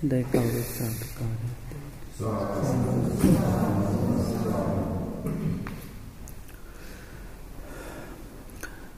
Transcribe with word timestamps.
දැයි 0.00 0.24
කවුරුත් 0.24 0.68
සාධකාරය 0.70 1.48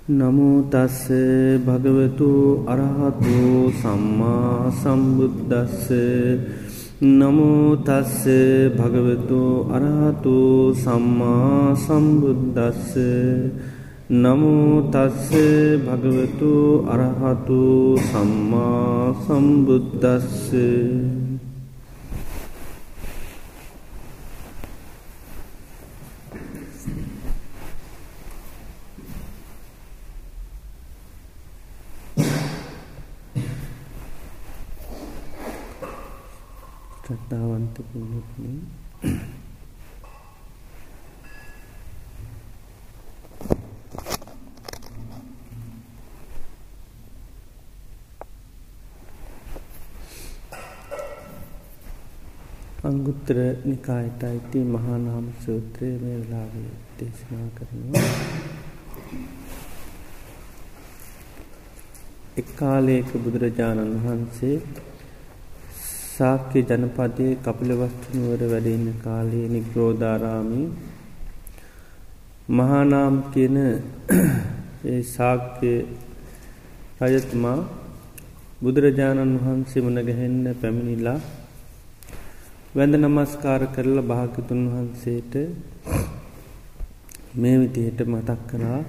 නමුතස්ස 0.08 1.10
භගවතු 1.58 2.30
අරහතු 2.64 3.34
සම්මා 3.72 4.70
සම්බුද්ධස්ස 4.72 5.90
නමුතස්ස 7.00 8.22
භගවතු 8.72 9.42
අරහතු 9.72 10.38
සම්මා 10.76 11.74
සම්බුද්ධස්ස 11.76 12.94
නමුතස්ස 14.10 15.30
භගවතු 15.78 16.82
අරහතු 16.84 17.94
සම්මා 18.00 19.14
සම්බුද්ධස්ස 19.16 20.50
ශ්‍රද්ධාවන්ත 37.04 37.76
පුුණත්න 37.86 39.31
අංගුත්තර 53.22 53.38
නිකායට 53.64 54.22
අයිති 54.22 54.60
මහානාම 54.66 55.26
සූත්‍රය 55.38 55.88
මේ 55.94 56.14
වෙලාවේ 56.20 56.70
දේශනා 56.98 57.48
කරනවා. 57.56 58.06
එක්කාලේක 62.36 63.10
බුදුරජාණන් 63.16 63.92
වහන්සේ 63.96 64.56
ශාක්‍ය 66.08 66.62
ජනපදය 66.64 67.26
කපිලවස්තුනුවර 67.44 68.42
වැඩඉන්න 68.44 68.88
කාලයේ 69.00 69.46
නිග්‍රෝධාරාමි 69.48 70.62
මහානාම් 72.52 73.20
කියන 73.28 73.58
ඒ 74.86 75.00
ශාක්‍ය 75.08 75.72
රජතුමා 77.02 77.60
බුදුරජාණන් 78.62 79.38
වහන්සේ 79.38 79.84
මනගැහෙන්න 79.84 80.42
පැමිණිලා 80.56 81.20
වැඳ 82.74 82.94
නමස්කාර 82.98 83.62
කරලා 83.68 84.04
භාගතුන් 84.04 84.60
වහන්සේට 84.66 85.34
මේ 87.36 87.56
විදිහට 87.58 87.98
මතක් 88.06 88.38
කරා 88.48 88.80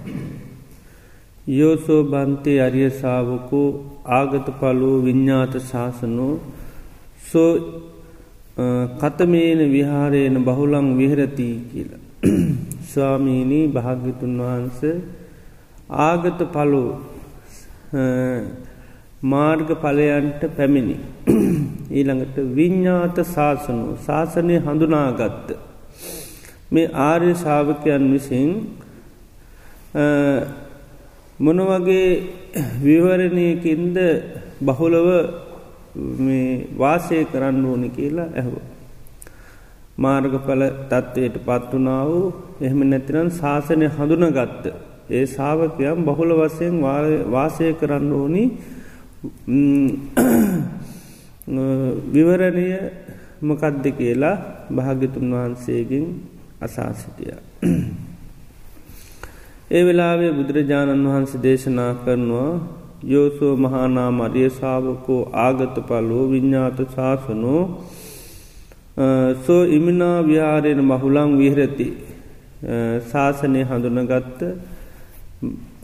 යෝසෝ 1.50 2.02
බන්තේ 2.06 2.60
අරිය 2.62 2.90
සාාවකෝ 2.94 3.68
ආගත 4.12 4.48
පලූ 4.60 4.96
විඤ්ඥාත 5.04 5.54
ශාසනෝ 5.64 6.34
සෝ 7.24 7.52
කතමේන 8.98 9.62
විහාරයන 9.70 10.38
බහුලං 10.42 10.88
විහරතිී 10.98 11.58
කියලා. 11.66 12.02
ස්වාමීණී 12.86 13.66
භාග්‍යතුන් 13.70 14.38
වහන්ස 14.40 14.82
ආගත 16.02 16.40
පලු 16.52 16.84
මාර්ග 19.24 19.70
පලයන්ට 19.76 20.42
පැමිණි. 20.52 20.98
ඊළඟට 21.92 22.38
විඤ්ඥාත 22.52 23.18
ශාසනු 23.26 23.98
ශාසනය 24.00 24.56
හඳුනාගත්ත. 24.60 25.56
මේ 26.70 26.92
ආර්ය 27.02 27.32
ශාවකයන් 27.36 28.04
විසින් 28.12 28.50
මොනවගේ 31.40 32.10
විවරණයකින්ද 32.82 33.98
බහුලව 34.62 35.08
වාසය 36.78 37.26
කරන්න 37.26 37.66
ඕනි 37.66 37.90
කියලා 37.92 38.30
ඇහෝ. 38.34 38.62
මාර්ගඵල 39.98 40.64
තත්ත්වයට 40.90 41.36
පත්වනා 41.42 42.04
වූ 42.06 42.26
එහෙම 42.62 42.80
නැතිනම් 42.86 43.30
ශාසනය 43.32 43.88
හඳුනගත්ත. 43.90 44.64
ඒ 45.10 45.26
සාාවකයම් 45.28 46.06
බහුල 46.06 46.32
වසයෙන් 46.36 46.76
වාසය 47.32 47.74
කරන්න 47.76 48.12
ඕනි 48.14 48.44
විවරණය 52.10 52.68
මොකද්ද 53.42 53.86
කියලා 53.94 54.36
භාග්‍යතුන් 54.70 55.32
වහන්සේගෙන් 55.32 56.06
අසාසිටිය. 56.62 57.36
ඒ 59.72 59.84
වෙලාවේ 59.86 60.32
බුදුරජාණන් 60.34 61.06
වහන්සේ 61.06 61.44
දේශනා 61.44 61.92
කරනවා 61.96 62.52
යෝසෝ 63.06 63.54
මහානා 63.58 64.12
මරිය 64.12 64.50
සාාවකෝ 64.52 65.22
ආගත 65.40 65.76
පලෝ 65.88 66.26
විඤ්ඥාත 66.30 66.80
ශාසනෝ 66.90 67.64
සෝ 69.42 69.64
ඉමිනා 69.70 70.18
විහාරයෙන් 70.24 70.82
මහුලං 70.84 71.32
විහරති 71.38 71.88
ශාසනය 73.12 73.64
හඳුනගත්ත 73.64 74.42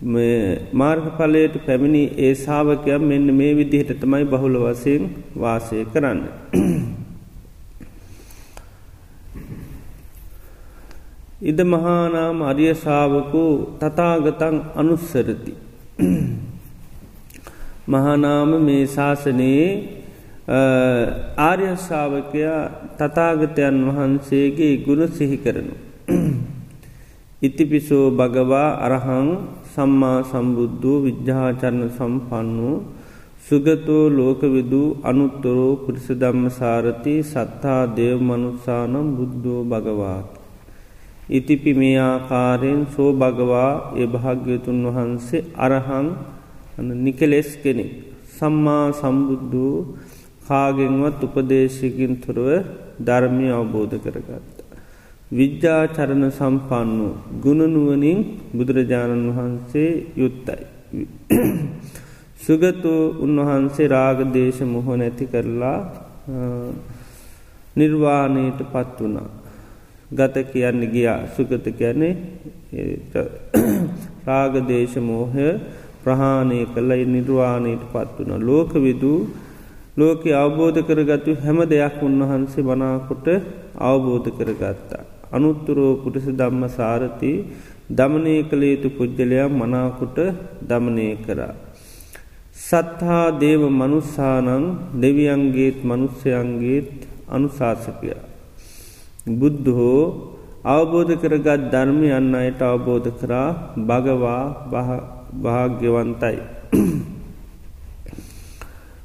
මාර්ගඵලයට 0.02 1.56
පැමිණි 1.62 2.04
ඒ 2.18 2.34
සාාවකයක් 2.36 3.02
මෙන්න 3.02 3.28
මේ 3.34 3.54
විදිහට 3.54 4.00
තමයි 4.00 4.26
බහුල 4.26 4.56
වසයෙන් 4.58 5.10
වාසය 5.36 5.86
කරන්න. 5.86 6.20
ඉද 11.42 11.60
මහානාම 11.66 12.42
අරිය 12.44 12.74
ශාවකෝ 12.76 13.76
තතාගතන් 13.78 14.56
අනුස්සරති. 14.76 15.54
මහානාම 17.88 18.52
මේ 18.62 18.88
ශාසනයේ 18.88 20.00
ආර්යශාවකයා 21.40 22.62
තතාගතයන් 22.98 23.78
වහන්සේගේ 23.88 24.74
ගුණ 24.80 25.08
සිහි 25.10 25.38
කරනු. 25.38 25.76
ඉතිපිසෝ 27.42 28.12
භගවා 28.12 28.70
අරහං 28.80 29.28
සම්මා 29.80 30.18
සම්බුද්ධූ 30.26 30.98
විද්‍යාචරණ 31.02 31.92
සම්පන්නු 31.92 32.72
සුගතෝ 33.42 34.04
ලෝකවිදූ 34.12 34.88
අනුත්තරෝ 35.04 35.70
පුරිස 35.78 36.08
ධම්ම 36.14 36.50
සාරති 36.52 37.14
සත්තා 37.24 37.82
දේව 37.92 38.18
මනුත්සානම් 38.22 39.08
බුද්ධෝ 39.18 39.62
භගවාත්. 39.64 40.28
ඉතිපි 41.32 41.72
මේ 41.74 41.96
ආකාරයෙන් 42.02 42.82
සෝ 42.96 43.10
භගවා 43.14 43.72
ඒ 43.96 44.08
භාග්‍යතුන් 44.08 44.84
වහන්සේ 44.88 45.44
අරහං 45.58 46.08
නිකලෙස් 46.98 47.50
කෙනෙක්. 47.64 47.92
සම්මා 48.32 48.86
සම්බුද්ධූ 48.94 49.76
කාගෙන්වත් 50.46 51.22
උපදේශයකින් 51.24 52.14
තුරුව 52.18 52.50
ධර්මය 53.02 53.48
අවබෝධ 53.52 53.98
කරගත්ත. 53.98 54.59
විද්‍යාචරණ 55.32 56.26
සම්පන්නු 56.32 57.08
ගුණනුවනින් 57.42 58.20
බුදුරජාණන් 58.52 59.28
වහන්සේ 59.30 59.92
යුත්තයි. 60.16 60.64
සුගතු 62.40 62.94
උන්වහන්සේ 63.20 63.88
රාගදේශ 63.88 64.62
මොහ 64.66 64.88
නැති 64.94 65.26
කරලා 65.28 65.80
නිර්වාණයට 67.76 68.60
පත් 68.66 68.98
වනා. 69.00 69.30
ගත 70.12 70.36
කියන්න 70.46 70.82
ගියා 70.88 71.20
සුගත 71.30 71.66
කියන්නේ 71.72 72.14
රාගදේශ 74.26 74.98
මෝහය 75.02 75.48
ප්‍රහාණය 76.04 76.60
කළයි 76.68 77.06
නිර්වාණයට 77.08 77.84
පත් 77.94 78.16
වන 78.20 78.42
ලෝක 78.42 78.74
විදූ 78.78 79.20
ලෝක 79.98 80.26
අවබෝධ 80.36 80.82
කරගත්තු 80.82 81.38
හැම 81.38 81.60
දෙයක් 81.68 82.02
උන්වහන්සේ 82.02 82.64
මනාකොට 82.64 83.28
අවබෝධ 83.80 84.30
කරගත්තා. 84.32 85.19
අනුත්තුරෝ 85.32 85.94
පුටස 85.98 86.26
ධම්ම 86.32 86.64
සාරති 86.70 87.32
දමනය 87.92 88.36
කළ 88.44 88.64
යුතු 88.66 88.90
පුද්ගලයා 88.92 89.50
මනාකොට 89.52 90.18
දමනය 90.62 91.08
කරා. 91.18 91.54
සත්හා 92.62 93.26
දේව 93.40 93.62
මනුස්සානං 93.72 94.66
දෙවියන්ගේත් 94.96 95.78
මනුස්සයන්ගේත් 95.84 96.90
අනුශාසකය. 97.30 98.12
බුද්ධහෝ 99.32 100.04
අවබෝධ 100.66 101.14
කරගත් 101.16 101.72
ධර්මය 101.72 102.10
යන්න 102.12 102.36
අයට 102.36 102.62
අවබෝධ 102.64 103.10
කරා 103.16 103.50
භගවා 103.82 104.44
භාග්‍යවන්තයි. 105.36 106.38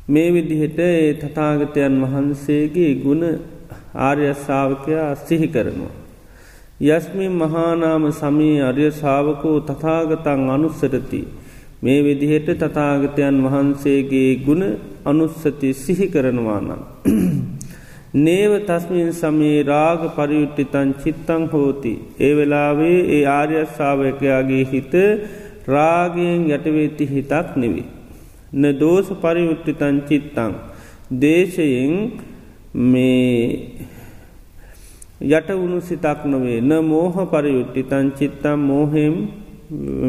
මේ 0.06 0.28
විදිහට 0.30 0.78
ඒ 0.80 1.14
තතාගතයන් 1.14 1.94
වහන්සේගේ 2.02 2.94
ගුණ 2.96 3.22
ආර්යශාවකයා 3.96 5.10
සිහි 5.16 5.48
කරනවා. 5.48 6.03
යස්මින් 6.80 7.32
මහානාම 7.32 8.10
සමී 8.12 8.60
අර්ය 8.60 8.90
ශාවකෝ 8.92 9.60
තථාගතන් 9.60 10.50
අනුස්සරති. 10.50 11.20
මේ 11.80 12.02
විදිහට 12.02 12.48
තථාගතයන් 12.52 13.36
වහන්සේගේ 13.44 14.42
ගුණ 14.44 14.64
අනුස්සති 15.04 15.70
සිහි 15.74 16.08
කරනවානන්. 16.08 16.82
නේව 18.16 18.52
තස්මින් 18.60 19.12
සමේ 19.12 19.62
රාග 19.62 20.02
පරියුට්ටිතන් 20.16 20.90
චිත්තං 20.96 21.46
හෝති. 21.46 21.94
ඒ 22.20 22.32
වෙලාවේ 22.36 22.98
ඒ 23.10 23.22
ආර්යශ්ාවකයාගේ 23.28 24.64
හිත 24.64 24.94
රාගයෙන් 25.68 26.50
යටවෙති 26.50 27.04
හිතක් 27.06 27.48
නෙවේ. 27.56 27.86
න 28.52 28.62
දෝෂ 28.74 29.08
පරියුට්ටිතන් 29.22 29.96
චිත්තං. 30.08 30.52
දේශයෙන් 31.20 31.94
මේ 32.84 33.78
යට 35.26 35.48
වුණු 35.50 35.80
සිතක් 35.80 36.20
නොවේ 36.24 36.60
න 36.60 36.72
මෝහ 36.82 37.14
පරියුට්ටිතන් 37.26 38.06
චිත්තම් 38.18 38.58
මෝහෙම් 38.60 39.14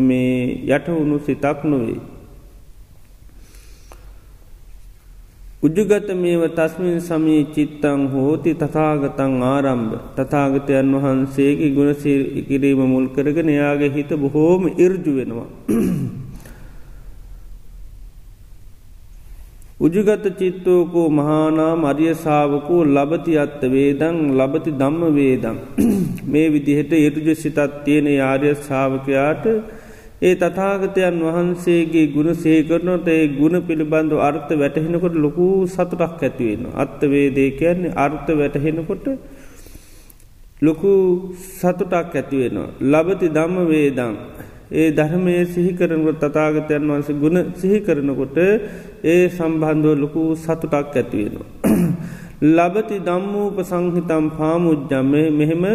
මේ 0.02 0.34
යට 0.68 0.88
වුණු 0.90 1.18
සිතක් 1.20 1.64
නොවේ. 1.64 2.00
උජුගත 5.64 6.10
මේව 6.16 6.44
තස්මින් 6.50 7.00
සමී 7.02 7.44
චිත්තං 7.56 8.02
හෝති 8.08 8.52
තතාගතං 8.56 9.34
ආරම්භ 9.44 9.96
තතාගතයන් 10.18 10.92
වහන්සේගේ 10.96 11.72
ගුණසී 11.72 12.20
ඉකිරීම 12.40 12.82
මුල් 12.86 13.08
කරගෙන 13.10 13.50
එයාගේ 13.50 13.90
හිත 13.90 14.12
බොහෝම 14.16 14.68
ඉර්ජු 14.78 15.12
වෙනවා. 15.18 15.50
උජුගත 19.78 20.26
චිත්තෝකෝ 20.40 21.08
මහානා 21.12 21.72
මරියසාාවකෝ 21.78 22.84
ලබති 22.88 23.34
අත්ත 23.38 23.64
වේදං 23.70 24.20
ලබති 24.38 24.72
දම්ම 24.74 25.02
වේදං 25.14 25.58
මේ 26.28 26.46
විදිහට 26.50 26.94
යුතුජ 26.98 27.36
සිතත් 27.36 27.60
තියෙන 27.84 28.08
යාරය 28.12 28.54
ශාවකයාට 28.62 29.44
ඒ 30.22 30.34
තතාගතයන් 30.36 31.18
වහන්සේගේ 31.26 32.06
ගුණ 32.08 32.32
සේකරනොට 32.38 33.08
ඒ 33.10 33.28
ගුණ 33.34 33.58
පිළිබඳව 33.64 34.22
අර්ථ 34.22 34.54
වැටහෙනකොට 34.56 35.18
ලොකු 35.18 35.48
සතුටක් 35.68 36.24
ඇතිවෙන. 36.24 36.64
අත්ත 36.76 37.02
වේදේ 37.06 37.50
කියන්නේ 37.54 37.96
අර්ථ 37.98 38.32
වැටහෙනකොට 38.34 39.06
ලොකු 40.62 40.92
සතුටක් 41.52 42.16
ඇතිවෙනවා. 42.16 42.70
ලබති 42.92 43.28
දම්ම 43.30 43.68
වේදං. 43.68 44.16
ඒ 44.72 44.92
ධර්මය 44.92 45.46
සිහිකරනකොට 45.46 46.18
තතාගතයන් 46.24 46.88
වහන්ස 46.88 47.10
ගුණ 47.16 47.38
සිහිකරනකොට 47.54 48.38
ඒ 49.06 49.30
සම්බන්ධුව 49.30 49.96
ලොකු 49.96 50.22
සතුටක් 50.36 50.74
ඇතිවෙනවා. 50.94 51.46
ලබති 52.56 52.98
දම්මූප 53.02 53.58
සංහිතම් 53.64 54.26
පාමුද්ජම 54.32 55.14
මෙහෙම 55.32 55.66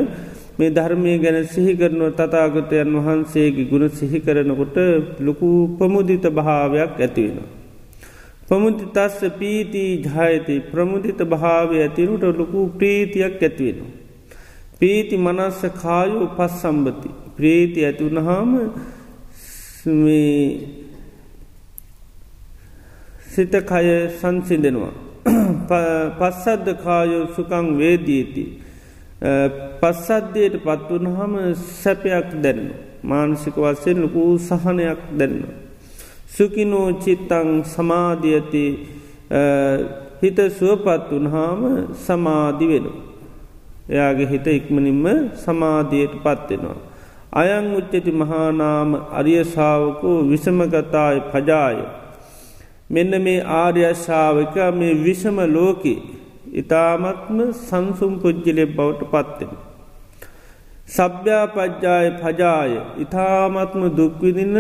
මේ 0.59 0.71
ධර්මය 0.71 1.13
ගැන 1.19 1.39
සිහිකරනුව 1.47 2.11
තතාගතයන් 2.15 2.91
වහන්සේගේ 2.97 3.69
ගුණ 3.69 3.89
සිහිකරනකොට 3.91 4.77
ලොකු 5.21 5.49
ප්‍රමුදිත 5.79 6.27
භාවයක් 6.31 6.99
ඇතිවෙන. 6.99 7.47
ප්‍රමුදි 8.49 8.85
තස්ස 8.89 9.23
පීති 9.39 9.85
ජායති 10.05 10.55
ප්‍රමුදිත 10.67 11.21
භාවය 11.27 11.77
ඇතිරුට 11.79 12.25
ලොකු 12.35 12.61
ප්‍රීතියක් 12.77 13.39
ඇතිවෙන. 13.41 13.89
පීති 14.81 15.17
මනස්ස 15.19 15.61
කායෝ 15.77 16.27
පස් 16.37 16.55
සම්බති 16.63 17.11
ප්‍රීති 17.41 17.85
ඇතිවුණහාම 17.89 18.51
සිත 23.33 23.55
කය 23.71 23.87
සංසිදෙනවා. 24.21 24.93
පස්සද්ධ 26.19 26.71
කායෝ 26.85 27.25
සුකං 27.37 27.67
වේදීති. 27.79 28.45
පස්සද්ධයට 29.81 30.55
පත්වනහම 30.65 31.33
සැපයක් 31.83 32.29
දැන්න. 32.45 32.63
මානසික 33.03 33.57
වස්සයෙන් 33.57 34.03
ලොකූ 34.05 34.39
සහනයක් 34.39 35.01
දැන්න. 35.19 35.45
සුකිනෝ 36.37 36.89
චිත්තං 37.05 37.65
සමාධියති 37.65 38.65
හිත 40.23 40.39
සුවපත් 40.59 41.09
වනහාම 41.11 41.61
සමාධි 42.07 42.67
වෙන. 42.71 42.87
එයාගේ 43.89 44.31
හිත 44.33 44.47
ඉක්මනින්ම 44.59 45.05
සමාධියයට 45.45 46.15
පත්වෙනවා. 46.25 46.90
අයං 47.33 47.67
උච්චති 47.73 48.13
මහානාම 48.13 48.95
අරියශාවකෝ 49.13 50.19
විසමගතාය 50.25 51.19
පජාය. 51.29 51.77
මෙන්න 52.91 53.13
මේ 53.23 53.41
ආර්යශාවක 53.57 54.57
මේ 54.75 54.95
විෂම 54.99 55.37
ලෝකේ 55.49 55.99
ඉතාමත්ම 56.55 57.39
සංසුම් 57.59 58.15
පුද්ජිලෙ 58.19 58.65
බවට 58.69 59.11
පත්වෙන. 59.11 59.53
සභ්‍යාපජ්ජාය 60.89 62.09
පජාය 62.19 62.73
ඉතාමත්ම 62.99 63.83
දුක්විදින්න 63.93 64.57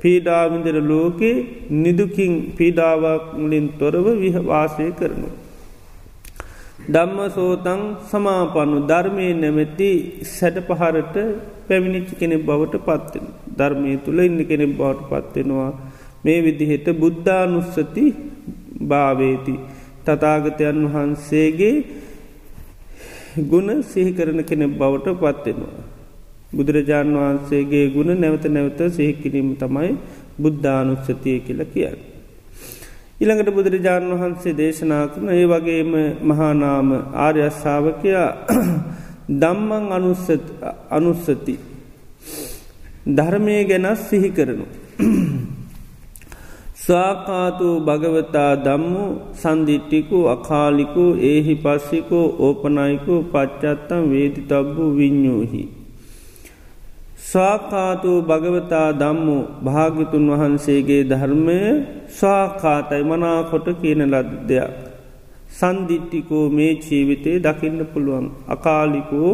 පීඩාවිඳර 0.00 0.78
ලෝකේ 0.82 1.34
නිදුකින් 1.78 2.32
පීඩාවක්ලින් 2.56 3.66
තොරව 3.78 4.06
විහවාසය 4.16 4.86
කරනු. 4.92 5.28
ධම්ම 6.86 7.20
සෝතං 7.30 7.82
සමාපනු 8.06 8.78
ධර්මය 8.88 9.28
නැමැති 9.34 9.90
සැට 10.30 10.58
පහරට 10.68 11.16
පැමිණිච්චි 11.68 12.14
කෙනෙ 12.14 12.36
බවට 12.38 12.74
පත්වෙන. 12.80 13.26
ධර්මය 13.56 13.96
තුළ 13.98 14.20
ඉන්න 14.20 14.40
කෙනෙ 14.44 14.66
බවට 14.70 15.10
පත්වෙනවා. 15.24 15.70
මේ 16.24 16.38
විදිහෙට 16.40 16.86
බුද්ධානුස්සති 16.94 18.04
භාවේති. 18.82 19.54
තතාගතයන් 20.04 20.80
වහන්සේගේ 20.86 21.74
ගුණ 23.44 23.70
සිහිකරන 23.84 24.40
කෙනෙ 24.44 24.66
බවට 24.72 25.16
පත්වෙනවා. 25.16 25.84
බුදුරජාණන් 26.52 27.16
වහන්සේගේ 27.16 27.86
ගුණ 27.90 28.10
නැවත 28.16 28.44
නැවත 28.48 28.80
සිහිකිරීම 28.90 29.48
තමයි 29.56 29.90
බුද්ධානුස්සතිය 30.38 31.38
කියල 31.40 31.60
කියන්න. 31.66 31.98
ඉළඟට 33.18 33.50
බුදුරජාණන් 33.50 34.12
වහන්සේ 34.12 34.52
දේශනා 34.54 35.04
කරන 35.08 35.28
ඒ 35.30 35.46
වගේම 35.46 35.92
මහානාම 36.22 36.88
ආර්යශ්ාවකයා 37.16 38.30
දම්මං 39.28 39.84
අනුස්සති 40.90 41.54
ධර්මය 43.08 43.56
ගැනස් 43.64 44.00
සිහි 44.08 44.30
කරනු. 44.30 44.66
ස්වාකාතු 46.76 47.68
භගවතා 47.80 48.52
දම්මු 48.58 49.04
සන්දිිට්ටිකු 49.34 50.18
අකාලිකු 50.28 51.04
ඒහි 51.20 51.54
පස්සිකෝ 51.56 52.26
ඕපනයිකු 52.40 53.14
පච්චත්තම් 53.32 54.02
වේති 54.10 54.42
තබ්බු 54.44 54.84
විඤ්ඥූහි. 54.94 55.62
ස්වාකාතු 57.26 58.22
භගවතා 58.22 58.88
දම්මු 58.94 59.38
භාගිතුන් 59.64 60.26
වහන්සේගේ 60.32 61.02
ධර්මය 61.04 61.58
ස්වාකාතයි 62.10 63.02
මනාකොට 63.02 63.66
කියන 63.80 64.06
ලද්දයක්. 64.06 64.85
සන්දිිට්ටිකෝ 65.58 66.44
මේ 66.50 66.72
ජීවිතේ 66.84 67.36
දකින්න 67.38 67.80
පුළුවන් 67.92 68.26
අකාලිකෝ 68.48 69.32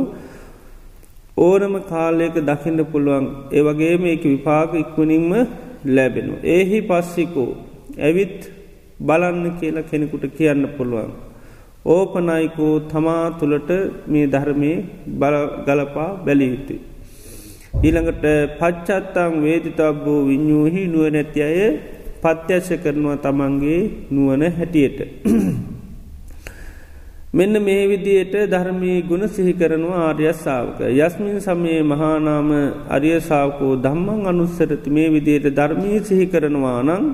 ඕනම 1.38 1.74
කාලයක 1.90 2.36
දකින්න 2.42 2.80
පුළුවන් 2.84 3.26
ඒවගේ 3.52 3.94
මේක 3.98 4.24
විපාක 4.24 4.72
ඉක්වනින්ම 4.74 5.30
ලැබෙනු. 5.86 6.34
ඒහි 6.46 6.78
පස්සිකෝ 6.82 7.50
ඇවිත් 7.98 8.38
බලන්න 9.00 9.46
කියලා 9.58 9.88
කෙනෙකුට 9.90 10.24
කියන්න 10.36 10.64
පුළුවන්. 10.76 11.12
ඕපනයිකෝ 11.86 12.74
තමා 12.82 13.24
තුළට 13.38 13.70
මේ 14.06 14.26
ධර්මය 14.26 14.72
ගලපා 15.66 16.10
බැලියුතුයි. 16.24 16.80
ඊළඟට 17.80 18.24
පච්චත්තං 18.60 19.34
වේදිතබ්බෝ 19.42 20.20
විඤ්ඥූහි 20.28 20.82
නුව 20.92 21.04
නැති 21.14 21.42
අය 21.42 21.60
පත්‍යශ 22.22 22.72
කරනවා 22.82 23.16
තමන්ගේ 23.18 23.80
නුවන 24.10 24.42
හැටියට. 24.58 24.98
මෙන්න 27.32 27.56
මේ 27.58 27.84
විදියට 27.86 28.34
ධර්මී 28.46 28.96
ගුණ 29.04 29.24
සිහිකරනවා 29.26 30.00
ආර්යස්සාාවක. 30.02 30.80
යස්මින් 30.96 31.38
සමයේ 31.40 31.82
මහානාම 31.84 32.50
අරියසාාවකෝ 32.88 33.70
දම්මං 33.78 34.26
අනුස්සරති 34.26 34.90
මේ 34.90 35.08
විදියට 35.10 35.46
ධර්මී 35.50 36.00
සිහිකරනවා 36.02 36.80
නං 36.82 37.06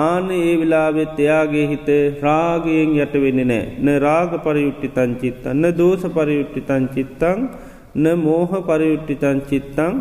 ආන 0.00 0.26
ඒ 0.32 0.52
විලාවෙත් 0.56 1.16
එයාගේ 1.18 1.64
හිත 1.66 1.88
රාගයෙන් 2.22 2.92
යට 2.96 3.14
වෙන්න 3.16 3.40
නෑ 3.44 3.64
න 3.78 3.88
රාග 3.98 4.36
පරියුට්ටි 4.40 4.88
තංචිත්තන්න 4.90 5.64
දෝස 5.74 6.04
පරියුට්ටි 6.10 6.60
තංචිත්තං 6.62 7.40
න 7.96 8.04
මෝහ 8.18 8.52
පරියුට්ටි 8.62 9.16
තංචිත්තං 9.16 9.94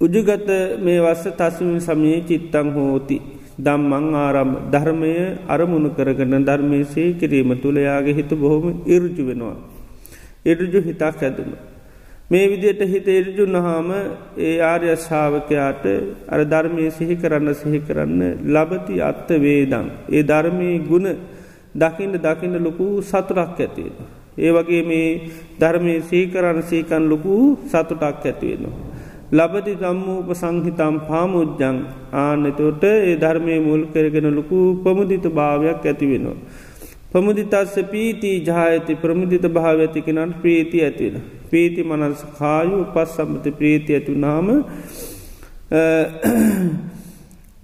උජගත 0.00 0.48
මේ 0.80 1.00
වස්ස 1.00 1.26
තස්මින් 1.34 1.80
සමයේ 1.80 2.20
චිත්තං 2.22 2.68
හෝති. 2.72 3.18
දම්මං 3.58 4.06
ආරම් 4.16 4.50
ධර්මය 4.70 5.12
අරමුණු 5.48 5.90
කරගන 5.90 6.44
ධර්මයසේ 6.44 7.14
කිරීම 7.14 7.50
තුළයාගේ 7.56 8.14
හිත 8.14 8.32
බොහොම 8.34 8.82
ඉරජු 8.86 9.22
වෙනවා. 9.24 9.56
ඉරජු 10.44 10.80
හිතක් 10.80 11.22
ඇදම. 11.22 11.50
මේ 12.30 12.46
විදියට 12.46 12.82
හිත 12.84 13.08
ඉරජු 13.10 13.46
නහාම 13.48 13.88
ඒ 14.38 14.58
ආර්ය 14.62 14.90
ශාවකයාට 14.98 15.86
අර 16.28 16.40
ධර්මය 16.44 16.90
සිහි 16.90 17.16
කරන්න 17.16 17.54
සිහි 17.54 17.80
කරන්න 17.80 18.20
ලබති 18.46 19.00
අත්ත 19.02 19.28
වේදං. 19.38 19.86
ඒ 20.08 20.22
ධර්මී 20.22 20.76
ගුණ 20.88 21.08
දකිින්ට 21.74 22.22
දකින්න 22.22 22.62
ලොකු 22.62 22.86
සතුරක් 23.02 23.58
ඇතිවෙන. 23.58 23.96
ඒ 24.38 24.50
වගේ 24.52 24.82
මේ 24.82 25.08
ධර්මය 25.60 25.94
සීකරන්න 26.02 26.60
සීකන් 26.62 27.08
ලොකු 27.08 27.34
සතුටක් 27.66 28.02
ඇතිවෙනවා. 28.02 28.95
ලබති 29.32 29.74
ගම්මූප 29.74 30.28
සංහිතම් 30.32 31.00
පාමුද්ජං 31.08 31.78
ආනතොට 32.14 32.84
ඒ 32.84 33.16
ධර්මය 33.16 33.58
මුල් 33.60 33.82
කරගෙන 33.86 34.28
ලොකු 34.32 34.58
පමුදිත 34.84 35.26
භාවයක් 35.30 35.84
ඇති 35.84 36.06
වෙනවා. 36.06 36.36
පමුදිතස්ස 37.12 37.74
පීති 37.90 38.30
ජායති 38.40 38.94
ප්‍රමුදිත 38.94 39.46
භාව 39.48 39.80
ඇතිකෙනට 39.80 40.36
ප්‍රීති 40.42 40.78
ඇතිවෙන. 40.82 41.22
පීති 41.50 41.82
මනස් 41.82 42.24
කායු 42.38 42.78
පස් 42.94 43.16
සම්පති 43.16 43.50
ප්‍රීති 43.50 43.94
ඇතුනාම 43.94 44.46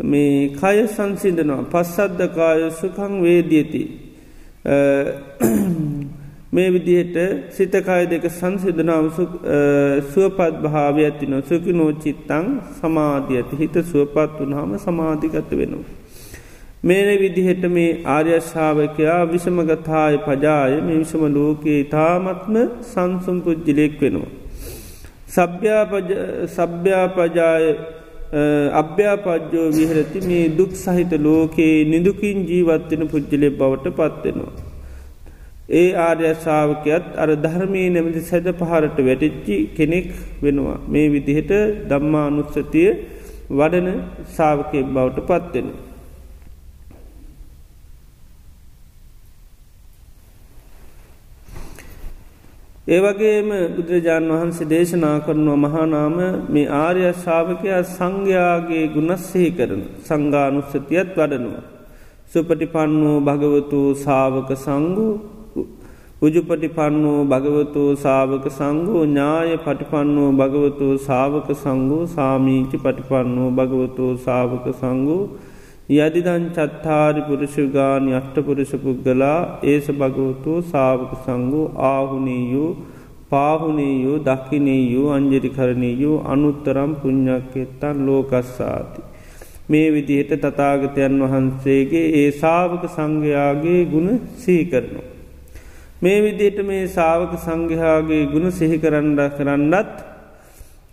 මේ 0.01 0.49
කය 0.51 0.79
සංසිදනවා 0.89 1.63
පස්සද්ධකාය 1.65 2.71
සුකං 2.73 3.13
වේදියති 3.23 3.83
මේ 6.53 6.71
විදිහට 6.71 7.17
සිතකාය 7.51 8.05
දෙක 8.07 8.25
සංසිදනාව 8.31 9.05
සුවපත් 10.09 10.57
භාව 10.65 10.97
ඇතින 11.01 11.35
සුකි 11.43 11.73
නෝචිත්තං 11.73 12.47
සමාධිය 12.79 13.39
ඇති 13.39 13.55
හිත 13.57 13.77
සුවපත් 13.85 14.35
වනහම 14.41 14.73
සමාධිගත 14.79 15.51
වෙනවා. 15.53 15.87
මේන 16.83 17.09
විදිහට 17.21 17.65
මේ 17.71 17.93
ආර්යශාවකයා 18.07 19.23
විෂමගතාය 19.31 20.19
පජාය 20.27 20.75
මේ 20.81 20.97
විෂම 20.99 21.25
ලෝකයේ 21.31 21.79
ඉතාමත්ම 21.81 22.59
සංසුම් 22.91 23.39
පුද්ජිලෙක් 23.41 23.95
වෙනවා. 24.01 24.31
සභ්‍යාපජාය 26.57 27.67
අභ්‍යාපජ්‍යෝ 28.75 29.69
විහරති 29.79 30.21
මේ 30.27 30.45
දුක් 30.59 30.77
සහිත 30.77 31.13
ලෝකයේ 31.21 31.79
නිදුකින් 31.87 32.39
ජීවත්වෙන 32.51 33.03
පුද්ජලෙ 33.09 33.49
බවට 33.53 33.95
පත්වෙනවා. 33.97 34.72
ඒ 35.73 35.89
ආර්යශාවකයත් 35.99 37.07
අර 37.17 37.29
ධර්මී 37.39 37.87
නැමති 37.91 38.21
සැද 38.23 38.47
පහරට 38.55 38.99
වැටිච්චි 39.01 39.57
කෙනෙක් 39.77 40.11
වෙනවා. 40.43 40.79
මේ 40.87 41.07
විදිහට 41.09 41.53
දම්මා 41.89 42.27
අනුත්සතිය 42.27 42.91
වඩන 43.51 43.89
සාාවකයෙක් 44.29 44.87
බවට 44.89 45.19
පත්වෙනවා. 45.23 45.81
ඒවගේම 52.87 53.51
බුදුරජාණන් 53.73 54.33
වහන්සේ 54.33 54.67
දේශනා 54.67 55.17
කරනවා 55.21 55.59
මහානාම 55.59 56.17
මේ 56.49 56.65
ආර්ය 56.77 57.03
ශාවකයා 57.19 57.83
සංඝයාගේ 57.89 58.87
ගුණස්සෙහි 58.89 59.51
කරන 59.53 59.83
සංගානුස්සතියත් 60.03 61.11
වඩනවා. 61.17 61.63
සුපටිපන්නෝ 62.33 63.17
භගවතු 63.21 63.81
සාවක 63.97 64.51
සංගු 64.59 65.07
උජුපටිපන්නෝ 66.23 67.21
භගවතු 67.25 67.85
සාවක 67.97 68.45
සංගෝ 68.51 69.01
ඥාය 69.05 69.55
පටිපන්නෝ 69.59 70.29
භගවතු 70.33 70.89
සාවක 70.99 71.49
සංගෝ 71.55 72.05
සාමීචි 72.09 72.79
පටිපන්නෝ 72.79 73.49
භගවතු 73.51 74.07
සාවක 74.27 74.67
සංගෝ 74.75 75.25
යදිදන් 75.91 76.45
චත්තාරි 76.51 77.23
පුරුෂගාන 77.23 78.07
අෂ්ටපුරුෂ 78.13 78.75
පුද්ගලා 78.79 79.39
ඒස 79.65 79.87
භගවතු 79.95 80.53
සාවක 80.69 81.13
සංගු 81.25 81.63
ආහුනීයු 81.87 82.67
පාහුනීයු 83.29 84.15
දක්කිනීයු 84.21 85.05
අංජරිකරණීයු 85.11 86.13
අනුත්තරම් 86.27 86.93
පුං්ඥක්කෙත්තන් 86.97 88.05
ලෝකස්සාති. 88.07 89.03
මේ 89.69 89.89
විදිහට 89.91 90.33
තතාගතයන් 90.45 91.17
වහන්සේගේ 91.23 92.07
ඒ 92.17 92.31
සාවක 92.39 92.85
සංඝයාගේ 92.89 93.81
ගුණ 93.87 94.21
සීකරනවා. 94.39 95.12
මේ 96.03 96.23
විදියට 96.23 96.59
මේ 96.67 96.85
සාවක 96.89 97.35
සංඝයාගේ 97.41 98.23
ගුණ 98.31 98.47
සිහිකරන්ඩ 98.53 99.21
කරන්නත් 99.37 99.93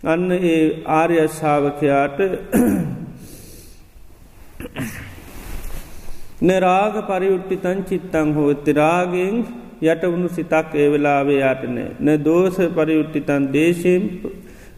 අන්න 0.04 0.26
ඒ 0.32 0.60
ආර්යශාවකයාට 0.96 2.20
නරාග 6.42 6.94
පරියුට්ටිතන් 7.08 7.80
චිත්තං 7.88 8.30
හෝත්ති 8.36 8.72
රාගෙන් 8.72 9.34
යටවුණු 9.82 10.30
සිතක් 10.30 10.70
ඒ 10.74 10.88
වෙලාවේ 10.92 11.40
යාටනෑ 11.40 11.88
න. 11.98 12.08
දෝස 12.24 12.56
පරියුට්ටිතන් 12.78 13.50
දේශයෙන් 13.52 14.06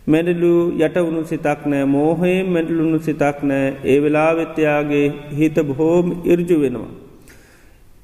මැඩලු 0.07 0.55
යටවුණු 0.81 1.23
සිතක් 1.27 1.61
නෑ. 1.67 1.85
මෝහයෙන් 1.89 2.47
මැඩලුණු 2.49 2.99
සිතක් 3.01 3.39
නෑ. 3.45 3.69
ඒ 3.85 3.99
වෙලාවෙත්‍යයාගේ 4.03 5.07
හිත 5.39 5.57
බොහෝම 5.69 6.07
ඉර්ජු 6.25 6.61
වෙනවා. 6.61 7.01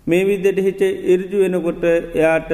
මේ 0.09 0.25
විදියට 0.25 0.59
හිට 0.59 0.81
ඉරජු 1.07 1.43
වෙනකොට 1.43 1.85
එයාට 1.85 2.51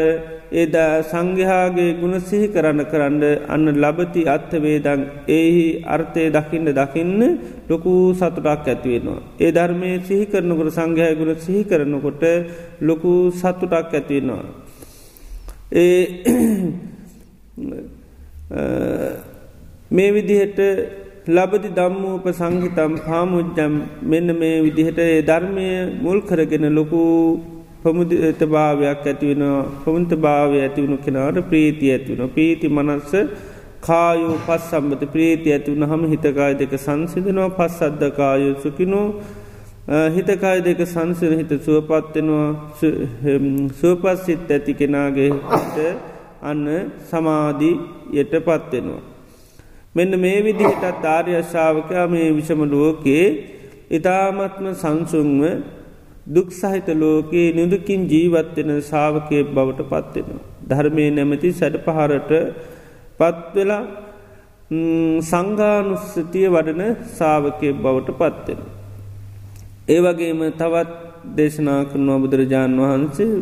ඒද 0.53 0.77
සංඝයාගේ 1.05 2.01
ගුණ 2.01 2.21
සිහි 2.21 2.49
කරන්න 2.49 2.87
කරන්න 2.87 3.23
අන්න 3.49 3.75
ලබති 3.75 4.27
අත්ථවේදං 4.27 5.07
ඒහි 5.29 5.85
අර්ථය 5.87 6.31
දකින්න 6.31 6.73
දකින්න 6.73 7.39
ලොකු 7.69 8.13
සතුටක් 8.13 8.65
ඇතිවෙනවා. 8.65 9.23
ඒ 9.39 9.51
ධර්මය 9.51 10.03
සිහි 10.03 10.27
කරනකොට 10.27 10.73
සංඝය 10.73 11.15
ගුණ 11.15 11.39
සිහි 11.39 11.65
කරනකොට 11.65 12.23
ලොකු 12.83 13.33
සතුටක් 13.33 13.93
ඇතිවෙනවා. 13.93 14.45
ඒ 15.75 16.25
මේ 19.91 20.11
විදිහට 20.11 20.59
ලබදි 21.27 21.69
දම්මූප 21.71 22.27
සංහිතම් 22.31 22.93
පාමුද්ජම් 23.01 23.75
මෙන්න 24.05 24.29
මේ 24.35 24.57
විදිහට 24.61 24.99
ධර්මය 25.25 25.69
මුල් 25.99 26.19
කරගෙන 26.23 26.67
ලොකු 26.71 27.01
පමුදත 27.83 28.43
භාවයක් 28.47 29.05
ඇතිවෙනවා 29.05 29.63
පමුන්ත 29.83 30.13
භාවය 30.19 30.59
ඇතිවුණු 30.61 30.99
කෙනාට 30.99 31.39
ප්‍රීති 31.45 31.87
ඇතිවුණ 31.91 32.31
පීති 32.31 32.69
මනස්ස 32.69 33.13
කායෝ 33.81 34.37
පස් 34.47 34.69
සම්බත 34.71 35.03
ප්‍රීති 35.07 35.49
ඇතිවුණ 35.53 35.85
හම 35.85 36.05
හිතකාය 36.07 36.53
දෙක 36.55 36.75
සංසිදනවා 36.79 37.49
පස් 37.53 37.79
අද්ධකායු 37.83 38.53
සුකිනෝ 38.63 39.09
හිතකාය 40.11 40.61
දෙක 40.61 40.81
සංසිර 40.87 41.33
හිත 41.33 41.53
සුවපත්වෙනවා 41.61 42.51
සුවපස් 43.73 44.21
සිත් 44.25 44.51
ඇති 44.51 44.73
කෙනාගේ 44.75 45.31
හිට 45.31 45.77
අන්න 46.43 46.69
සමාධී 47.07 47.75
යට 48.15 48.33
පත්වෙනවා. 48.43 49.14
මෙන්න 49.95 50.13
මේ 50.19 50.39
විදිහටත් 50.43 51.05
ආර්යශාවකයා 51.09 52.07
මේ 52.09 52.29
විෂම 52.33 52.61
ලෝකයේ 52.69 53.27
ඉතාමත්ම 53.91 54.67
සංසුන්ව 54.75 55.43
දුක් 56.27 56.49
සහිත 56.53 56.89
ලෝකයේ 56.97 57.53
නිදුකින් 57.53 58.01
ජීවත්වෙන 58.07 58.71
සාාවකය 58.83 59.39
බවට 59.49 59.83
පත්වෙන. 59.91 60.41
ධර්මය 60.69 61.05
නැමති 61.11 61.51
සැඩ 61.53 61.77
පහරට 61.79 62.33
පත්වෙලා 63.19 63.83
සංගානුස්සතිය 65.23 66.47
වඩන 66.49 66.83
සාාවකය 67.13 67.69
බවට 67.75 68.19
පත්වෙන. 68.21 68.61
ඒ 69.89 70.01
වගේම 70.01 70.41
තවත් 70.55 70.91
දේශනා 71.37 71.81
කරනවා 71.85 72.19
බුදුරජාණන් 72.19 72.83
වහන්සේ 72.83 73.33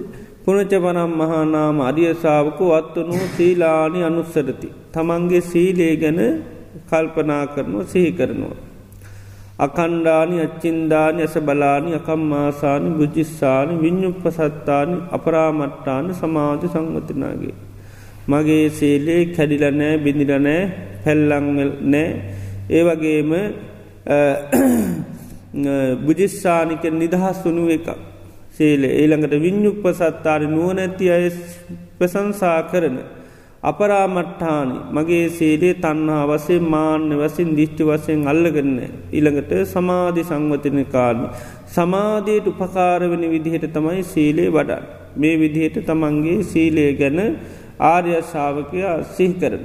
පුනච 0.44 0.72
පනම් 0.74 1.12
මහානාම 1.14 1.76
අරියසාාවකු 1.80 2.64
අත්වනු 2.72 3.18
සීලානි 3.36 4.00
අනුස්සරති. 4.02 4.68
තමන්ගේ 4.92 5.42
සීලේ 5.42 5.94
ගැන 5.96 6.20
කල්පනා 6.88 7.44
කරනවා 7.46 7.84
සිහි 7.84 8.10
කරනවා. 8.12 8.56
අකණ්ඩානි 9.58 10.36
අච්චින්දානි 10.40 11.20
ඇස 11.22 11.36
බලානි 11.40 11.90
අකම්මාසානි 11.94 12.90
බුජිස්සානි 12.92 13.74
විඤ්ඥුප්ප 13.76 14.24
සත්තානි 14.30 14.96
අපරාමට්ටාන 15.10 16.06
සමාධි 16.12 16.66
සංවතිනාගේ. 16.68 17.56
මගේ 18.28 18.64
සේලේ 18.70 19.22
කැඩිලනෑ 19.28 19.94
බිඳිලනෑ 19.98 20.62
පැල්ලංවල් 21.04 21.72
නෑ 21.86 22.08
ඒ 22.70 22.82
වගේම 22.84 23.30
බුජිස්සානික 26.06 26.84
නිදහස් 26.92 27.38
වනු 27.44 27.64
එකක්. 27.70 28.11
සේලේ 28.52 28.92
ඒළඟට 28.96 29.34
විඤ්ඥුප්ප 29.38 29.84
සත්තාරි 29.92 30.46
නුවනැති 30.48 31.06
අය 31.10 31.26
ප්‍රසංසා 31.98 32.60
කරන. 32.64 32.96
අපරාමට්ඨානි 33.62 34.76
මගේ 34.90 35.26
සේලේ 35.30 35.74
තන්හා 35.76 36.22
වසේ 36.26 36.60
මාන්‍ය 36.66 37.16
වසින් 37.16 37.50
දිිෂ්ටි 37.56 37.84
වසයෙන් 37.84 38.22
අල්ලගන්න 38.26 38.78
ඉළඟට 39.12 39.52
සමාධි 39.66 40.24
සංවතින 40.24 40.80
කාලම. 40.86 41.22
සමාධයට 41.68 42.46
උපකාරවනි 42.46 43.32
විදිහට 43.34 43.66
තමයි 43.70 44.02
සීලේ 44.04 44.48
වඩා. 44.50 44.82
මේ 45.16 45.34
විදිහට 45.36 45.78
තමන්ගේ 45.82 46.38
සීලේ 46.44 46.90
ගැන 46.94 47.20
ආර්යශාවකයා 47.82 48.96
සිහි 49.10 49.34
කරන. 49.34 49.64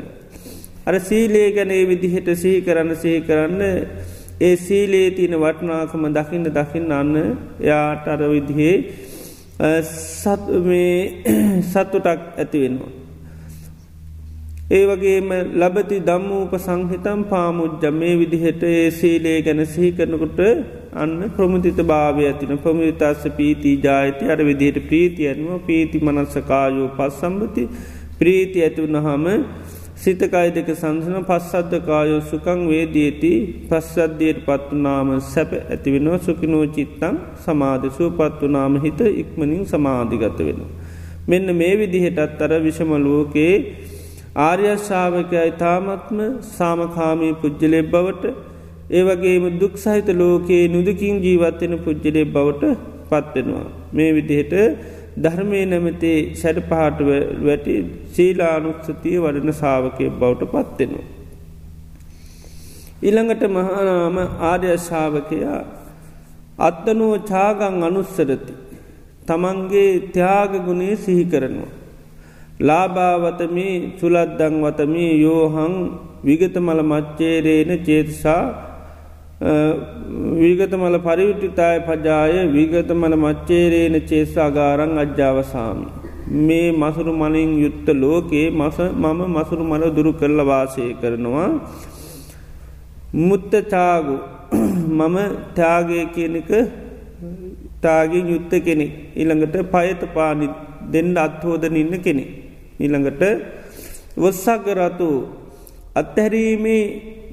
අර 0.86 0.96
සීලේ 1.01 1.50
ගැන 1.51 1.72
ඒ 1.72 1.84
විදිහට 1.86 2.29
සිහි 2.36 2.62
කරන්න 2.62 2.96
සිහි 2.96 3.20
කරන්න 3.22 3.63
ඒ 4.39 4.56
සීලේ 4.58 5.12
තියෙන 5.12 5.36
වටනාකම 5.36 6.03
දකින්න 6.12 6.48
දකින්න 6.51 6.91
අන්න 6.94 7.13
යාට 7.62 8.08
අර 8.08 8.22
විදිහේ 8.27 8.75
සත්තුටක් 11.63 12.22
ඇතිවෙනවා. 12.38 12.91
ඒ 14.70 14.84
වගේම 14.86 15.29
ලබති 15.56 15.98
දම්මූප 16.01 16.53
සංහිතම් 16.60 17.22
පාමුද්ජ 17.25 17.84
මේ 17.94 18.13
විදිහට 18.15 18.63
ඒ 18.65 18.88
සීලේ 18.91 19.38
ගැන 19.41 19.62
සිහි 19.65 19.89
කරනකොට 19.94 20.39
අන්න 20.96 21.17
ප්‍රමුතිත 21.32 21.79
භාවය 21.84 22.24
ඇතින 22.25 22.53
ප්‍රමුතිතස්ස 22.60 23.24
පීති 23.32 23.72
ජායති. 23.79 24.24
අර 24.27 24.39
විදිහට 24.41 24.77
ප්‍රීති 24.88 25.22
ඇනුව 25.27 25.62
පීති 25.63 25.98
මනස්සකායෝ 26.00 26.89
පස් 26.91 27.17
සම්බති 27.22 27.63
ප්‍රීති 28.20 28.58
ඇතිවුණහම 28.62 29.25
සිතකයි 29.98 30.50
දෙක 30.56 30.68
සංසන 30.72 31.24
පස්සද්ධ 31.30 31.75
කායෝ 31.86 32.20
සුකං 32.24 32.60
වේදීති 32.70 33.32
පස්සද්ධයට 33.70 34.39
පත්වනාම 34.46 35.08
සැප 35.25 35.51
ඇතිවෙනවා 35.58 36.20
සුකිනෝ 36.20 36.66
චිත්තං 36.75 37.16
සමාධසුව 37.46 38.10
පත්වනාම 38.20 38.75
හිත 38.84 39.00
ඉක්මනින් 39.13 39.63
සමාධිගත 39.66 40.39
වෙන. 40.39 40.60
මෙන්න 41.27 41.48
මේ 41.56 41.74
විදිහටත් 41.75 42.44
අර 42.46 42.51
විෂමලුවකේ 42.66 43.54
ආර්යශ්ාවකයි 44.42 45.50
තාමත්ම 45.58 46.20
සාමකාමී 46.51 47.34
පුද්ජලෙ 47.42 47.80
බවට 47.86 48.36
ඒවගේම 48.92 49.48
දුක් 49.60 49.74
සහිත 49.77 50.10
ලෝකයේ 50.16 50.68
නුදකින් 50.68 51.18
ජීවත්වෙන 51.20 51.74
පුද්ජලෙ 51.80 52.22
බවට 52.27 52.63
පත්වෙනවා. 53.10 53.68
මේ 53.94 54.12
විදිහට 54.13 54.54
ධර්මය 55.18 55.62
නැමතේ 55.66 56.18
සැඩ 56.36 56.60
පහට 56.64 57.00
වැටි 57.42 57.76
සීලානුක්ෂතිය 58.12 59.18
වඩන 59.18 59.54
සාාවකය 59.54 60.10
බවට 60.14 60.52
පත්වෙනවා. 60.52 61.06
ඉළඟට 63.02 63.44
මහනාම 63.50 64.18
ආර්යශාවකයා 64.44 65.60
අත්තනුව 66.60 67.12
චාගං 67.24 67.84
අනුස්සරති. 67.84 68.54
තමන්ගේ 69.26 69.92
ත්‍යාග 70.12 70.52
ගුණේ 70.66 70.96
සිහි 70.98 71.26
කරනවා. 71.26 71.74
ලාභාවතමී 72.60 73.76
සුලද්දං 74.00 74.56
වතමී 74.64 75.12
යෝහං 75.22 75.76
විගතමල 76.24 76.82
මච්චේරේන 76.84 77.72
චේතසා 77.80 78.44
වීගතමල 79.39 80.98
පරිවිට්ටිතාය 81.00 81.79
පජාය 81.82 82.50
වීගතමල 82.50 83.15
මච්චේරේන 83.15 83.96
චේසාගාරං 84.03 84.98
අජ්‍යාවසාමි. 84.98 85.86
මේ 86.39 86.72
මසුරු 86.74 87.13
මලින් 87.13 87.51
යුත්ත 87.60 87.88
ලෝකයේ 87.96 88.50
මස 88.51 88.77
මම 88.96 89.22
මසුරු 89.29 89.63
මල 89.63 89.84
දුරු 89.91 90.13
කරල 90.13 90.39
වාසය 90.44 90.96
කරනවා. 90.96 91.50
මුත්තචාගු 93.15 94.15
මම 94.89 95.17
ත්‍යාගය 95.53 96.00
කියනක 96.15 96.51
තාගෙන් 97.79 98.25
යුත්ත 98.27 98.53
කෙනෙ. 98.60 98.88
ඉළඟට 99.15 99.56
පයත 99.72 100.01
පානි 100.13 100.50
දෙන්න 100.91 101.13
අත්හෝදන 101.17 101.75
ඉන්න 101.75 101.94
කෙනෙ. 102.00 102.25
ඉළඟට 102.79 103.22
වස්සක්ගරතු 104.17 105.10
අත්හැරීමේ 105.96 106.84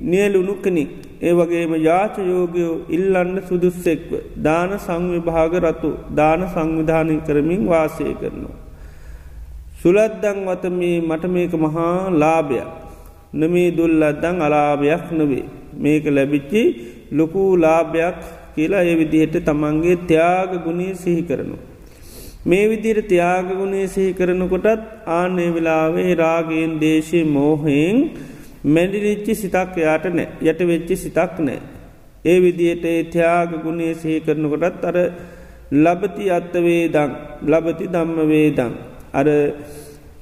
නියලුණු 0.03 0.55
කෙනෙක් 0.57 1.04
ඒ 1.21 1.33
වගේම 1.33 1.73
යාචයෝගයෝ 1.81 2.75
ඉල්ලන්න 2.89 3.37
සුදුස්සෙක්ව 3.49 4.13
දාන 4.37 4.71
සංවිභාග 4.79 5.55
රතු 5.65 5.91
දාන 6.15 6.41
සංවිධානය 6.49 7.17
කරමින් 7.27 7.63
වාසය 7.67 8.07
කරනවා. 8.15 8.57
සුලද්දං 9.83 10.41
වතමී 10.47 10.97
මට 11.01 11.25
මේක 11.27 11.53
මහා 11.57 12.11
ලාභයක් 12.15 12.71
නමේ 13.35 13.69
දුල්ලද්දං 13.71 14.41
අලාභයක් 14.41 15.05
නොවේ 15.13 15.45
මේක 15.77 16.05
ලැබිච්චි 16.09 16.65
ලොකු 17.13 17.45
ලාභයක් 17.57 18.19
කියලා 18.55 18.83
ඒ 18.83 18.97
විදිහට 18.97 19.39
තමන්ගේ 19.45 20.03
ත්‍යාග 20.07 20.51
ගුණේ 20.65 20.93
සිහි 20.95 21.23
කරනවා. 21.23 21.63
මේ 22.47 22.69
විදිර 22.69 22.99
ත්‍යාගගුණේ 23.03 23.87
සිහි 23.87 24.13
කරනකොටත් 24.13 24.81
ආනේ 25.09 25.51
වෙලාවේ 25.55 26.15
රාගයෙන් 26.15 26.73
දේශය 26.81 27.21
මෝහයෙන් 27.27 27.99
මැඩිරිච්චි 28.65 29.35
සිතක් 29.35 29.77
යාට 29.79 30.07
නෑ 30.11 30.29
යට 30.43 30.61
වෙච්චි 30.63 30.97
සිතක් 30.97 31.39
නෑ. 31.41 31.61
ඒ 32.25 32.41
විදියට 32.41 32.85
ඒ 32.87 33.05
ත්‍යාග 33.07 33.51
ගුණේ 33.63 33.95
සහි 33.95 34.21
කරනකොටත් 34.21 34.85
අර 34.85 34.97
ලබති 35.77 36.31
අත්තවේදං 36.31 37.11
ලබති 37.45 37.87
දම්ම 37.87 38.19
වේදං. 38.29 38.73
අර 39.13 39.27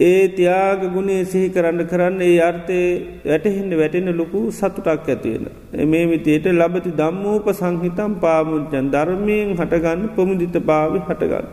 ඒ 0.00 0.28
තියාග 0.28 0.80
ගුණේ 0.92 1.24
සිහි 1.24 1.48
කරන්න 1.50 1.86
කරන්න 1.86 2.20
ඒ 2.20 2.38
අර්ථය 2.40 2.78
වැටහින්න 3.24 3.72
වැටෙන 3.72 4.08
ලොකු 4.16 4.40
සතුටක් 4.50 4.88
ඇතිවෙන. 5.06 5.46
මේ 5.86 6.06
විතියට 6.06 6.46
ලබති 6.52 6.90
දම්මූප 6.92 7.46
සංහිතම් 7.52 8.12
පාමුච්චන් 8.20 8.86
ධර්මයෙන් 8.90 9.52
හටගන්න 9.52 10.02
පොමුදිත 10.16 10.56
භාවි 10.62 10.98
හටගන්න. 11.00 11.46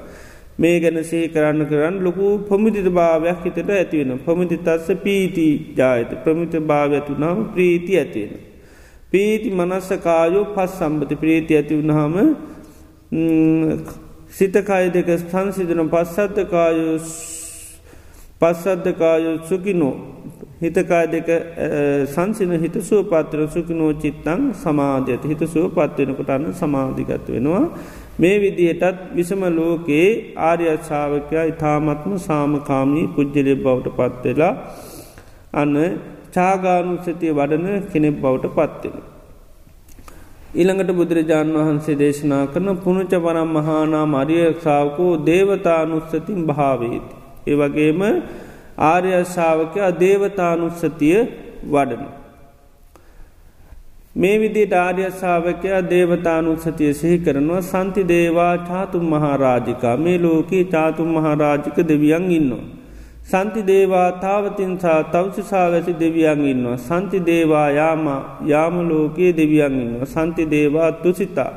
මේ 0.60 0.80
ගැන 0.80 1.04
සේ 1.04 1.24
කරන්න 1.28 1.66
කරන්න 1.66 1.96
ලොකු 2.06 2.26
පොමිදිත 2.50 2.88
භාවයක් 2.92 3.40
හිතට 3.46 3.70
ඇතිවෙන 3.72 4.20
පොමිති 4.20 4.58
තත්ස 4.58 4.88
පීති 5.06 5.48
ජායත. 5.78 6.12
ප්‍රමිත 6.24 6.54
භාව 6.70 6.92
ඇතුනාම 6.94 7.38
ප්‍රීති 7.54 7.94
ඇතිවෙන. 7.98 8.34
පීති 9.12 9.50
මනස්ස 9.52 9.90
කායෝ 10.04 10.46
පස් 10.56 10.72
සම්බති 10.80 11.16
ප්‍රීති 11.16 11.54
ඇති 11.56 11.74
වුණහම 11.80 12.16
සිතකාය 14.30 14.86
දෙක 14.96 15.10
ස්ථන්සිදන 15.22 15.82
පස්සද්ධකායෝ 15.94 16.98
පස්සද්ධකායෝ 18.42 19.38
සුකිනෝ 19.50 19.96
හිතකාය 20.62 21.08
දෙක 21.08 21.30
සංසින 22.06 22.52
හිත 22.62 22.76
සුව 22.82 23.08
පත්‍ර 23.12 23.48
සුකිනෝ 23.48 23.92
චිත්තං 23.94 24.42
සමාධ්‍යත. 24.64 25.24
හිත 25.24 25.42
සුව 25.48 25.72
පත්වෙනකොටන්න 25.72 26.54
සමාධිගත 26.54 27.28
වෙනවා. 27.30 27.66
මේ 28.20 28.38
විදිහටත් 28.40 28.98
විසම 29.16 29.42
ලෝකයේ 29.52 30.08
ආර්යශාවකයා 30.44 31.46
ඉතාමත්ම 31.46 32.14
සාමකාමී 32.20 33.06
පුද්ජලය 33.16 33.54
බවට 33.58 33.96
පත්වෙලා 33.98 34.54
අන්න 35.54 35.78
චාගානුසතිය 36.32 37.32
වඩන 37.32 37.88
කෙනෙක් 37.92 38.20
බවට 38.22 38.52
පත්වෙන. 38.52 38.98
ඊළඟට 40.52 40.92
බුදුරජාණන් 40.92 41.58
වහන්සේ 41.58 41.98
දේශනා 41.98 42.44
කරන 42.48 42.70
පුුණච 42.78 43.14
වරම් 43.18 43.50
මහානා 43.50 44.06
මරියක්ෂාවකෝ 44.08 45.12
දේවතානුස්සතින් 45.26 46.42
භාවේති. 46.46 47.16
ඒ 47.48 47.56
වගේම 47.56 48.02
ආර්යශාවකයා 48.86 49.92
දේවතානුස්සතිය 50.00 51.20
වඩන. 51.68 52.19
මේ 54.16 54.38
විදි 54.40 54.66
ඩාර්යශාවකයා 54.66 55.82
දේවතානුත්සතිය 55.90 56.94
සිහි 56.94 57.18
කරනවා 57.20 57.62
සන්ති 57.62 58.04
දේවා 58.04 58.58
චාතුම් 58.60 59.04
මහාරාජිකා 59.06 59.98
මේ 59.98 60.18
ලෝකයේ 60.18 60.64
චාතුම් 60.66 61.08
මහාරාජික 61.08 61.78
දෙවියන් 61.88 62.26
ඉන්නවා. 62.32 62.66
සන්ති 63.24 63.62
දේවා 63.68 64.12
තාවතින්සා 64.14 65.04
තවසිසා 65.06 65.68
වැසි 65.72 65.94
දෙවියන් 65.94 66.42
ඉන්නවා. 66.46 66.78
සන්ති 66.80 67.20
දේවා 67.22 67.70
යාම 67.70 68.06
යාමලෝකයේ 68.46 69.38
දෙවියන් 69.38 69.80
ඉන්නවා. 69.82 70.06
සන්ති 70.08 70.50
දේවා 70.52 70.92
තුසිතා. 70.94 71.52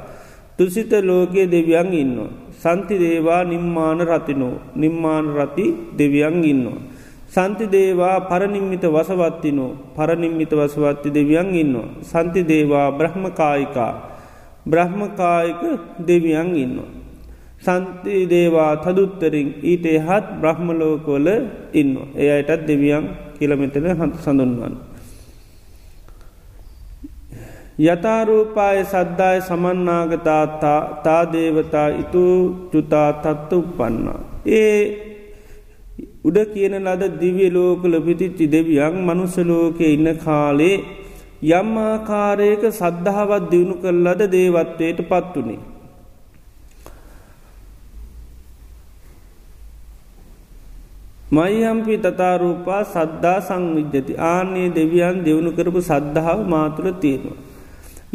තුසිත 0.56 0.92
ලෝකයේ 1.02 1.50
දෙවියන් 1.50 1.92
ඉන්නවා. 1.94 2.30
සන්ති 2.54 2.98
දේවා 2.98 3.44
නිම්මාන 3.44 4.00
රතිනෝ 4.02 4.54
නිම්මාන 4.76 5.24
රති 5.34 5.66
දෙවියන් 5.98 6.44
ඉන්නවා. 6.44 6.80
සන්ති 7.32 7.64
දේවා 7.66 8.28
පරනිම්මිත 8.28 8.84
වසවත්තිනෝ 8.84 9.96
පරනිම්මිත 9.96 10.52
වසවත්ති 10.52 11.08
දෙවියන් 11.10 11.48
ඉන්නවා. 11.54 11.88
සන්ති 12.02 12.44
දේවා 12.44 12.92
බ්‍රහ්මකායිකා 12.92 13.92
බ්‍රහ්මකායික 14.66 15.62
දෙවියන් 15.98 16.50
ඉන්නවා. 16.54 16.90
සන්ති 17.58 18.28
දේවා 18.28 18.76
තදුත්තරින් 18.76 19.48
ඊට 19.62 19.84
එහත් 19.88 20.26
බ්‍රහ්මලෝකොල 20.42 21.26
ඉන්න. 21.72 21.92
ඒ 22.14 22.30
අයටත් 22.36 22.66
දෙවියන් 22.68 23.04
කියලමෙතන 23.38 23.86
හත් 23.90 24.12
සඳුන්වන්. 24.24 24.74
යථරූපාය 27.80 28.84
සද්ධාය 28.84 29.40
සමන්නාගතාතා 29.40 30.80
තාදේවතා 31.00 31.88
ඉතු 32.02 32.24
චුතා 32.72 33.10
තත්ත 33.14 33.50
උපන්නා. 33.52 34.20
ඒ 34.44 35.11
උඩ 36.24 36.38
කියන 36.52 36.74
ලද 36.78 37.02
දිවිය 37.18 37.50
ලෝකල 37.50 37.94
පිතිච්චි 38.00 38.46
දෙවියන් 38.48 38.98
මනුසලෝක 39.02 39.78
ඉන්න 39.86 40.08
කාලේ 40.18 40.76
යම් 41.50 41.70
ආකාරයක 41.80 42.62
සද්ධාවත් 42.72 43.50
දියුණු 43.50 43.74
කරලද 43.82 44.20
දේවත්වයට 44.30 45.00
පත්වනේ. 45.04 45.58
මයිහම්පි 51.32 51.96
තතාරූපා 51.98 52.82
සද්ධා 52.86 53.38
සංවිජ්ජති 53.40 54.20
ආනේ 54.24 54.68
දෙවියන් 54.70 55.18
දෙවුණු 55.24 55.52
කරපු 55.52 55.80
සද්ධාව 55.82 56.46
මාතුළ 56.46 56.92
තියෙනවා. 57.00 57.38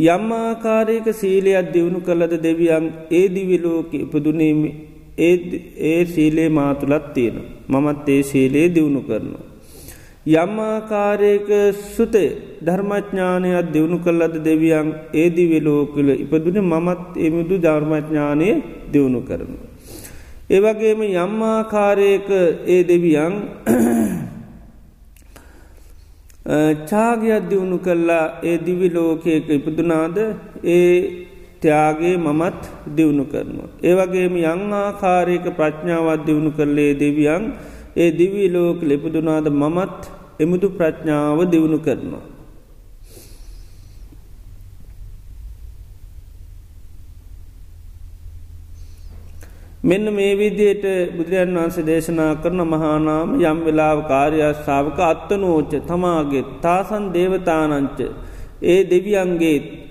යම් 0.08 0.32
ආකාරයක 0.34 1.08
සීලයක් 1.13 1.74
දියුණු 1.74 2.00
කළද 2.02 2.34
දෙවියන් 2.41 2.88
ඒ 3.12 3.26
දිවිලෝක 3.30 3.91
ඉපදුනීමේ 3.96 4.76
ඒ 5.20 5.36
ඒ 5.84 6.02
සීලේ 6.06 6.50
මාතුළත් 6.52 7.13
තියෙන. 7.13 7.57
මමත් 7.67 8.08
ඒ 8.08 8.23
සීලේ 8.23 8.67
දියුණු 8.69 9.01
කරනවා. 9.01 9.45
යම්මාකාරයක 10.27 11.49
සුතේ 11.88 12.30
ධර්මඥානයක් 12.62 13.71
දියුණු 13.73 13.97
කල්ලද 13.99 14.36
දෙවියන් 14.41 14.88
ඒදි 15.13 15.45
වෙලෝකල 15.47 16.10
ඉපදුන 16.15 16.58
මමත් 16.63 17.01
එමුදු 17.17 17.56
ධර්මඥානය 17.58 18.49
දියුණු 18.91 19.21
කරනු. 19.21 19.58
ඒවගේම 20.49 21.01
යම්මාකාරයක 21.03 22.27
ඒ 22.67 22.82
දෙවියන් 22.84 23.34
චාගයක් 26.86 27.49
දියුණු 27.49 27.77
කල්ලා 27.80 28.25
ඒ 28.41 28.58
දිවිලෝකයක 28.58 29.47
ඉපදුනාද 29.49 30.17
ඒ 30.65 31.26
ත්‍යයාගේ 31.62 32.15
මමත් 32.17 32.62
දියුණු 32.96 33.26
කරනවා. 33.26 33.70
ඒවගේම 33.82 34.36
යං 34.38 34.62
ආකාරයක 34.76 35.46
ප්‍රඥාවත් 35.54 36.26
දියුණු 36.26 36.52
කරලේ 36.52 36.93
දෙවියන් 36.96 37.43
ඒ 37.96 38.10
දිවී 38.12 38.50
ලෝක 38.50 38.80
ලෙපදුනාද 38.84 39.48
මමත් 39.52 40.02
එමුදු 40.39 40.67
ප්‍රඥාව 40.70 41.39
දියුණු 41.46 41.80
කරනවා. 41.80 42.26
මෙන්න 49.84 50.06
මේ 50.12 50.34
විදියට 50.36 50.86
බුදුරජන් 51.12 51.52
වහන්සේ 51.56 51.86
දේශනා 51.86 52.32
කරන 52.36 52.62
මහානාම 52.65 53.30
යම් 53.41 53.60
වෙලාව 53.65 54.00
කාර්යශාවක 54.08 55.00
අත්තනෝච්ච 55.06 55.74
තමාගේ 55.86 56.46
තාසන් 56.62 57.04
දේවතානංච 57.13 58.00
ඒ 58.63 58.80
දෙවියන්ගේ 58.86 59.87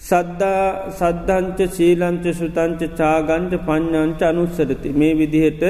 සද්ධා 0.00 0.92
සද්ධංච 0.92 1.58
ශීලංච 1.70 2.24
සුතංච 2.34 2.80
චාගංච 2.94 3.52
පඤ්ඥංච 3.60 4.22
අනුස්සරති 4.22 4.88
මේ 4.92 5.14
විදිහට 5.14 5.64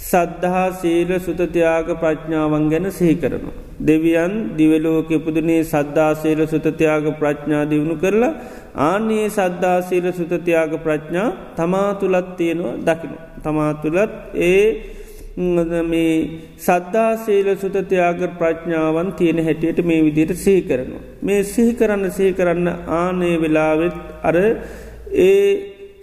සද්ධහා 0.00 0.68
සීල 0.74 1.10
සුතතියාග 1.18 1.88
ප්‍රඥාවන් 1.96 2.64
ගැන 2.70 2.86
සිහි 2.90 3.14
කරනවා. 3.14 3.54
දෙවියන් 3.80 4.32
දිවලෝක 4.56 5.10
පුදනේ 5.18 5.60
සද්ධාසීල 5.64 6.40
සුතතියාග 6.46 7.06
ප්‍රඥා 7.18 7.64
දියුණු 7.64 7.96
කරලා 7.96 8.32
ආන්නේ 8.78 9.26
සද්ධාසීල 9.28 10.06
සුතතියාග 10.12 10.72
ප්‍රඥා 10.78 11.28
තමා 11.56 11.90
තුළත් 11.94 12.28
තියෙනවා 12.36 12.80
දකින. 12.80 13.14
තමා 13.42 13.72
තුළත් 13.74 14.12
ඒ 14.34 14.66
මේ 15.36 16.14
සද්ධාසීල 16.58 17.56
සුතතියාග 17.56 18.20
ප්‍රඥාවන් 18.34 19.12
තියෙන 19.14 19.38
හැටියට 19.38 19.78
මේ 19.82 20.02
විදියට 20.02 20.36
සිහි 20.36 20.62
කරනවා. 20.62 21.00
මේ 21.22 21.42
සිහි 21.44 21.74
කරන්න 21.74 22.10
සිහි 22.10 22.32
කරන්න 22.32 22.68
ආනේ 22.88 23.40
වෙලාවෙත් 23.40 23.94
අර 24.22 24.36
ඒ 24.36 25.44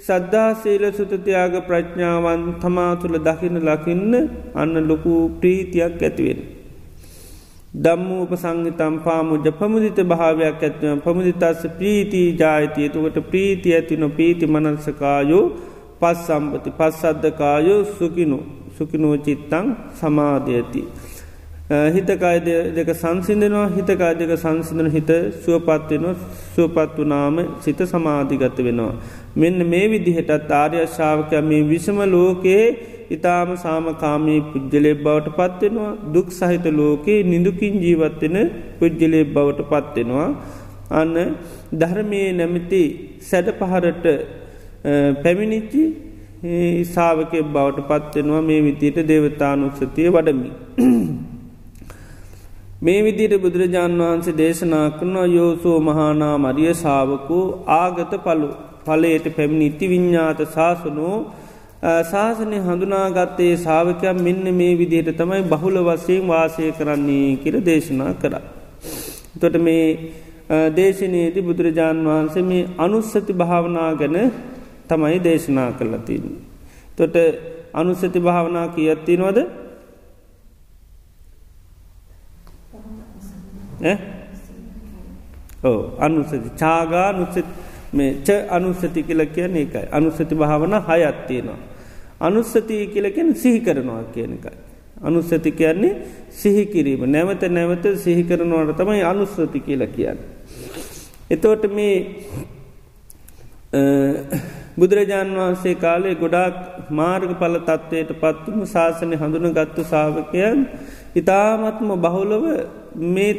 සද්ධාසීල 0.02 0.92
සුතතියාග 0.92 1.54
ප්‍රඥාවන් 1.64 2.56
තමා 2.60 2.96
තුළ 2.96 3.18
දකින 3.20 3.60
ලකින්න 3.62 4.14
අන්න 4.56 4.88
ලොකු 4.88 5.14
ප්‍රීතියක් 5.40 6.02
ඇතිවෙන. 6.02 6.40
දම්මූප 7.76 8.32
සංගිතම් 8.36 8.96
පාමුජ 9.00 9.46
පමුදිත 9.52 10.00
භාවයක් 10.04 10.58
ඇත්වම 10.60 11.00
පමුදිතස්ස 11.00 11.68
ප්‍රීතිී 11.78 12.36
ජායතිය 12.36 12.90
තුකට 12.90 13.18
ප්‍රීති 13.24 13.76
ඇතින 13.76 14.12
පීති 14.12 14.46
මනසකායෝ 14.48 15.44
පස් 16.00 16.18
සම්පති 16.26 16.70
පස් 16.72 16.96
සද්ධකායෝ 16.98 17.82
සුකිනු 17.92 18.40
සුකිනෝ 18.80 19.16
චිත්තං 19.20 19.66
සමාධයති. 20.00 20.84
හිතකාය 21.88 22.38
දෙක 22.76 22.90
සංසිදනවා 22.96 23.66
හිතකාය 23.70 24.14
දෙක 24.20 24.32
සංසිදන 24.36 24.88
හිත 24.90 25.12
සුවපත්වෙනවා 25.44 26.16
සුවපත් 26.54 26.96
වනාම 27.00 27.36
සිත 27.62 27.82
සමාධිගත 27.86 28.58
වෙනවා. 28.60 28.94
මෙන්න 29.36 29.60
මේ 29.68 29.86
විදිහටත් 29.88 30.52
ආර්යශාවකය 30.54 31.42
මේ 31.44 31.62
විසම 31.64 32.00
ලෝකයේ 32.08 32.66
ඉතාම 33.12 33.50
සාමකාමී 33.58 34.40
පුද්ජලේ 34.52 34.96
බවට 34.96 35.36
පත්වෙනවා 35.38 35.92
දුක් 36.14 36.28
සහිත 36.32 36.66
ලෝකයේ 36.74 37.22
නිදුකින් 37.26 37.76
ජීවත්වෙන 37.84 38.38
පුද්ජලේ 38.80 39.24
බවට 39.28 39.70
පත්වෙනවා. 39.72 40.30
අන්න 40.92 41.16
ධර්මය 41.74 42.22
නැමති 42.34 42.84
සැඩ 43.22 43.48
පහරට 43.54 44.06
පැමිණිච්චි 45.24 45.84
සාාවකය 46.40 47.40
බවට 47.46 47.82
පත්වෙනවා 47.88 48.42
මේ 48.42 48.60
විදියට 48.62 49.00
දේවතානුක්ෂතිය 49.08 50.10
වඩමි. 50.10 50.52
මේ 52.82 53.00
විදිට 53.04 53.34
බුදුරජාණන් 53.38 54.02
වහන්සේ 54.02 54.34
දේශනා 54.34 54.86
කරනවා 54.92 55.26
යෝසෝ 55.28 55.80
මහානා 55.82 56.38
මරිය 56.38 56.74
සාාවකු 56.76 57.40
ආගත 57.76 58.14
පලු 58.20 58.48
පලයට 58.86 59.26
පැමිණි 59.36 59.66
ඉති 59.66 59.90
විඤ්ඥාත 59.90 60.44
ශාසනෝ 60.54 61.18
ශාසනය 62.08 62.62
හඳුනාගත්තේ 62.62 63.52
සාාවකයක් 63.58 64.22
මෙන්න 64.22 64.48
මේ 64.54 64.74
විදිහට 64.78 65.12
තමයි 65.18 65.42
බහුල 65.46 65.80
වසයෙන් 65.82 66.24
වාසය 66.28 66.72
කරන්නේ 66.72 67.28
කියර 67.38 67.56
දේශනා 67.62 68.14
කරා. 68.14 68.42
තොට 69.40 69.58
මේ 69.60 69.84
දේශනයේති 70.74 71.42
බුදුරජාණන් 71.42 72.08
වහන්සේ 72.08 72.44
මේ 72.44 72.64
අනුස්සති 72.78 73.34
භාවනා 73.34 73.92
ගැන 73.96 74.18
තමයි 74.90 75.20
දේශනා 75.20 75.72
කරලතින්. 75.72 76.26
තොට 76.98 77.16
අනුස්සති 77.74 78.20
භාවනා 78.20 78.68
කියත්තිනවද 78.70 79.40
ඕ 85.64 85.80
අනුසති 86.00 86.50
චාගා 86.56 87.12
නුසත් 87.14 87.46
මේ 87.94 88.12
ච 88.24 88.30
අනුස්සති 88.50 89.04
කියල 89.04 89.26
කියන්නේ 89.28 89.62
එකයි 89.62 89.86
අනුස්සති 89.92 90.36
භාවන 90.36 90.74
හයත්තියෙනවා. 90.82 91.60
අනුස්සති 92.20 92.88
කියලකෙන 92.88 93.36
සිහි 93.36 93.60
කරනවා 93.60 94.04
කියන 94.06 94.34
එකයි. 94.34 94.58
අනුස්සති 95.02 95.52
කියන්නේ 95.52 95.94
සිහිකිරීම 96.32 97.02
නැවත 97.08 97.44
නැවත 97.50 97.86
සිහි 97.96 98.24
කරනවට 98.24 98.78
තමයි 98.78 99.04
අනුස්සති 99.04 99.60
කියල 99.60 99.84
කියන්න. 99.88 100.20
එතෝට 101.30 101.64
මේ 101.72 101.96
බුදුරජාණන් 104.80 105.36
වහන්සේ 105.36 105.76
කාලේ 105.76 106.16
ගොඩාක් 106.16 106.56
මාර්ග 106.92 107.32
පල 107.36 107.56
තත්ත්වයට 107.62 108.12
පත්තුම 108.16 108.60
ශාසනය 108.68 109.16
හඳුන 109.16 109.52
ගත්තු 109.52 109.84
සාාවකයන් 109.86 110.60
ඉතාමත්ම 111.16 111.90
බහුලව 111.98 112.46
මේ 113.08 113.34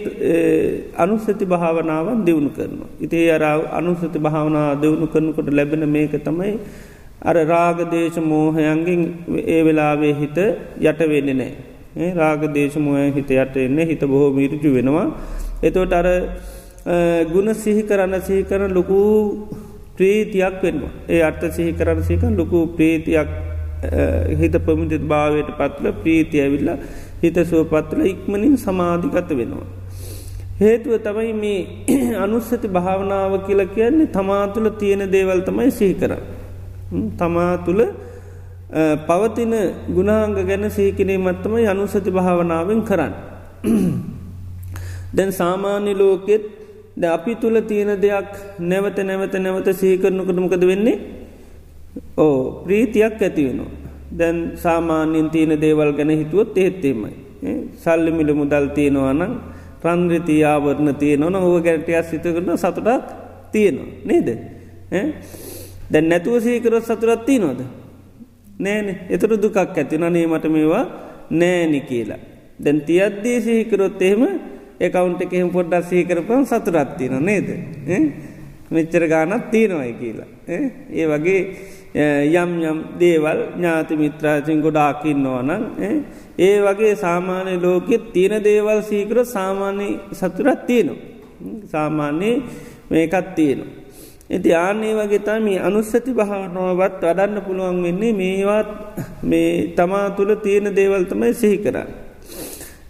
අනුස්සති 0.97 1.45
භාවනාවන් 1.47 2.21
දෙවුණු 2.21 2.51
කරනවා. 2.51 2.91
ඉතේ 3.01 3.27
අර 3.31 3.45
අනුස්සති 3.73 4.19
භාවනා 4.19 4.69
දෙවුණු 4.77 5.07
කරනකොට 5.07 5.51
ලැබෙන 5.51 5.85
මේක 5.89 6.15
තමයි 6.21 6.53
අර 7.23 7.37
රාගදේශ 7.47 8.21
මෝහයන්ගෙන් 8.25 9.03
ඒ 9.47 9.61
වෙලාවේ 9.63 10.15
හිත 10.15 10.39
යටවෙන්න 10.81 11.31
නෑ. 11.35 11.53
රාගදේශමෝය 12.15 13.13
හිත 13.13 13.31
යට 13.33 13.57
එන්නේ 13.59 13.87
හිත 13.87 14.01
බොහෝ 14.03 14.31
මිරජු 14.33 14.71
වෙනවා. 14.73 15.07
එතෝට 15.63 15.93
අර 15.93 16.07
ගුණ 17.27 17.55
සිහි 17.55 17.83
කරන්න 17.83 18.23
සිහි 18.23 18.45
කරන 18.45 18.73
ලොකු 18.73 19.01
ප්‍රීතියක් 20.01 20.59
වෙනවා. 20.63 20.93
ඒ 21.09 21.23
අර්ථ 21.23 21.47
සිහි 21.53 21.73
කරන්න 21.73 22.03
සිකන් 22.05 22.37
ලොකු 22.37 22.67
ප්‍රීතියක් 22.77 23.31
හිත 24.37 24.53
පමිදිත් 24.61 25.05
භාවයට 25.05 25.51
පත්ල 25.59 25.93
ප්‍රීතිය 26.03 26.41
ඇවිල්ලා 26.41 26.79
හිත 27.23 27.37
සුවපත්වල 27.45 28.03
ඉක්මනින් 28.07 28.57
සමාධිගත 28.59 29.31
වෙනවා. 29.33 29.67
හේතුව 30.61 31.01
තමයි 31.01 31.33
මේ 31.35 31.61
අනුස්සති 32.25 32.69
භාවනාව 32.69 33.33
කියල 33.47 33.65
කියන්නේ 33.69 34.07
තමා 34.09 34.45
තුළ 34.49 34.69
තියෙන 34.73 35.05
දේවල් 35.09 35.41
තමයි 35.41 35.71
සිහි 35.71 35.95
කර. 35.95 36.13
තමා 37.17 37.59
තුළ 37.59 37.83
පවතින 39.07 39.55
ගුණාංග 39.89 40.35
ගැන 40.43 40.71
සීකිරීමත්තම 40.71 41.55
අනුසති 41.67 42.11
භාවනාවෙන් 42.11 42.83
කරන්න. 42.83 43.15
දැන් 45.17 45.33
සාමාන්‍ය 45.33 45.95
ලෝකෙත් 45.95 46.60
ද 47.01 47.03
අපි 47.17 47.33
තුළ 47.43 47.57
තියෙන 47.71 47.91
දෙයක් 48.05 48.31
නැවත 48.71 48.99
නැවත 49.09 49.35
නැවත 49.45 49.69
සීකරනකටමකද 49.81 50.65
වෙන්නේ 50.71 50.97
ඕ 52.17 52.37
ප්‍රීතියක් 52.65 53.23
ඇති 53.23 53.43
වෙනවා. 53.49 53.73
දැන් 54.19 54.37
සාමාන්‍යින් 54.65 55.29
තියෙන 55.35 55.55
දේවල් 55.65 55.93
ගැන 55.99 56.11
හිතුවත් 56.21 56.59
එහෙත්තෙමයි. 56.59 57.13
සල්ලි 57.83 58.11
මිල 58.13 58.31
මුදල් 58.41 58.67
තියෙනවා 58.77 59.15
නම් 59.15 59.33
ප්‍රන්ද්‍රතිය 59.83 60.43
ආවරණ 60.45 60.95
තියෙනවන 61.03 61.37
ඕව 61.37 61.57
ගැටයක් 61.67 62.05
සිත 62.11 62.27
කරන 62.35 62.59
සතුටක් 62.63 63.05
තියෙනවා. 63.53 63.91
නේද. 64.09 64.29
දැන් 65.93 66.07
නැතුව 66.09 66.37
සීකරොත් 66.47 66.85
සතුරත් 66.85 67.25
තියනොද. 67.29 67.61
නෑන 68.59 68.87
එතර 69.15 69.31
දුකක් 69.43 69.57
ඇතින 69.57 70.05
නේ 70.13 70.27
මට 70.27 70.47
මේවා 70.57 70.85
නෑනි 71.31 71.81
කියලා. 71.91 72.21
දැන් 72.65 72.81
තියද්දී 72.89 73.39
සිහිකරොත් 73.41 74.03
එහෙම 74.03 74.23
එකකවුන්ට 74.81 75.23
එහෙම 75.23 75.51
පොඩ්ඩක් 75.51 75.85
සීකරපන් 75.85 76.47
සතුරත් 76.47 76.97
තියෙන 76.99 77.23
නේද. 77.23 77.49
මෙච්චර 78.71 79.05
ගානත් 79.07 79.51
තියෙනවයි 79.51 79.93
කියලා. 79.95 80.29
ඒ 80.91 81.07
වගේ 81.07 81.41
යම් 82.35 82.51
යම් 82.63 82.79
දේවල් 83.01 83.41
ඥාති 83.51 83.97
මිත්‍රාසින් 83.97 84.61
ගොඩාකින්නවා 84.61 85.43
නං 85.43 85.63
ඒ 86.39 86.57
වගේ 86.61 86.95
සාමාන්‍ය 86.97 87.59
ලෝකෙත් 87.59 88.13
තියෙන 88.13 88.45
දේවල් 88.45 88.81
සීකර 88.83 89.25
සාමාන්‍ය 89.27 89.89
සතුරත් 90.13 90.67
තියෙනවා. 90.67 91.03
සාමාන්‍යයේ 91.67 92.43
මේකත් 92.91 93.35
තියෙනවා. 93.35 93.81
ඇති 94.31 94.51
ආනේ 94.57 94.95
වගේ 94.95 95.19
තම 95.21 95.47
අනුස්සති 95.61 96.13
භාවනාවත් 96.13 97.03
අඩන්න 97.05 97.43
පුළුවන් 97.43 97.83
වෙන්නේ 97.83 98.13
මේවත් 98.13 98.71
මේ 99.23 99.51
තමා 99.77 100.07
තුළ 100.11 100.33
තියෙන 100.37 100.71
දේවල් 100.77 101.05
තමයි 101.05 101.35
සිහි 101.35 101.59
කරන්න. 101.59 102.10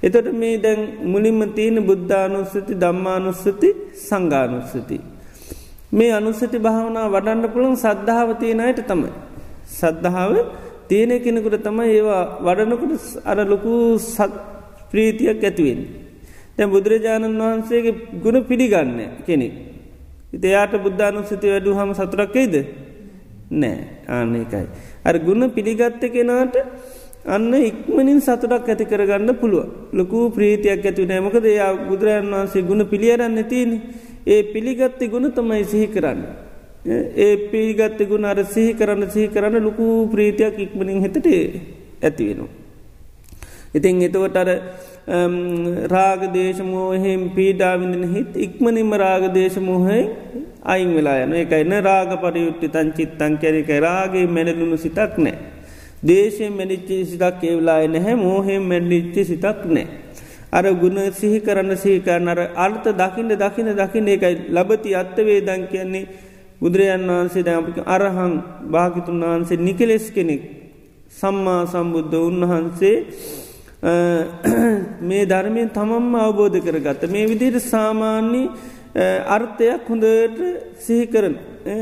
එතට 0.03 0.29
මේ 0.33 0.57
දැන් 0.59 0.81
මුලින්ම 1.05 1.41
තියෙන 1.55 1.79
බුද්ධානුස්සති 1.85 2.75
දම්මානුස්සති 2.75 3.69
සංගානුස්සති. 4.01 4.97
මේ 5.93 6.13
අනුස්සති 6.13 6.59
භාවනා 6.59 7.07
වඩන්න 7.09 7.53
පුළුවන් 7.53 7.77
සද්ධාව 7.77 8.29
තියෙනයට 8.41 8.81
තමයි. 8.87 9.13
සද්ධාව 9.71 10.33
තියෙන 10.89 11.13
කෙනෙකුට 11.21 11.63
තමයි 11.63 11.89
ඒවා 11.91 12.23
වඩනකුට 12.41 12.93
අර 13.25 13.39
ලොකු 13.45 13.73
සත් 13.99 14.33
ප්‍රීතියක් 14.91 15.43
ඇතිවෙන්. 15.43 15.81
තැ 16.57 16.67
බුදුරජාණන් 16.67 17.41
වහන්සේගේ 17.41 17.95
ගුණ 18.23 18.39
පිළිගන්න 18.45 18.97
කෙනෙක්. 19.27 19.55
ඉතයාට 20.33 20.75
බුද්ධානුස්සති 20.79 21.47
වැඩු 21.47 21.75
හම 21.75 21.93
සතුරක්කයිද 21.95 22.55
නෑ 23.53 23.79
ආනකයි. 24.09 24.67
අර 25.05 25.15
ගුණ 25.19 25.51
පිළිගත්ත 25.51 26.03
කෙනාට 26.09 26.57
අන්න 27.27 27.53
ඉක්මනින් 27.55 28.21
සතුටක් 28.21 28.69
ඇති 28.69 28.85
කරගන්න 28.87 29.37
පුළුව 29.37 29.93
ලොකු 29.93 30.31
ප්‍රීතියක් 30.31 30.85
ඇති 30.85 31.05
නෑමකද 31.05 31.45
එයා 31.47 31.73
බුදුරජන් 31.89 32.31
වහන්සේ 32.31 32.63
ගුණ 32.63 32.87
පිළියරන්න 32.87 33.45
තියන 33.45 33.73
ඒ 34.27 34.43
පිළිගත්ති 34.45 35.09
ගුණ 35.09 35.29
තමයි 35.31 35.65
සිහි 35.65 35.89
කරන්න. 35.89 36.21
ඒ 37.17 37.37
පිළිගත්ති 37.49 38.07
ගුණ 38.07 38.25
අර 38.25 38.39
සිහි 38.47 38.73
කරන්න 38.75 39.11
සිහි 39.11 39.29
කරන්න 39.29 39.63
ලොකු 39.63 40.09
ප්‍රීතියක් 40.09 40.59
ඉක්මනින් 40.59 41.01
හිතට 41.01 41.27
ඇතිවෙනවා. 42.03 42.49
ඉතින් 43.75 44.03
එතවට 44.03 44.37
අර 44.37 44.51
රාගදේශමෝහෙම 45.89 47.23
පීඩාවිඳන 47.31 48.05
හිත් 48.15 48.33
ඉක්මනින්ම 48.39 48.93
රාගදේශමෝහයි 48.97 50.03
අයින් 50.65 50.91
වෙලා 50.95 51.21
යන 51.25 51.37
එකයින්න 51.37 51.77
රාග 51.83 52.11
පරියුට්ටි 52.19 52.69
තන් 52.69 52.93
චිත්තන් 52.93 53.39
කැරික 53.39 53.71
රාගේ 53.81 54.27
මැනලුණු 54.29 54.77
සිතක් 54.79 55.17
නෑ. 55.19 55.60
දේශයෙන් 56.03 56.53
මැනිච්චි 56.53 57.05
සිතක් 57.05 57.43
ඒවලාය 57.43 57.89
නැහැ 57.89 58.15
මෝහෙම 58.17 58.63
මැඩිච්චි 58.65 59.25
සිතක් 59.25 59.61
නෑ. 59.67 59.87
අර 60.53 60.65
ගුණ 60.75 60.99
සිහි 61.13 61.41
කරන්න 61.41 61.77
සහිකරන 61.77 62.29
අර 62.29 62.41
අර්ථ 62.57 62.89
දකින්න 62.93 63.33
දකින 63.35 63.69
දකින 63.75 64.09
එකයි 64.09 64.35
ලබති 64.51 64.95
අත්තවේ 64.95 65.41
දන් 65.41 65.63
කියන්නේ 65.67 66.09
බුදුරජන් 66.61 67.05
වහන්සේ 67.09 67.45
දැපික 67.45 67.79
අරහං 67.87 68.33
භාගිතුන් 68.69 69.21
වහන්සේ 69.23 69.59
නිකලෙස් 69.59 70.07
කෙනෙක් 70.11 70.43
සම්මා 71.13 71.63
සම්බුද්ධ 71.67 72.17
උන්වහන්සේ 72.21 72.97
මේ 75.03 75.25
ධර්මය 75.27 75.63
තමම්ම 75.71 76.15
අවබෝධ 76.17 76.59
කරගත්ත 76.61 77.03
මේ 77.09 77.29
විදියට 77.31 77.61
සාමාන්‍ය 77.65 78.43
අර්ථයක් 79.29 79.87
හොඳට 79.89 80.39
සිහිකරන 80.79 81.35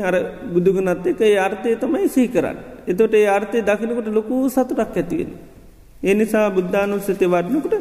අර 0.03 0.15
බුදුගනත් 0.53 1.07
එක 1.07 1.21
ඒ 1.21 1.37
අර්ථය 1.39 1.75
තමයි 1.75 2.07
සීකරන්න. 2.09 2.57
එතොට 2.89 3.13
ඒ 3.13 3.27
අර්ථය 3.27 3.61
දකිනකොට 3.61 4.09
ලොකූ 4.17 4.43
සතුටක් 4.49 4.97
ඇතිවෙන. 4.97 5.31
ඒ 6.03 6.13
නිසා 6.13 6.47
බුද්ධානුස්සති 6.49 7.25
වඩනකට 7.25 7.75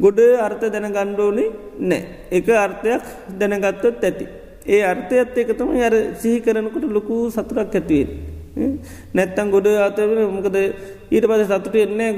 ගොඩ 0.00 0.20
අර්ථ 0.46 0.64
දැන 0.74 0.88
ගණ්ඩෝනේ 0.96 1.48
නෑ. 1.80 2.02
එක 2.30 2.48
අර්ථයක් 2.64 3.04
දැනගත්තොත් 3.38 4.04
ඇති. 4.04 4.26
ඒ 4.66 4.82
අර්ථයත් 4.82 5.38
එක 5.38 5.50
තම 5.58 5.70
අර 5.88 5.94
සිහි 6.20 6.38
කරනකොට 6.40 6.86
ලොකූ 6.90 7.22
සතුරක් 7.30 7.74
ඇතිවෙන්. 7.74 8.10
නැත්තන් 9.14 9.50
ගොඩ 9.50 9.66
අතවන 9.86 10.18
මොකද 10.36 10.56
ඊට 11.10 11.26
පස 11.28 11.44
සතුට 11.48 11.76
එන්නේ 11.76 12.10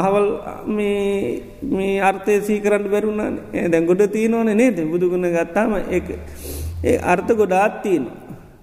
අහවල් 0.00 0.26
මේ 0.68 1.94
අර්ථය 2.00 2.38
සීකරන්න 2.48 2.86
බැරුණන 2.92 3.40
දැන් 3.72 3.86
ගොඩ 3.86 4.04
තියනවන 4.14 4.50
නේද 4.54 4.78
බුදුගුණ 4.92 5.26
ගත්තාම 5.34 5.74
ඒ 5.90 6.96
අර්ථ 7.04 7.32
ගොඩාත් 7.34 7.82
තියෙන. 7.82 8.06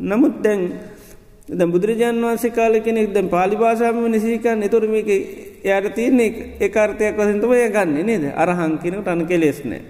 නමුත් 0.01 0.35
දැන් 0.43 0.61
ද 1.49 1.61
බුදුරජාන් 1.65 2.15
වන්සේ 2.17 2.51
කාල 2.51 2.73
කෙනෙක් 2.81 3.13
දැන් 3.13 3.27
පාලි 3.27 3.55
භාෂාම 3.55 3.97
නිසිකන් 4.07 4.61
එතුර 4.61 4.83
මේක 4.87 5.09
යට 5.63 5.95
තියන්නේ 5.95 6.29
ඒකාර්ථයක් 6.59 7.17
වසන්තම 7.17 7.53
ය 7.55 7.69
ගන්න 7.69 8.05
නේද 8.05 8.23
අරහංකිනට 8.35 9.07
අන 9.07 9.25
කෙලෙස්නෑ. 9.25 9.81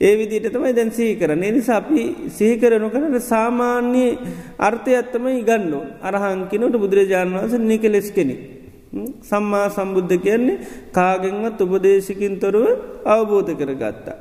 ඒ 0.00 0.12
විදිට 0.16 0.50
තමයි 0.50 0.72
දැන් 0.72 0.90
සහි 0.90 1.16
කරන 1.16 1.40
නිසා 1.48 1.76
අපි 1.76 2.02
සහිකරනු 2.28 2.88
කරට 2.90 3.16
සාමාන්‍ය 3.24 4.04
අර්ථය 4.58 4.92
ඇත්තමයි 4.92 5.42
ගන්නු 5.42 5.80
අරහංකිනට 6.02 6.76
බුදුරජාණන් 6.76 7.36
වන්ස 7.36 7.54
නිකලෙස් 7.62 8.10
කෙනෙ. 8.10 8.36
සම්මා 9.22 9.66
සම්බුද්ධ 9.70 10.16
කියන්නේ 10.18 10.58
කාගෙන්වත් 10.92 11.60
උපදේශකින් 11.60 12.34
තොරව 12.38 12.64
අවබෝධ 13.06 13.52
කරගත්තා. 13.54 14.18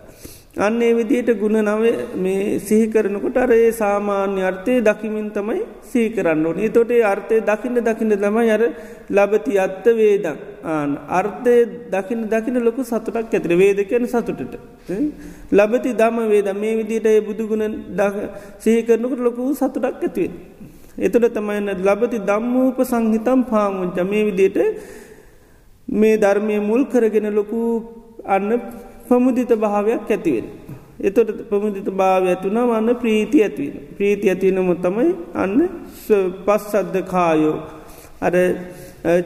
අන්නේ 0.59 0.93
විදියට 0.93 1.29
ගුණ 1.41 1.57
නව 1.61 1.83
මේ 2.15 2.59
සිහිකරනකොට 2.59 3.37
අරඒ 3.37 3.71
සාමාන්‍ය 3.71 4.41
අර්ථය 4.43 4.73
දකිමින් 4.81 5.27
තමයි 5.31 5.61
සීකරන්න 5.83 6.45
ඕන. 6.45 6.59
තොටේ 6.69 7.03
අර්ථය 7.03 7.37
දකින්න 7.41 7.79
දකින්න 7.79 8.15
තම 8.15 8.37
අර 8.55 8.63
ලබති 9.09 9.53
අත්ත 9.57 9.85
වේදක් 9.99 10.39
ආන 10.65 10.97
අර්ථය 11.09 11.55
දකින 11.93 12.27
දකින 12.27 12.59
ලොකු 12.67 12.83
සතුටක් 12.83 13.33
ඇතර 13.33 13.53
වේද 13.55 13.79
කියන 13.89 14.07
සතුටට. 14.07 14.55
ලබති 15.51 15.93
දම 15.93 16.17
වේද. 16.29 16.49
මේ 16.55 16.75
විදිට 16.79 17.07
ඒ 17.07 17.21
බුදුගුණ 17.21 17.75
සහිකරනකට 18.63 19.19
ලොකු 19.19 19.53
සතුටක් 19.53 19.85
ඇතිවෙන්. 19.85 20.33
එතුට 20.97 21.33
තමයින්න 21.33 21.71
ලබති 21.87 22.19
දම්මූප 22.29 22.79
සංහිතම් 22.83 23.47
පාමුංච 23.51 23.97
මේ 24.03 24.25
විදියට 24.27 24.59
මේ 25.87 26.17
ධර්මය 26.17 26.59
මුල් 26.61 26.83
කරගෙන 26.85 27.27
ලොකු 27.33 27.59
අන්න 28.27 28.51
පමුදිත 29.09 29.51
භාවයක් 29.55 30.11
ඇතිවෙන. 30.11 30.45
එතොට 30.99 31.49
පමුදිත 31.49 31.89
භාව 31.93 32.27
ඇතුනා 32.27 32.67
වන්න 32.67 32.95
ප්‍රීති 32.95 33.43
ඇතිවෙන. 33.43 33.81
ප්‍රීති 33.97 34.29
ඇතිනම 34.29 34.69
තමයි 34.75 35.09
අන්න 35.33 35.57
පස් 36.45 36.63
සද්ධ 36.71 37.01
කායෝ. 37.05 37.57
අර 38.21 38.33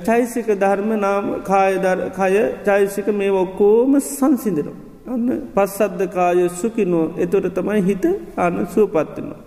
චෛසික 0.05 0.47
ධර්ම 0.55 0.89
නාම 0.99 1.25
කායකය 1.43 2.41
චෛසික 2.65 3.07
මේ 3.07 3.31
ඔක්කෝම 3.33 3.99
සංසිදනවා. 3.99 4.77
අන්න 5.07 5.27
පස්සද්ධ 5.55 6.05
කාය 6.07 6.49
සුකිනෝ 6.51 7.05
එතොට 7.17 7.47
තමයි 7.53 7.81
හිත 7.81 8.05
අන්න 8.37 8.67
සුවපත්වනවා. 8.67 9.41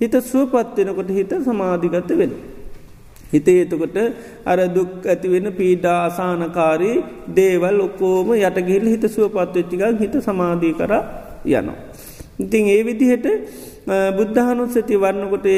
හිත 0.00 0.14
සුවපත්වෙනකොට 0.22 1.10
හිත 1.10 1.32
සමාධිගත 1.44 2.10
වෙන. 2.18 2.32
හිතේ 3.32 3.58
එතකොට 3.64 3.96
අර 4.44 4.58
දුක් 4.68 4.92
ඇතිවෙන 5.04 5.48
පීඩා 5.52 5.98
අසානකාරී 6.06 6.96
දේවල් 7.30 7.78
ඔක්කෝම 7.80 8.28
යටගිල් 8.36 8.86
හිත 8.92 9.04
සුවපත්වෙච්චිකක් 9.08 10.00
හිත 10.00 10.14
සමාධී 10.20 10.74
කර 10.74 10.92
යනවා. 11.46 11.78
ඉතින් 12.38 12.64
ඒ 12.68 12.82
විදිහට 12.82 13.26
බුද්ධහනුස්සති 14.12 14.94
වන්නකොට 14.96 15.48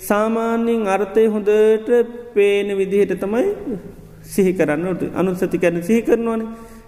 සාමාන්‍යින් 0.00 0.82
අර්ථය 0.86 1.24
හොඳට 1.26 1.88
පේන 2.34 2.68
විදිහට 2.76 3.14
තමයි 3.16 3.46
සිහි 4.24 4.52
කරන්නට 4.52 5.02
අනුස්සති 5.14 5.58
කැන 5.58 5.82
සිහි 5.82 6.02
කරනවන 6.02 6.42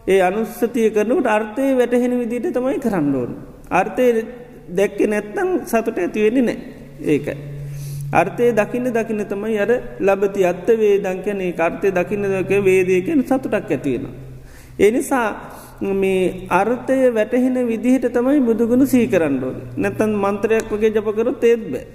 ඒ 0.04 0.20
අනුස්සතිය 0.20 0.90
කරනකට 0.90 1.26
අර්ථය 1.28 1.64
වැටහෙන 1.72 2.14
විදිට 2.18 2.52
තමයි 2.52 2.78
කරන්න 2.78 3.14
ඕන. 3.14 3.30
අර්ථය 3.70 4.06
දැක්ක 4.70 4.98
නැත්තං 5.06 5.48
සතුට 5.64 5.98
ඇතිවෙන්නේ 5.98 6.42
නෑ 6.42 6.58
ඒකයි. 7.06 7.51
අර්ථය 8.12 8.52
දකින්න 8.52 8.86
දකින්න 8.90 9.24
තමයි 9.24 9.58
අර 9.58 9.70
ලබති 10.00 10.44
අත්ත 10.44 10.68
වේදංකනේ 10.74 11.52
කර්තය 11.52 11.88
දකින්නදක 11.90 12.52
වේදයකෙන් 12.60 13.24
සතුටක් 13.24 13.70
ඇතියෙන. 13.70 14.06
එනිසා 14.78 15.26
මේ 15.80 16.46
අර්ථය 16.50 16.98
වැටහෙන 17.10 17.56
විදිහට 17.66 18.06
තමයි 18.10 18.40
බුදුගුණ 18.40 18.86
සීකරන්නඩෝද. 18.86 19.58
නැතන් 19.76 20.12
මන්ත්‍රයක් 20.14 20.70
වගේ 20.70 20.90
ජපකරොත් 20.90 21.44
ඒත් 21.44 21.64
බෑ. 21.72 21.86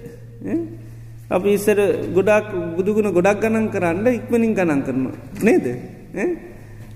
අපි 1.29 1.49
ඉස්සර 1.53 1.79
ගොඩක් 2.13 2.51
බුදුගුණ 2.75 3.13
ගොඩක් 3.13 3.41
ගණන් 3.41 3.69
කරන්න 3.69 4.07
ඉක්මනින් 4.09 4.53
ගණන් 4.55 4.81
කරනවා. 4.83 5.17
නේද? 5.43 5.65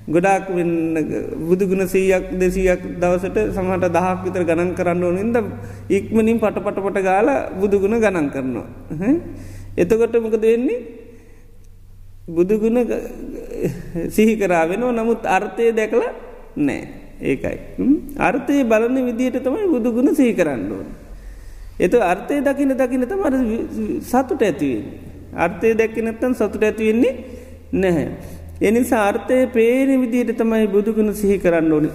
ගොඩාක් 0.08 0.50
වෙන්න 0.50 0.96
බුදුගුණ 1.40 1.86
සීයක් 1.86 2.34
දෙසීයක් 2.34 2.82
දවසට 2.98 3.54
සමහට 3.54 3.86
දහක් 3.88 4.18
විතර 4.24 4.44
ගණන් 4.44 4.74
කරන්න 4.74 5.04
ඕනින්ද 5.04 5.38
ඉක්මනින් 5.90 6.40
පටපටපට 6.40 7.02
ගාල 7.02 7.30
බුදුගුණ 7.54 7.98
ගණන් 7.98 8.30
කරනවා. 8.30 8.68
එතකොට 9.78 10.16
මොකද 10.18 10.42
වෙන්නේ 10.42 10.80
බුදුගුණ 12.28 12.80
සිහි 14.10 14.34
කරාවෙනවා 14.38 14.92
නමුත් 14.94 15.22
අර්ථය 15.28 15.70
දැකල 15.72 16.02
නෑ 16.58 16.82
ඒකයි. 17.22 17.58
අර්ථය 18.18 18.64
බලන 18.64 18.98
විදිහට 19.08 19.40
තමයි 19.40 19.70
බුදුගුණ 19.70 20.16
සිහි 20.16 20.34
කරන්න 20.34 20.66
ඕන. 20.72 20.90
එත 21.78 21.94
අර්ථය 21.94 22.42
දකින 22.42 22.74
දකින 22.74 23.06
තමර 23.06 23.34
සතුට 24.02 24.42
ඇතිවෙන්. 24.42 24.86
අර්ථය 25.36 25.74
දැක්කනත්තන් 25.74 26.34
සතුට 26.34 26.64
ඇතිවෙන්නේ 26.64 27.14
නැහැ. 27.74 28.41
එනිසා 28.62 29.04
අර්ථය 29.08 29.38
පේන 29.50 29.90
විදියට 30.02 30.38
තමයි 30.38 30.66
බුදුගුණ 30.68 31.14
සිහි 31.14 31.38
කරන්න 31.38 31.72
ඕනි. 31.72 31.90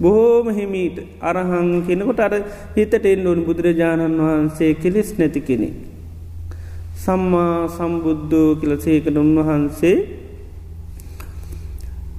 බොහෝම 0.00 0.48
හිමීට 0.50 0.98
අරහං 1.22 1.70
කෙනකොට 1.82 2.20
අර 2.20 2.34
හිතට 2.76 3.04
එන්න 3.04 3.26
ඕනි 3.26 3.42
බුදුරජාණන් 3.42 4.20
වහන්සේ 4.20 4.72
කෙලෙස් 4.76 5.10
නැති 5.18 5.40
කෙනෙ. 5.40 5.68
සම්මා 6.96 7.68
සම්බුද්ධෝ 7.68 8.48
කියලසේකට 8.56 9.16
උන්වහන්සේ 9.16 9.96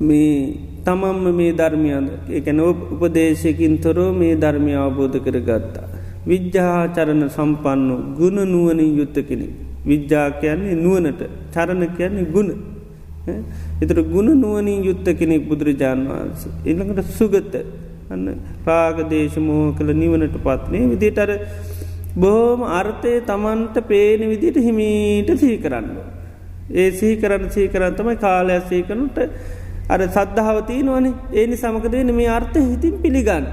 මේ 0.02 0.38
තමම්ම 0.86 1.26
මේ 1.34 1.52
ධර්මයද 1.54 2.08
එකන 2.32 2.60
උපදේශයකින් 2.62 3.76
තොරෝ 3.80 4.12
මේ 4.14 4.34
ධර්මය 4.36 4.74
අවබෝධ 4.78 5.18
කරගත්තා. 5.20 5.88
විද්‍යාචරණ 6.26 7.24
සම්පන්න 7.30 7.90
ගුණ 8.16 8.38
නුවනින් 8.46 8.92
යුත්ත 8.98 9.18
කෙනෙ. 9.24 9.48
විද්‍යා 9.86 10.28
කියන්නේ 10.34 10.76
නුවනට 10.76 11.22
චරණ 11.54 11.84
කියන්නේ 11.98 12.26
ගුණ. 12.28 12.52
එතට 13.82 14.02
ගුණ 14.12 14.30
නුවනින් 14.40 14.84
යුත්ත 14.84 15.08
කෙනෙක් 15.20 15.48
බුදුරජාණන් 15.50 16.08
වහන්සේ. 16.10 16.52
එළඟට 16.66 17.10
සුගත 17.12 17.56
අන්න 18.10 18.26
ප්‍රාගදේශමෝ 18.66 19.64
කළ 19.78 19.92
නිවනට 19.94 20.38
පත්නේ 20.40 20.86
විදිටර 20.92 21.32
බෝම 22.16 22.62
අර්ථය 22.74 23.14
තමන්ට 23.22 23.78
පේන 23.84 24.22
විදිට 24.32 24.58
හිමීට 24.58 25.30
සහි 25.36 25.58
කරන්න. 25.58 25.90
ඒ 26.74 26.90
සිහි 26.92 27.16
කරන්න 27.18 27.50
සහි 27.50 27.68
කරන්න 27.68 27.98
තමයි 28.00 28.16
කාලයක් 28.18 28.66
සීකනුට 28.70 29.18
අර 29.90 30.02
සද්ධාවතිී 30.10 30.84
නොවන 30.84 31.08
ඒනි 31.34 31.58
සමකදවෙන 31.58 32.12
මේ 32.16 32.30
අර්ථ 32.30 32.58
හිතින් 32.62 32.96
පිළිගන්න. 33.04 33.48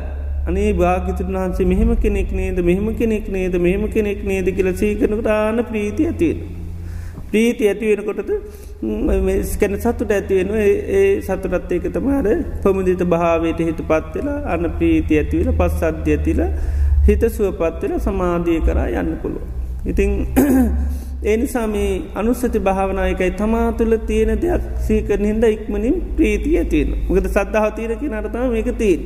අනේ 0.47 0.71
භාගිතුන් 0.75 1.35
වහන්සේ 1.37 1.67
මෙහෙම 1.67 1.91
කෙනෙක් 1.97 2.31
නේද 2.33 2.59
මෙහෙම 2.63 2.89
කෙනෙක් 2.95 3.27
නේද 3.29 3.57
මෙහෙම 3.67 3.85
කෙනෙක් 3.97 4.23
නේද 4.25 4.49
කියල 4.57 4.71
සීකනකට 4.75 5.29
ආන 5.31 5.65
ප්‍රීති 5.71 6.07
ඇතියෙන. 6.07 6.39
ප්‍රීති 7.31 7.69
ඇතිවෙනකොටද 7.69 8.31
ස්කැන 8.83 9.79
සතුට 9.79 10.11
ඇතිවෙන 10.11 10.49
ඒ 10.91 11.21
සතුරත් 11.21 11.73
ඒක 11.73 11.85
තමාර 11.89 12.27
පොමුදිත 12.63 13.03
භාවයට 13.07 13.61
හිතු 13.61 13.85
පත්වෙලා 13.85 14.39
අන්න 14.47 14.67
ප්‍රීති 14.73 15.19
ඇතිවෙන 15.19 15.55
පස් 15.55 15.83
අධ්‍ය 15.83 16.11
ඇතිල 16.13 16.41
හිත 17.07 17.23
සුවපත්වෙල 17.29 17.95
සමාධිය 18.01 18.59
කරා 18.61 18.89
යන්න 18.93 19.13
පුළුව. 19.23 19.45
ඉතිං 19.87 20.11
ඒනිසා 21.31 21.67
මේ 21.69 22.03
අනුස්සති 22.15 22.59
භාවනායකයි 22.61 23.31
තමා 23.33 23.69
තුළ 23.73 23.97
තියෙන 24.09 24.35
දෙයක් 24.37 24.69
සීකරන 24.81 25.25
හිද 25.25 25.45
ඉක්මනින් 25.49 25.97
ප්‍රීතිය 26.17 26.59
ඇතියෙන 26.59 26.93
මොකද 27.07 27.27
සද්ධාව 27.29 27.71
තීරකි 27.79 28.07
නරතම 28.09 28.51
මේක 28.51 28.71
තිීන්. 28.77 29.01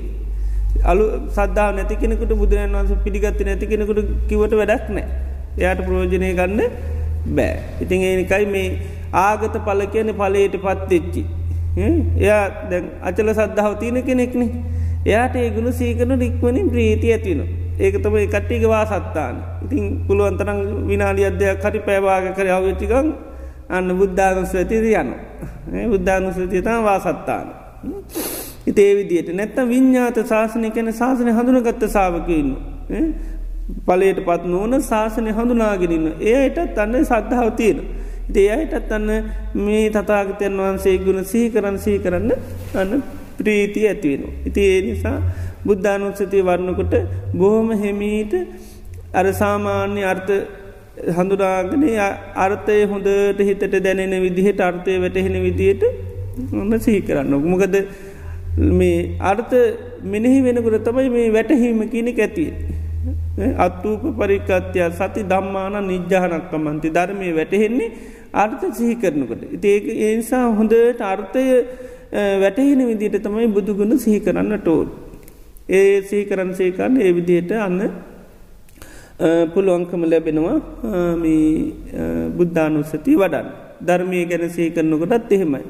අලු 0.84 1.04
සද්ධාව 1.30 1.70
නැති 1.76 1.96
කෙනෙකුට 1.96 2.32
බුදුරන් 2.34 2.72
වන්ස 2.74 3.02
පිළිගත්ත 3.04 3.40
නැති 3.44 3.66
කෙනෙකුට 3.66 4.04
කිවට 4.28 4.52
වැඩක් 4.56 4.88
නෑ 4.90 5.06
එයාට 5.58 5.80
ප්‍රෝජනය 5.86 6.28
ගන්න 6.34 6.60
බෑ. 7.28 7.56
ඉතින් 7.82 8.00
ඒනිකයි 8.02 8.46
මේ 8.48 8.68
ආගත 9.16 9.59
පල 9.61 9.83
කියන 9.88 10.14
පලයට 10.14 10.57
පත්වෙච්චි. 10.59 11.22
එයා 12.18 12.42
දැ 12.70 12.83
අචල 13.02 13.29
සද්ධාව 13.33 13.72
තියන 13.76 14.02
කෙනෙක්නේ 14.02 14.50
එයාට 15.05 15.37
ඒගුණු 15.37 15.72
සීකරන 15.72 16.18
රික්මනින් 16.18 16.68
ප්‍රීති 16.68 17.12
ඇතින. 17.12 17.40
ඒක 17.79 17.94
තම 17.98 18.16
කට්ටික 18.26 18.64
වාසත්තාන. 18.66 19.37
ඉතින් 19.64 19.85
පුළුවන්තරම් 20.07 20.59
විනාඩි 20.87 21.24
අධ්‍යයක් 21.24 21.64
හරි 21.64 21.81
පැවාග 21.81 22.24
කර 22.33 22.48
අවච්චිකං 22.50 23.09
අන්න 23.68 23.88
බුද්ධානුස්වතිද 23.94 24.85
යන්න. 24.94 25.11
බුද්ධානුස්වතිතම 25.87 26.83
වාසත්තාන. 26.83 27.46
ඉතේ 28.66 28.90
විදියට 28.94 29.31
නැත්ත 29.33 29.57
විඤ්ඥාත 29.64 30.18
ශාසනය 30.24 30.70
කැන 30.70 30.92
ශාසනය 30.92 31.31
හඳුනගත්ත 31.33 31.83
සාාවකඉන්න. 31.88 32.50
පලයට 33.85 34.20
පත් 34.22 34.42
නොවන 34.46 34.83
ශාසනය 34.83 35.31
හඳුනාගෙනන්න. 35.33 36.07
ඒයටත් 36.22 36.79
අන්න 36.79 36.98
සද්ධාව 37.02 37.50
තියෙන. 37.52 37.79
දේයටත් 38.28 38.92
අන්න 38.92 39.08
මේ 39.56 39.90
තතාගතයන් 39.90 40.58
වහන්සේ 40.58 40.98
ගුණ 40.98 41.24
සහි 41.24 41.42
කරන්න 41.50 41.78
සහි 41.78 41.98
කරන්න 41.98 42.32
අන්න 42.74 43.02
ප්‍රීති 43.38 43.82
ඇතිවෙන. 43.86 44.22
ඉති 44.44 44.60
ඒ 44.62 44.80
නිසා 44.82 45.16
බුද්ධානුත්සතිය 45.64 46.42
වරණකොට 46.42 46.94
බොහොම 47.34 47.70
හෙමීට 47.74 48.34
අර 49.12 49.26
සාමාන්‍ය 49.32 50.02
අර්ථ 50.04 50.32
හඳුනාගෙන 51.08 51.84
අර්ථය 52.36 52.78
හොඳට 52.84 53.40
හිතට 53.40 53.76
දැනෙන 53.78 54.14
විදිහට 54.22 54.60
අර්ථය 54.60 54.98
වැටහෙන 54.98 55.36
විදියට 55.42 55.84
ඔන්න 56.52 56.80
සිහි 56.80 57.00
කරන්න. 57.02 57.34
මොකද 57.44 57.76
මේ 58.72 58.98
අර්ථ 59.22 59.54
මෙනෙහි 60.04 60.40
වෙනකුට 60.42 60.84
තමයි 60.84 61.08
මේ 61.10 61.28
වැටහීම 61.30 61.80
කියනෙ 61.88 62.12
ඇතිය. 62.18 62.50
අත්තූප 63.58 64.02
පරිකත්‍යය 64.18 64.90
සති 64.92 65.22
දම්මාන 65.24 65.76
නිජ්‍යානක්කමන්ති 65.84 66.88
ධර්මය 66.90 67.28
වැටහෙන්නේ 67.36 67.90
අර්ථ 68.37 68.64
සිහි 68.79 68.94
කරනකට. 68.96 69.42
ඒක 69.64 69.85
ඒනිසා 69.99 70.44
හොඳට 70.53 71.03
අර්ථය 71.05 71.44
වැටහෙන 72.42 72.81
විදිට 72.90 73.22
තමයි 73.22 73.49
බුදුගුණ 73.49 73.99
සිහි 73.99 74.20
කරන්න 74.20 74.59
ටෝල්. 74.59 74.88
ඒ 75.70 76.03
සිහි 76.03 76.25
කරන්න 76.25 76.53
සේකන්න 76.55 77.01
ඒ 77.01 77.12
විදියට 77.12 77.53
අන්න 77.61 77.81
පුළුවන්කම 79.53 80.03
ලැබෙනවා 80.05 80.59
බුද්ධානුස්සති 82.38 83.16
වඩන් 83.16 83.49
ධර්මය 83.81 84.20
ගැන 84.27 84.44
සහි 84.51 84.70
කරනකොටත් 84.70 85.33
එහෙමයි. 85.33 85.64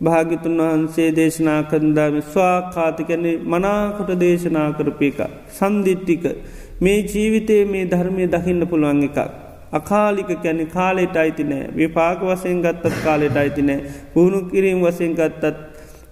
භාගිතුන් 0.00 0.58
වහන්සේ 0.58 1.08
දේශනා 1.12 1.60
කරදාම 1.64 2.16
ස්වාකාතිකැනෙ 2.24 3.32
මනාකොට 3.44 4.10
දේශනා 4.20 4.68
කරපය 4.72 5.08
එක. 5.08 5.20
සන්දිිට්ටික 5.50 6.24
මේ 6.80 6.98
ජීවිතයේ 7.04 7.64
මේ 7.64 7.84
ධර්මය 7.86 8.26
දකින්න 8.26 8.66
පුළුවන් 8.66 9.02
එකක්. 9.08 9.18
අකාලික 9.74 10.30
කැනෙ 10.38 10.64
කාලෙට 10.68 11.16
අයිති 11.16 11.44
නෑ 11.44 11.70
විපාක 11.76 12.20
වසයෙන් 12.22 12.60
ගත්තත් 12.62 12.96
කාලෙට 13.04 13.36
අයිති 13.36 13.62
නෑ 13.62 13.80
පුහුණු 14.12 14.40
කිරීම් 14.50 14.80
වසයෙන් 14.80 15.14
ගත්තත් 15.14 15.56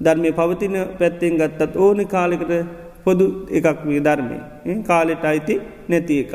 ධර්මය 0.00 0.32
පවතින 0.32 0.74
පැත්තෙන් 0.98 1.36
ගත්තත් 1.36 1.76
ඕන 1.78 2.00
කාලෙකට 2.06 2.52
පොදු 3.04 3.26
එකක් 3.50 3.80
වී 3.86 4.00
ධර්මය 4.00 4.38
කාලෙට 4.82 5.24
අයිති 5.24 5.54
නැති 5.88 6.18
එකක්. 6.18 6.34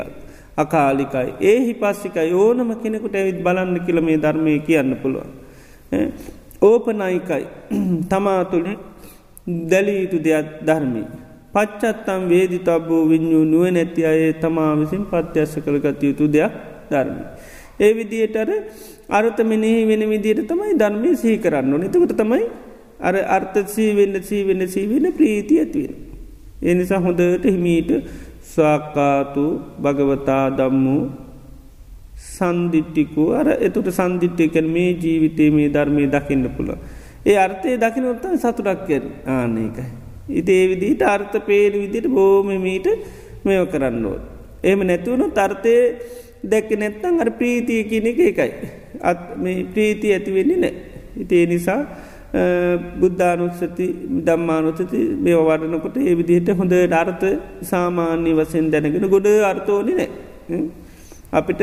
අකාලිකයි 0.57 1.29
ඒ 1.41 1.59
හිපස්සිකයි 1.61 2.33
ඕනම 2.35 2.69
කෙනෙකුට 2.77 3.15
ඇවිත් 3.15 3.39
බලන්න 3.43 3.77
කියල 3.85 4.01
මේ 4.01 4.17
ධර්මය 4.17 4.59
කියන්න 4.61 4.95
පුළුවන්. 5.01 5.31
ඕපනයිකයි 6.61 7.43
තමා 8.11 8.41
තුළ 8.45 8.69
දැලීයුතු 9.69 10.17
දෙයක් 10.23 10.47
ධර්මී. 10.67 11.07
පච්චත්තම් 11.53 12.23
වේදි 12.29 12.59
තබ්බූ 12.61 13.03
විඤ්ඥූ 13.09 13.45
නුව 13.45 13.67
නැති 13.71 14.01
අයේ 14.05 14.33
තමා 14.35 14.71
විසින් 14.75 15.05
පත්‍යස්ස 15.05 15.53
කළගත 15.57 16.03
යුතු 16.03 16.25
දෙයක් 16.29 16.53
ධර්මි. 16.91 17.23
ඒ 17.79 17.91
විදියටර 17.93 18.49
අර්ථමනෙහි 19.09 19.81
වෙන 19.85 20.03
විදියට 20.09 20.47
තමයි 20.47 20.73
ධර්මය 20.75 21.11
සහි 21.15 21.37
කරන්න 21.37 21.73
නිතකට 21.77 22.15
තමයි 22.15 22.43
අර 22.99 23.15
අර්ථසී 23.29 23.91
වෙන්න 23.95 24.15
සී 24.21 24.43
වෙන්න 24.43 24.67
සී 24.67 24.85
වෙන 24.87 25.13
ප්‍රීති 25.13 25.59
ඇතිවෙන. 25.59 25.95
එනිසා 26.63 26.99
හොඳට 26.99 27.45
හිමීට 27.45 27.91
ස්වාක්කාතු 28.43 29.45
භගවතා 29.81 30.45
දම්මූ 30.51 31.01
සන්දිිට්ටිකු 32.27 33.23
අර 33.31 33.47
එතුට 33.59 33.89
සන්දිිට්ටයකැන 33.91 34.67
මේ 34.67 34.91
ජීවිතේ 34.95 35.49
මේ 35.51 35.69
ධර්මය 35.69 36.07
දකින්න 36.07 36.49
පුළ. 36.57 36.71
ඒ 37.25 37.37
අර්ථය 37.37 37.77
දකිනොත්ත 37.77 38.25
සතුටක් 38.35 38.81
කැර 38.87 39.03
ආනකයි. 39.27 39.85
ඉති 40.29 40.51
ඒ 40.53 40.67
විදිට 40.69 41.01
අර්ථ 41.05 41.37
පේන 41.41 41.73
විදිට 41.73 42.07
බෝමමීට 42.09 42.87
මෙය 43.45 43.59
කරන්නෝත්. 43.65 44.23
එම 44.63 44.79
නැතිවුණු 44.81 45.27
තර්ථය 45.31 45.75
දැක්ක 46.51 46.69
නැත්තං 46.79 47.21
අර 47.23 47.29
ප්‍රීතිය 47.39 47.81
කියන 47.89 48.07
එක 48.11 48.19
එකයි. 48.31 48.51
අත් 49.01 49.21
මේ 49.37 49.65
ප්‍රීති 49.73 50.13
ඇතිවෙන්නේ 50.13 50.59
නෑ. 50.63 50.73
ඉතිේ 51.17 51.45
නිසා 51.45 51.79
බුද්ධානුත්සති 53.01 53.87
දම්මානුතති 54.27 54.99
මේ 55.19 55.37
වඩනකොට 55.41 55.97
ඒ 55.99 56.15
විදිහට 56.15 56.49
හොඳ 56.59 56.73
අර්ථ 56.93 57.25
සාමාන්‍ය 57.63 58.33
වසෙන් 58.33 58.67
දැනගෙන 58.71 59.07
ගොඩ 59.09 59.27
අර්ථෝනි 59.51 59.95
නෑ. 59.99 60.09
අපිට 61.31 61.61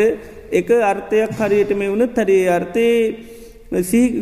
එක 0.52 0.70
අර්ථයක් 0.82 1.32
හරියට 1.38 1.72
මේ 1.76 1.88
වුණ 1.88 2.08
තරේ 2.10 2.42
අර්ථය 2.48 2.86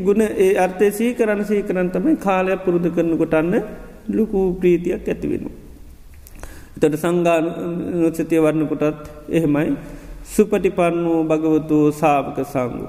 ගුණ 0.01 0.23
ඒ 0.23 0.53
අර්ථය 0.57 0.91
සී 0.91 1.15
කරන්න 1.15 1.45
සී 1.45 1.63
කරන්න 1.63 1.91
තමයි 1.91 2.17
කාලයක් 2.19 2.65
පුරුදු 2.65 2.91
කරන 2.91 3.17
කොටන්න 3.17 3.55
ලොකු 4.09 4.41
ප්‍රීතියක් 4.61 5.09
ඇතිවෙන. 5.09 5.45
එතට 6.77 6.97
සංගාන 6.97 7.45
නොත්සතිය 8.03 8.41
වරණ 8.41 8.69
කොටත් 8.69 9.11
එහෙමයි 9.31 9.77
සුපටිපන්නෝ 10.25 11.25
භගවතු 11.25 11.79
සාාවක 11.93 12.39
සංගු. 12.45 12.89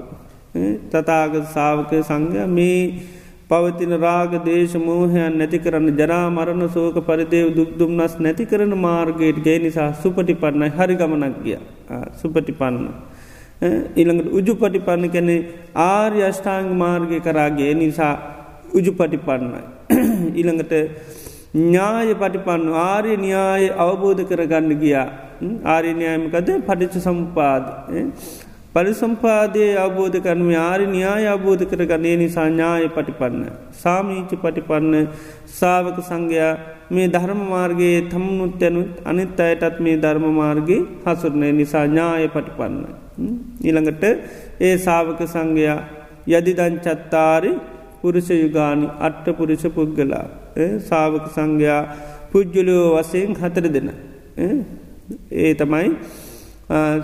තතාග 0.90 1.32
සාාවක 1.54 1.92
සංඝ 2.00 2.46
මේ 2.48 3.02
පවතින 3.48 3.94
රාග 4.00 4.32
දේශ 4.44 4.76
මෝහයන් 4.78 5.38
නැති 5.38 5.58
කරන්න 5.58 5.96
ජරා 5.98 6.26
මරණ 6.30 6.68
සෝක 6.68 6.96
පරිදේව 7.08 7.48
දුක්දුම්න්නස් 7.56 8.14
නැති 8.18 8.46
කරන 8.46 8.74
මාර්ගයට 8.78 9.42
ගේ 9.42 9.58
නිසා 9.58 9.90
සුපටිපන්නයි 10.02 10.70
හරි 10.70 10.94
ගමනක් 10.94 11.36
ගිය 11.44 11.58
සුපටිපන්න. 12.20 12.86
ඊළඟට 13.96 14.30
උජු 14.32 14.54
පටිපන්න 14.54 15.10
කැනෙ 15.10 15.36
ආර්ය 15.74 16.22
අෂ්ඨාංග 16.22 16.70
මාර්ගය 16.74 17.18
කරාගේ 17.20 17.74
නිසා 17.74 18.14
උජු 18.74 18.92
පටිපන්නයි. 18.92 19.62
ඊළඟට 20.34 20.72
ඥාය 21.54 22.14
පටිපන්න 22.14 22.72
ආර්ය 22.84 23.16
න්‍යාය 23.16 23.70
අවබෝධ 23.76 24.22
කරගන්න 24.30 24.74
ගියා 24.82 25.06
ආර්යන්‍යයමකද 25.66 26.48
පටිච්ච 26.66 26.96
සම්පාද. 27.00 27.64
පරිසම්පාදය 28.74 29.64
අවබෝධ 29.76 30.16
කරනම 30.18 30.48
ආරි 30.60 30.86
න්‍යාය 30.86 31.24
අවබෝධ 31.26 31.62
කරගන්නේ 31.70 32.14
නිසා 32.16 32.46
ඥාය 32.48 32.86
පටිපන්න. 32.88 33.42
සාමීච 33.74 34.32
පටිපන්න 34.36 34.94
සාවක 35.58 35.98
සංඝයා 36.02 36.52
මේ 36.90 37.08
ධර්ම 37.08 37.42
මාර්ගයේ 37.46 38.00
තමුණුත් 38.08 38.56
යැනුත් 38.58 38.92
අනිත් 39.04 39.40
අයටත් 39.40 39.78
මේ 39.80 39.96
ධර්ම 39.96 40.26
මාර්ගගේ 40.32 40.80
හසුරණය 41.04 41.50
නිසා 41.52 41.84
ඥාය 41.86 42.26
පටිපන්න. 42.28 42.76
ඊළඟට 43.62 44.04
ඒ 44.60 44.74
සාවක 44.78 45.20
සංඝයා 45.26 45.78
යදිදංචත්තාරි 46.28 47.52
පුරුෂ 48.00 48.30
යුගානි 48.36 48.86
අට්ට 49.00 49.26
පුරුෂ 49.38 49.66
පුද්ගලා 49.76 50.26
සාවක 50.88 51.26
සංඝයා 51.30 51.82
පුද්ජුලෝ 52.32 52.86
වසයෙන් 52.96 53.34
හතර 53.34 53.66
දෙන. 53.68 53.90
ඒ 55.32 55.54
තමයි 55.54 55.88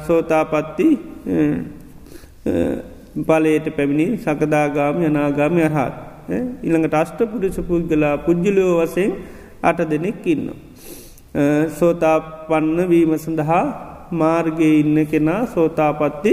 සෝතාපත්ති 0.06 0.88
බලයට 3.26 3.66
පැමිණි 3.76 4.06
සකදාගාම 4.18 5.02
යනාගාම 5.02 5.58
යහත්. 5.58 5.94
ඉළඟට 6.62 6.94
අෂ්ට 6.94 7.20
පුරුෂ 7.30 7.58
පුද්ගලා 7.68 8.14
පුද්ජලෝ 8.26 8.72
වසයෙන් 8.80 9.12
අට 9.62 9.80
දෙනෙක් 9.90 10.26
ඉන්න. 10.26 10.46
සෝතා 11.78 12.16
පන්න 12.48 12.88
වීම 12.88 13.12
සඳහා 13.18 13.64
මාර්ගය 14.12 14.68
ඉන්න 14.80 15.06
කෙනා 15.06 15.40
සෝතාපත්ති 15.46 16.32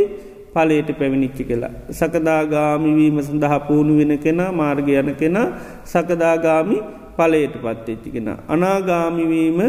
පලයට 0.54 0.90
පැමිණිච්චි 1.00 1.44
කියලා. 1.44 1.74
සකදාගාමි 1.92 2.92
වීම 2.96 3.18
සඳහා 3.22 3.60
පුුණු 3.68 3.98
වෙන 4.00 4.14
කෙනා 4.18 4.52
මාර්ග 4.52 4.88
යන 4.90 5.12
කෙනා 5.16 5.48
සකදාගාමි 5.86 6.78
පලයට 7.18 7.56
පත්තිච්චිගෙන. 7.64 8.30
අනාගාමිවීම 8.54 9.60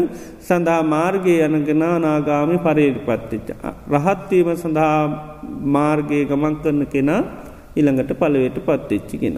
සඳහා 0.47 0.81
මාර්ගය 0.93 1.35
යනගෙන 1.47 1.83
අනාගාමි 1.87 2.57
පරයට 2.65 2.97
පත්තිච්ච. 3.07 3.49
රහත්වීම 3.93 4.49
සඳහා 4.63 4.97
මාර්ගය 5.75 6.19
ගමන් 6.29 6.55
කරන 6.63 6.81
කෙනා 6.93 7.21
ඉළඟට 7.79 8.11
පලවයට 8.21 8.57
පත්තිච්චිගෙන. 8.67 9.37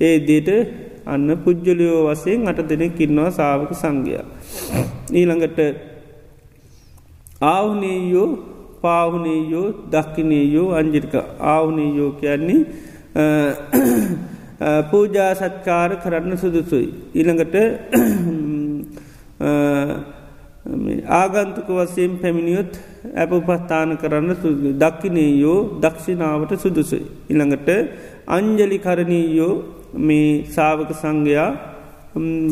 ඒ 0.00 0.16
දේට 0.28 0.48
අන්න 1.06 1.28
පුද්ජලියෝ 1.44 2.00
වසයෙන් 2.08 2.48
අට 2.50 2.60
දෙනෙක් 2.70 3.00
ඉන්නවා 3.00 3.30
සාාවක 3.38 3.72
සංඝයා. 3.82 4.24
ඊළඟට 5.12 5.58
ආවනීයෝ 7.44 8.28
පාවනීයෝ 8.82 9.66
දක්කිනීයෝ 9.92 10.68
අංජිරික 10.78 11.14
ආවනීයෝ 11.52 12.10
කියන්නේ 12.20 12.60
පූජා 14.60 15.34
සත්කාර 15.34 15.90
කරන්න 15.96 16.36
සුදුසුයි. 16.36 16.88
ඊළඟට 17.14 17.54
ආගන්තුක 21.12 21.68
වසයෙන් 21.68 22.18
පැමිණියොත් 22.18 22.72
ඇප 23.14 23.30
උපස්ථාන 23.32 23.98
කරන්න 23.98 24.30
දක්කිනීයෝ 24.78 25.80
දක්ෂිනාවට 25.80 26.52
සුදුසුයි. 26.56 27.04
ඉළඟට 27.28 27.68
අංජලි 28.28 28.78
කරණීයෝ 28.78 29.54
මේ 29.98 30.44
සාවක 30.48 30.90
සංඝයා 30.94 31.50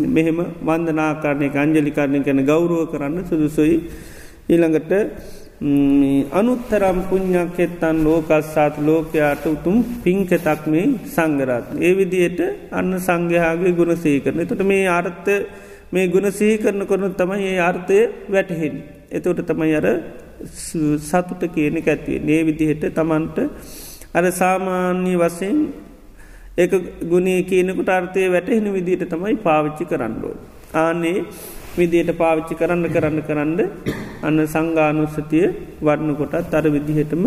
මෙහෙම 0.08 0.38
වන්දනාකාරණය 0.60 1.48
අංජලි 1.56 1.90
කරණය 1.90 2.20
කැන 2.20 2.44
ගෞරුව 2.44 2.90
කරන්න 2.90 3.24
සුදුසුයි. 3.24 3.76
ඊළඟට 4.48 4.92
අනුත්තරම් 5.62 6.98
පුං්ඥක් 7.08 7.58
එත්තන් 7.58 7.96
ලෝකස්සාත් 8.02 8.78
ලෝකයාට 8.78 9.44
උතුම් 9.46 9.76
පින්කතක් 10.02 10.66
මේ 10.66 10.86
සංගරත්. 11.06 11.66
ඒ 11.78 11.92
විදියට 11.94 12.40
අන්න 12.72 12.92
සංඝයාගේ 12.98 13.72
ගුණ 13.72 13.94
සීකරන. 13.96 14.42
තොට 14.44 14.64
මේ 14.64 14.88
අර්ථ 14.90 15.30
මේ 15.92 16.08
ගුණ 16.08 16.26
සීකරන 16.32 16.82
කරනු 16.84 17.08
තමයි 17.12 17.46
ඒ 17.46 17.60
අර්ථය 17.60 17.98
වැටහෙන්. 18.28 18.74
එතවට 19.08 19.46
තමයි 19.48 19.74
අර 19.74 19.86
සතුට 21.00 21.42
කියන 21.54 21.76
ඇත්වේ. 21.78 22.18
ඒ 22.28 22.42
විදිහට 22.42 22.84
තමන්ට 22.90 23.38
අර 24.12 24.24
සාමාන්‍ය 24.32 25.14
වසයෙන් 25.16 25.58
එක 26.58 26.72
ගුණේ 27.04 27.42
කියනකුට 27.44 27.88
අර්ථය 27.90 28.22
වැටහෙන 28.28 28.66
විදිට 28.74 29.04
තමයි 29.08 29.36
පාවිච්චි 29.38 29.84
කරන්නඩෝ. 29.84 30.34
ආනේ 30.74 31.18
විදියට 31.78 32.12
පාවිච්චි 32.20 32.54
කරන්න 32.54 32.86
කරන්න 32.94 33.22
කරන්න 33.28 33.60
අන්න 34.22 34.38
සංගානුස්සතිය 34.46 35.46
වර්ණ 35.80 36.16
කොටත් 36.16 36.54
අර 36.54 36.64
විදිහටම 36.74 37.24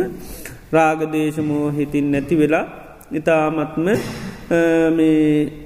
රාගදේශමෝ 0.71 1.67
හිතින් 1.77 2.11
නැති 2.11 2.35
වෙලා 2.35 2.65
ඉතාමත්ම 3.11 3.87
මේ 4.97 5.65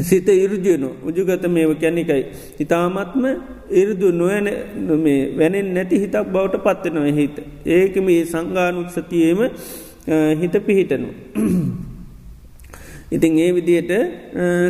සිත 0.00 0.28
ඉරජයනු 0.28 0.88
උජුගත 1.04 1.44
මේව 1.48 1.72
කැනිකයි. 1.76 2.24
ඉතාමත්ම 2.58 3.24
ඉරදු 3.72 4.08
නොයන 4.12 4.48
මේ 4.98 5.20
වැනෙන් 5.38 5.74
නැති 5.74 6.00
හිතක් 6.02 6.26
බවට 6.32 6.62
පත්වෙනව 6.64 7.06
හිත. 7.14 7.36
ඒක 7.66 7.96
මේ 7.98 8.24
සංගානුත්සතියේම 8.24 9.40
හිත 10.40 10.54
පිහිටනු. 10.66 11.08
ඉතින් 13.16 13.38
ඒ 13.44 13.50
විදියට 13.56 13.92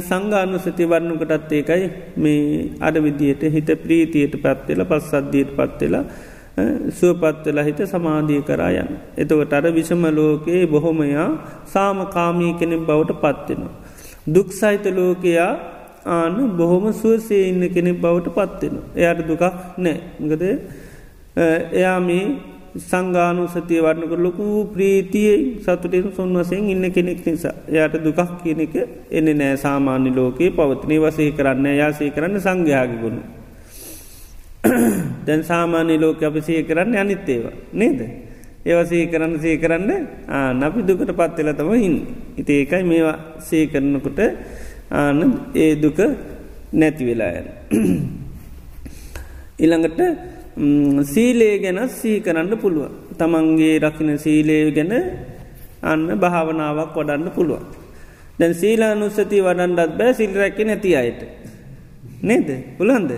සංගානු 0.08 0.58
සති 0.64 0.84
වරණුකටත් 0.92 1.52
ඒකයි 1.58 1.86
මේ 2.24 2.68
අඩ 2.86 2.96
විදියට 3.06 3.42
හිත 3.54 3.70
ප්‍රීතියට 3.84 4.34
පත්වෙල 4.44 4.84
පස් 4.90 5.04
සද්ධියට 5.10 5.50
පත්වෙලා 5.58 6.04
සුවපත්වෙලා 6.98 7.64
හිත 7.64 7.80
සමාධිය 7.92 8.42
කරායන්. 8.48 8.90
එතකට 9.16 9.52
අර 9.58 9.64
විෂම 9.78 10.04
ලෝකයේ 10.18 10.64
බොහොමයා 10.66 11.28
සාමකාමී 11.74 12.52
කෙනෙක් 12.60 12.82
බවට 12.88 13.20
පත්වෙනවා. 13.22 13.74
දුක් 14.26 14.48
සහිත 14.52 14.84
ලෝකයා 14.98 15.52
ආන 16.06 16.36
බොහොම 16.58 16.84
සුවසේ 16.92 17.42
ඉන්න 17.50 17.62
කෙනෙක් 17.74 18.00
බවට 18.04 18.34
පත්වෙන. 18.36 18.74
එයට 18.96 19.20
දුකක් 19.28 19.44
නෑ 19.78 19.96
ගද 20.30 20.42
එයා 21.72 21.98
මේ 22.00 22.24
සංගානු 22.74 23.44
සතිය 23.46 23.80
වරණක 23.80 24.16
ලොකු 24.16 24.72
ප්‍රීතිය 24.72 25.60
සතුටෙන් 25.60 26.08
සොන්වසයෙන් 26.10 26.70
ඉන්න 26.70 26.84
කෙනෙක් 26.90 27.20
නිසා. 27.20 27.54
යට 27.68 27.94
දුකක් 27.98 28.42
කියන 28.42 28.60
එක 28.60 28.74
එන්න 29.10 29.28
නෑ. 29.32 29.56
සාමාන්‍ය 29.56 30.10
ලෝකයේ 30.10 30.50
පවත්නය 30.50 30.96
වසය 30.98 31.30
කරන්න 31.32 31.66
යාසේ 31.74 32.10
කරන්න 32.10 32.40
සංඝයාගිගුණ 32.40 33.18
දැන් 35.26 35.42
සාමාන්‍ය 35.42 35.98
ලෝක 35.98 36.22
අපසේ 36.22 36.62
කරන්න 36.62 36.96
අනිත්තේවා 36.96 37.52
නේද? 37.72 38.00
ඒවසේ 38.64 39.06
කරන්න 39.06 39.36
සේ 39.38 39.56
කරන්න 39.58 39.90
නපි 40.56 40.80
දුකට 40.82 41.12
පත්වෙල 41.12 41.52
තම 41.52 41.72
ඉන්න. 41.78 41.96
ඉති 42.36 42.52
ඒකයි 42.54 42.82
මේවා 42.82 43.18
සේ 43.40 43.66
කරනකොට 43.66 44.20
ආන 44.90 45.18
ඒ 45.54 45.74
දුක 45.76 45.98
නැති 46.72 47.04
වෙලායන 47.04 47.46
ඉළඟට 49.58 50.00
සීලේ 51.04 51.58
ගැන 51.58 51.88
සී 51.90 52.20
කරන්න 52.20 52.58
පුළුව. 52.58 52.90
තමන්ගේ 53.18 53.78
රකින 53.80 54.18
සීලේ 54.18 54.70
ගැන 54.70 54.92
අන්න 55.82 56.18
භාවනාවක් 56.18 56.94
වඩන්න 56.94 57.30
පුළුවන්. 57.30 57.64
දැන් 58.38 58.54
සීලා 58.54 58.94
නුස්සති 58.94 59.40
වඩන්ඩත් 59.40 59.96
බෑ 59.98 60.14
සිල් 60.14 60.34
රැක්ක 60.34 60.58
නැති 60.60 60.96
අයට. 60.96 61.20
නේද 62.22 62.48
පුළන්ද 62.78 63.10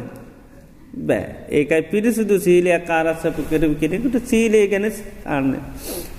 බෑ 1.01 1.27
ඒකයි 1.51 1.83
පිරිසුදු 1.91 2.39
සීලයක් 2.39 2.91
ආරස්සපු 2.91 3.43
කරව 3.51 3.75
කෙනෙකුට 3.81 4.17
සීලේ 4.25 4.67
ගැන 4.69 4.91
අන්න. 5.27 5.55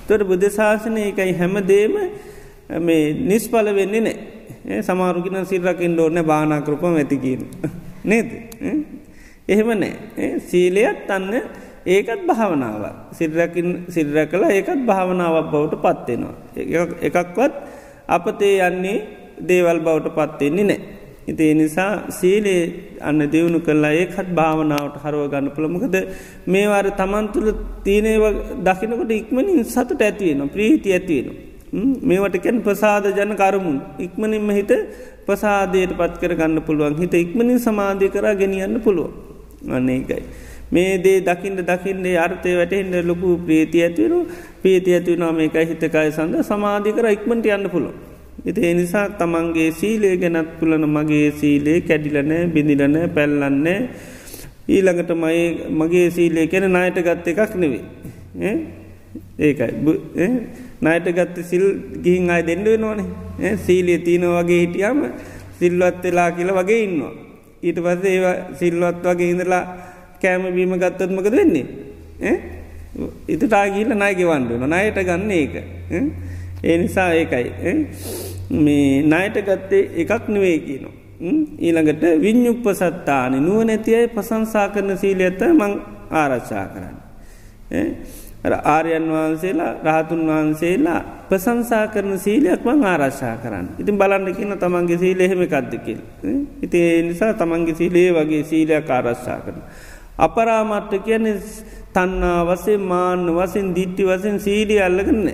තොට 0.08 0.24
බුද්ධ 0.24 0.50
ශාසනය 0.52 1.02
ඒකයි 1.02 1.34
හැමදේම 1.34 1.96
මේ 2.82 3.14
නිස්පල 3.24 3.68
වෙන්නේ 3.76 4.02
නෑ 4.02 4.82
සමාරුකින 4.82 5.46
සිල්රකින් 5.46 5.94
ඩෝන 5.94 6.20
බානාකෘපම 6.24 6.96
ඇතිකීම. 6.96 7.42
නේද. 8.04 8.30
එහෙම 9.48 9.70
නෑ 9.76 10.30
සීලයත් 10.42 11.10
අන්න 11.10 11.32
ඒකත් 11.88 12.22
භාවනාව 12.28 12.84
සිල්රකින් 13.12 13.70
සිල්ර 13.88 14.18
කළ 14.26 14.46
ඒකත් 14.50 14.82
භාවනාවක් 14.84 15.52
බවට 15.52 15.82
පත්වෙනවා. 15.84 16.36
එකක්වත් 17.02 17.54
අපතේ 18.08 18.56
යන්නේ 18.62 18.98
දේවල් 19.42 19.80
බවට 19.80 20.16
පත්වෙන්නේ 20.18 20.66
නෑ. 20.66 20.80
ඉති 21.28 21.54
නිසා 21.54 21.92
සීලේ 22.12 22.64
අන්න 23.02 23.22
දියුණු 23.28 23.60
කරලා 23.60 23.94
ඒකත් 23.94 24.30
භාවනාවට 24.34 24.98
හරුව 25.04 25.26
ගන්න 25.32 25.50
පුළමකද 25.52 25.96
මේවාර 26.48 26.88
තමන්තුළ 26.94 27.50
තියනේව 27.84 28.24
දකිනකොට 28.60 29.12
ඉක්මනින් 29.12 29.62
සතුට 29.66 30.02
ඇතිවෙන 30.02 30.50
ප්‍රීති 30.50 30.90
ඇතිවෙන. 30.92 31.38
මේවට 32.04 32.38
කැන් 32.40 32.58
ප්‍රසාද 32.62 33.06
ජන 33.12 33.34
කරමුන් 33.36 33.78
ඉක්මනින්ම 34.00 34.50
හිත 34.52 34.74
ප්‍රසාදයට 35.28 35.94
පත් 35.94 36.14
කර 36.18 36.34
ගන්න 36.34 36.62
පුළුවන් 36.62 36.98
හිත 36.98 37.14
ඉක්මනින් 37.16 37.60
සමාධය 37.60 38.10
කරා 38.10 38.36
ගෙනියන්න 38.36 38.82
පුළුවන්. 38.82 39.35
අන්නේකයි. 39.78 40.24
මේ 40.72 40.98
දේ 40.98 41.20
දකිින්ට 41.22 41.62
දකිින්ට 41.70 42.08
අර්ථය 42.26 42.56
වැටෙන්ට 42.60 43.06
ලොකු 43.10 43.38
ප්‍රීති 43.46 43.84
ඇතිවරු 43.86 44.20
පීති 44.64 44.96
ඇතිවනවා 44.98 45.34
මේකයි 45.40 45.66
හිතකයි 45.72 46.12
සඳ 46.12 46.44
සමාධිකර 46.50 47.08
ඉක්මට 47.16 47.46
යන්න 47.48 47.70
පුළො. 47.74 47.92
ඉති 48.46 48.62
එනිසා 48.72 49.06
තමන්ගේ 49.20 49.70
සීලේ 49.80 50.16
ගැනත් 50.18 50.50
පුලන 50.60 50.86
මගේ 50.96 51.28
සීලේ 51.40 51.78
කැඩිලනෑ 51.82 52.48
බිඳිලන 52.56 52.98
පැල්ලන්නේ 53.16 53.80
ඊළඟට 54.76 55.12
මයි 55.24 55.44
මගේ 55.82 56.08
සීලේ 56.18 56.48
කෙන 56.48 56.66
නායට 56.72 57.00
ගත්ත 57.08 57.28
එකක් 57.34 57.56
නෙවේ. 57.62 57.84
ඒකයි 59.40 59.72
නයට 60.82 61.08
ගත්ත 61.18 61.46
සිල් 61.52 61.66
ගිහින් 62.04 62.30
අය 62.30 62.42
දෙඩුව 62.50 62.80
නොනේ 62.80 63.54
සීලිය 63.66 64.00
තියන 64.08 64.26
වගේ 64.38 64.60
හිටියම 64.64 65.00
සිල්වත් 65.60 66.04
වෙලා 66.04 66.30
කියලා 66.38 66.58
වගේ 66.60 66.82
ඉන්නවා. 66.88 67.14
ඊට 67.62 67.80
පස්ස 67.80 68.06
ඒ 68.06 68.36
සිල්වත් 68.60 69.04
වගේ 69.04 69.32
ඉඳලා 69.32 69.64
කෑම 70.22 70.52
බීම 70.56 70.76
ගත්තත්මක 70.78 71.32
වෙන්නේ? 71.32 71.66
ඉතටා 73.28 73.66
ගීල 73.70 73.96
නයගෙ 73.96 74.26
වන්ඩුන 74.26 74.70
නයට 74.70 75.00
ගන්න 75.04 75.32
ඒක 75.32 75.56
ඒ 76.64 76.78
නිසා 76.78 77.10
ඒකයි. 77.14 77.50
මේ 78.50 79.02
නයට 79.04 79.42
ගත්තේ 79.48 79.90
එකක් 79.96 80.28
නෙවේ 80.28 80.60
කියනවා. 80.60 80.96
ඊළඟට 81.60 82.04
විඤ්ඥුප්ප 82.22 82.66
සත්තානි 82.74 83.40
නුව 83.40 83.64
නැතියි 83.64 84.08
පසංසා 84.10 84.68
කරන 84.70 84.98
සීලඇත 84.98 85.42
මං 85.52 85.74
ආරච්චා 86.12 86.66
කරන්න. 86.68 86.98
ආර්යන් 88.54 89.08
වහන්සේලා 89.10 89.72
රාතුන් 89.84 90.22
වහන්සේලා 90.28 91.02
ප්‍රසංසා 91.30 91.88
කරන 91.88 92.20
සීලයක්ම 92.20 92.84
ආරශ්ා 92.84 93.36
කරන්න. 93.38 93.68
ඉතින් 93.80 93.98
බලන්න 93.98 94.36
කියන 94.36 94.58
තමන්ගේ 94.58 94.98
සීල 94.98 95.20
එහෙම 95.20 95.42
කද්දකිල්. 95.48 96.00
ඉති 96.62 96.80
නිසා 97.04 97.34
තමන්ගේ 97.34 97.76
සීලේ 97.76 98.10
වගේ 98.14 98.44
සීලයක් 98.44 98.90
ආරශ්ා 98.90 99.40
කරන. 99.40 99.62
අපරාමට්ට 100.18 101.04
කියන්නේ 101.06 101.36
තන්නා 101.94 102.40
වසේ 102.46 102.78
මාන්න 102.78 103.26
වසින් 103.32 103.74
දිට්ටි 103.76 104.04
වසින් 104.04 104.40
සීලි 104.40 104.78
අල්ලගන්න. 104.82 105.28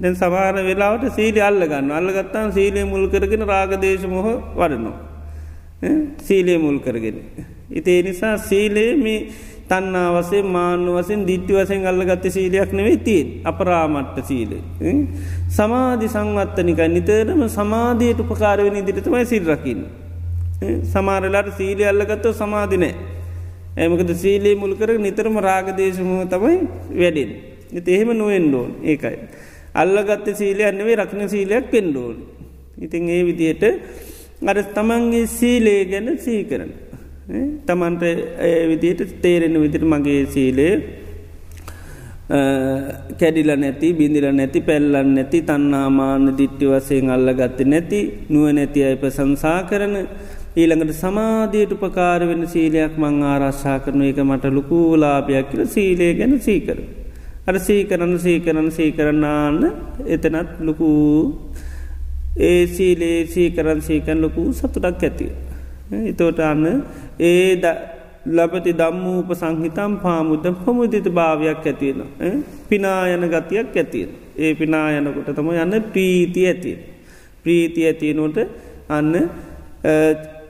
දැන් 0.00 0.16
සමාර 0.16 0.54
වෙලාවට 0.54 1.14
සීලි 1.14 1.40
අල්ලගන්න 1.40 1.92
අල්ලගත්තාන් 1.92 2.52
සීලේ 2.52 2.84
මුල් 2.84 3.06
කරගෙන 3.08 3.46
රාගදේශ 3.46 4.06
මොහ 4.06 4.28
වඩනවා. 4.56 4.98
සීලේ 6.18 6.58
මුල් 6.58 6.78
කරගෙන. 6.78 7.18
ඉතිේ 7.70 8.02
නිසා 8.02 8.36
සීලේ 8.40 8.96
මේ 8.96 9.18
තන්නා 9.70 10.08
වසේ 10.16 10.42
මාන්‍ය 10.54 10.90
වසෙන් 10.96 11.20
දිට්ටි 11.28 11.52
වසෙන් 11.52 11.86
අල්ලගත්ත 11.86 12.24
සීලයක් 12.36 12.72
නෙවෙයි 12.72 12.98
තියෙන් 13.06 13.28
අපරාමට්ට 13.44 14.26
සීලේ. 14.30 14.62
සමාධි 15.58 16.08
සංවත්තනිකයි 16.08 16.88
නිතරම 16.96 17.42
සමාධයට 17.58 18.22
උපකාරවෙන 18.24 18.80
ඉදිරිතමයි 18.82 19.24
සිල්රකින්න. 19.26 19.82
සමාරලාට 20.92 21.50
සීලි 21.58 21.84
අල්ලගත්තව 21.84 22.34
සමාධිනෑ 22.42 22.94
ඇමකද 23.76 24.10
සීලේ 24.24 24.54
මුල්කර 24.56 24.90
නිතරම 24.98 25.36
රාගදේශමුව 25.40 26.26
තමයි 26.32 26.58
වැඩෙන් 27.00 27.30
එහෙම 27.86 28.10
නොවෙන්ඩෝන් 28.18 28.70
ඒකයි. 28.82 29.16
අල්ලගත්ත 29.74 30.26
සීලය 30.36 30.62
අන්නවේ 30.64 30.96
රක්න 30.96 31.28
සීලයක් 31.28 31.70
පෙන්ඩෝන්. 31.70 32.16
ඉතින් 32.78 33.08
ඒ 33.08 33.22
විදියට 33.24 33.64
අර 34.50 34.58
තමන්ගේ 34.76 35.26
සීලේ 35.28 35.84
ගැන 35.84 36.08
සී 36.18 36.44
කරන. 36.44 36.72
තමන්ට 37.66 38.02
විදියට 38.70 39.02
තේරෙන 39.22 39.56
විදිර 39.62 39.84
මගේ 39.84 40.22
සීලේ 40.26 40.74
කැඩිල 43.20 43.50
නැති 43.56 43.88
බිඳිල 43.92 44.26
නැති 44.32 44.60
පැල්ලන්න 44.60 45.14
නැති 45.14 45.40
තන්නාමාන 45.42 46.26
දිට්ටි 46.38 46.66
වසයෙන් 46.66 47.10
අල්ල 47.10 47.30
ගත්ත 47.32 47.66
නැති 47.66 48.00
නුව 48.28 48.46
නැති 48.52 48.84
අයිප 48.84 49.04
සංසා 49.10 49.58
කරන 49.70 49.94
ඊළඟට 50.56 50.94
සමාධයට 50.94 51.74
උපකාර 51.76 52.22
වෙන 52.22 52.42
සීලයක් 52.46 52.94
මං 52.98 53.22
ආරශ්ා 53.24 53.78
කරන 53.84 54.02
එක 54.02 54.18
මට 54.20 54.50
ලොකූලාභයක් 54.50 55.50
කියල 55.50 55.62
සීලය 55.68 56.08
ගැන 56.14 56.34
සීකර. 56.40 56.78
අර 57.48 57.56
සීකරන්න 57.60 58.14
සීකරන්න 58.18 58.70
සීකරන්නාන්න 58.70 59.58
එතනත් 60.06 60.50
ලොකූ 60.60 61.06
ඒ 62.40 62.66
සීලේ 62.68 63.18
සීකරන් 63.26 63.80
සීකන් 63.80 64.18
ලොකූ 64.24 64.48
සතුටක් 64.52 65.02
ඇතිය. 65.02 65.30
එතෝට 66.10 66.40
අන්න 66.40 66.66
ඒ 67.20 67.54
ලබති 68.28 68.72
දම්මූප 68.72 69.30
සංහිතම් 69.32 69.92
පාමුද්ද 70.02 70.46
පමුදිත 70.56 71.06
භාවයක් 71.10 71.66
ඇතියෙන. 71.66 72.00
පිනායන 72.68 73.24
ගතියක් 73.26 73.76
ඇතියෙන. 73.76 74.10
ඒ 74.36 74.54
පිනායනකොට 74.54 75.30
තම 75.36 75.48
යන්න 75.54 75.82
ප්‍රීති 75.92 76.46
ඇතිය. 76.46 76.76
ප්‍රීති 77.42 77.86
ඇතියනොට 77.86 78.38
අන්න 78.88 79.14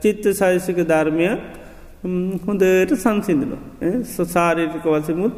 චිත්ත 0.01 0.25
සයිසික 0.33 0.79
ධර්මය 0.83 1.27
හොඳට 2.45 2.93
සංසිින්දන. 2.97 3.53
සසාරීටික 4.05 4.85
වසමුත් 4.85 5.33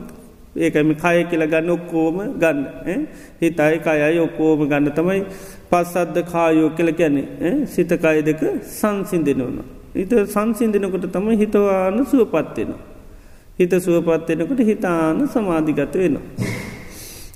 ඒකම 0.55 0.89
කය 0.95 1.23
කියල 1.29 1.45
ගන්න 1.45 1.69
ඔක්කෝම 1.69 2.17
ගන්න. 2.39 3.05
හිතයි 3.41 3.77
කයයි 3.79 4.19
ඔක්කෝම 4.19 4.67
ගන්න 4.67 4.91
තමයි 4.91 5.21
පස්සද්ද 5.69 6.25
කායෝ 6.25 6.69
කියල 6.71 6.91
ගැන්නේ 6.93 7.65
සිතකය 7.67 8.19
දෙක 8.23 8.41
සංසිින්දෙනවන. 8.73 9.82
හිත 9.95 10.13
සංසිින්දනකොට 10.27 11.05
තම 11.07 11.27
හිතවාන 11.33 11.97
සුවපත්වෙන. 12.05 12.73
හිත 13.59 13.73
සුවපත්වෙනකොට 13.79 14.61
හිතාන 14.61 15.27
සමාධිගත 15.27 15.93
වෙනවා. 15.93 16.23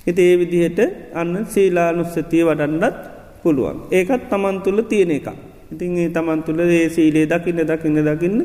හිත 0.06 0.18
ඒ 0.18 0.34
විදිහට 0.36 0.80
අන්න 1.14 1.46
සීලානුස්සතිය 1.46 2.42
වඩන්නත් 2.44 2.96
පුළුවන්. 3.42 3.78
ඒකත් 3.90 4.28
තමන් 4.30 4.56
තුළ 4.62 4.80
තියෙන 4.82 5.10
එකක්. 5.10 5.28
ඉතින් 5.72 5.96
ඒ 5.96 6.08
තමන් 6.08 6.42
තුළ 6.42 6.60
ඒ 6.60 6.88
සීලේ 6.88 7.26
දකින්න 7.26 7.62
දකින්න 7.62 7.98
දකින්න 8.00 8.38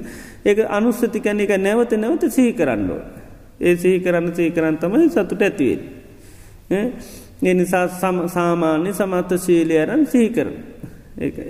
ඒක 0.45 0.59
අනුස්සති 0.69 1.19
කැන 1.19 1.39
එක 1.39 1.57
නැවත 1.57 1.93
නැවත 1.95 2.23
සහි 2.29 2.53
කරන්නෝ. 2.53 3.01
ඒ 3.59 3.75
සහි 3.75 3.99
කරන්න 3.99 4.29
සහි 4.29 4.51
කරන්න 4.51 4.77
තමයි 4.77 5.09
සතුට 5.09 5.41
ඇතිවෙන්. 5.41 5.81
එනිසා 7.43 7.87
සාමාන්‍ය 8.29 8.93
සමත්ත 8.93 9.31
ශීලයරන් 9.39 10.05
සහි 10.05 10.29
කරන. 10.29 10.53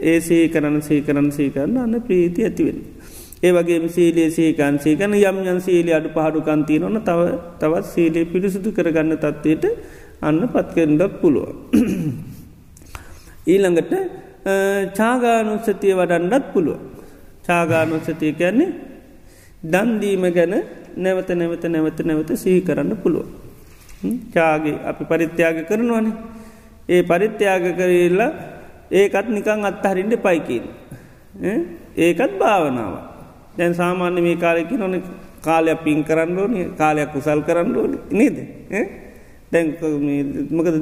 ඒ 0.03 0.19
සහි 0.19 0.37
කරන්න 0.47 0.81
සහි 0.81 1.01
කරන්න 1.01 1.29
සහි 1.31 1.49
කරන්න 1.49 1.77
අන්න 1.77 2.01
ප්‍රීති 2.01 2.41
ඇතිවෙන්. 2.43 2.79
ඒ 3.43 3.51
වගේ 3.51 3.89
සීලේ 3.89 4.29
සීකන් 4.29 4.75
සීකන 4.79 5.13
යම් 5.13 5.37
යන් 5.43 5.59
සීලි 5.59 5.91
අඩු 5.91 6.09
පහඩුකන්තිී 6.09 6.79
නොන 6.79 6.99
තව 7.01 7.19
තවත් 7.59 7.85
සීලේ 7.85 8.25
පිරිසුදු 8.25 8.71
කරගන්න 8.71 9.17
තත්වයට 9.17 9.65
අන්න 10.21 10.39
පත්කරඩක් 10.47 11.13
පුළුව. 11.21 11.49
ඊළඟට 13.53 13.93
චාගානුස්සතිය 14.93 15.93
වඩන්නත් 15.93 16.45
පුළුව. 16.53 16.79
චාගානුස්සතිය 17.43 18.31
කියන්නේ 18.33 18.71
දන්දීම 19.63 20.23
ගැන 20.31 20.55
නැවත 20.95 21.29
නැවත 21.31 21.63
නැවත 21.65 21.99
නැවත 22.01 22.31
සිහි 22.35 22.61
කරන්න 22.61 22.95
පුළුව. 22.97 23.27
චාගේ 24.31 24.79
අපි 24.83 25.03
පරිත්‍යාග 25.05 25.57
කරනවනේ. 25.65 26.15
ඒ 26.89 27.03
පරිත්‍යාග 27.03 27.63
කරලා 27.73 28.31
ඒකත් 28.91 29.27
නිකං 29.29 29.65
අත්හරින්ට 29.65 30.15
පයිකින්. 30.17 30.63
ඒකත් 31.97 32.33
භාවනාව. 32.39 32.93
දැන් 33.57 33.73
සාමාන්‍ය 33.73 34.21
මේ 34.21 34.35
කාලෙකි 34.35 34.77
නොන 34.77 35.03
කාලයක් 35.41 35.83
පින් 35.83 36.03
කරන්න 36.03 36.37
ඕන 36.37 36.53
කාලයක් 36.77 37.11
කුසල් 37.13 37.41
කරන්න 37.41 37.75
ඕන 37.75 37.91
නේද. 38.11 38.37
දැන් 39.51 39.77
මකද 40.49 40.75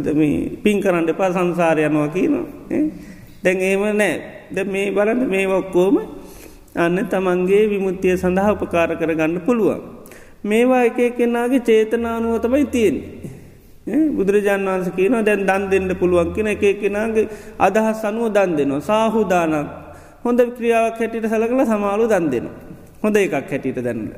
පින් 0.64 0.78
කරන්න 0.82 1.10
එපා 1.10 1.32
සංසාරයනවා 1.32 2.08
කියනවා. 2.08 2.46
දැන් 3.44 3.58
ඒම 3.60 3.84
නෑ 3.94 4.14
ද 4.52 4.58
මේ 4.66 4.92
බලන්න 4.92 5.28
මේ 5.28 5.48
ඔක්කෝම 5.50 5.96
අන්න 6.76 6.98
තමන්ගේ 7.04 7.70
විමුත්තිය 7.70 8.16
සඳහා 8.18 8.54
උපකාර 8.54 8.96
කරගන්න 8.96 9.42
පුළුවන්. 9.42 9.82
මේවා 10.44 10.84
එක 10.84 11.18
කෙනාගේ 11.18 11.60
චේතනානුව 11.60 12.40
තමයි 12.40 12.66
තියෙන්. 12.66 12.98
බුදුරජාන් 13.88 14.62
වන්ස 14.62 14.90
කියන 14.96 15.14
දැන් 15.26 15.46
දන් 15.46 15.64
දෙන්න 15.70 15.90
පුළුවන් 15.96 16.34
කියෙන 16.34 16.48
එක 16.48 16.64
කෙනගේ 16.82 17.30
අදහස් 17.60 18.04
අනුව 18.04 18.30
දන් 18.30 18.52
දෙනවා 18.58 18.82
සාහුදානක් 18.82 19.82
හොඳ 20.24 20.40
ක්‍රියාවක් 20.58 21.00
හැටිට 21.00 21.26
සලකල 21.26 21.62
සමාලු 21.66 22.06
දන් 22.08 22.26
දෙනවා. 22.30 22.56
හොඳ 23.04 23.16
එකක් 23.18 23.34
හැටිට 23.34 23.78
දැන්න. 23.78 24.12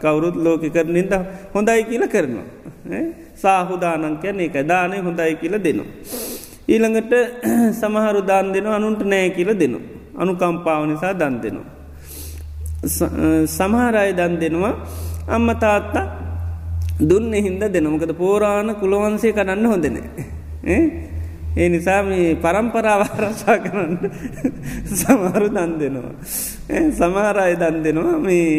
කවුරුත් 0.00 0.36
ලෝක 0.36 0.62
කරනින්ද 0.66 1.12
හොඳයි 1.54 1.82
කියල 1.84 2.04
කරනවා. 2.06 2.46
සාහුදානන් 3.34 4.18
කැන 4.22 4.40
එක 4.40 4.56
දානය 4.62 4.96
හොඳයි 4.98 5.34
කියල 5.36 5.54
දෙනවා. 5.58 5.90
ඊළඟට 6.68 7.12
සමහරු 7.80 8.20
දන් 8.22 8.46
දෙන 8.54 8.66
අනුන්ට 8.68 9.02
නෑ 9.04 9.30
කියල 9.30 9.50
දෙනු. 9.54 9.78
අනුකම්පාව 10.14 10.82
නිසා 10.86 11.12
දන් 11.12 11.34
දෙනවා. 11.42 11.68
සමහරය 13.48 14.12
දන් 14.12 14.34
දෙනවා 14.38 14.74
අම්ම 15.26 15.48
තාත්තා 15.56 16.23
දුන්න 17.00 17.32
හින්ද 17.32 17.62
දෙනමකද 17.74 18.12
පෝරාණ 18.16 18.74
කුළවන්සේ 18.80 19.32
කරන්න 19.32 19.66
හොඳන. 19.66 19.96
ඒ 21.56 21.68
නිසා 21.68 22.02
මේ 22.02 22.34
පරම්පරාවාරසා 22.36 23.58
කරන්න 23.64 23.94
සමහරු 25.00 25.48
දන් 25.56 25.72
දෙනවා. 25.80 26.14
සමහරය 27.00 27.54
දන් 27.62 27.76
දෙනවා 27.84 28.18
මේ 28.18 28.50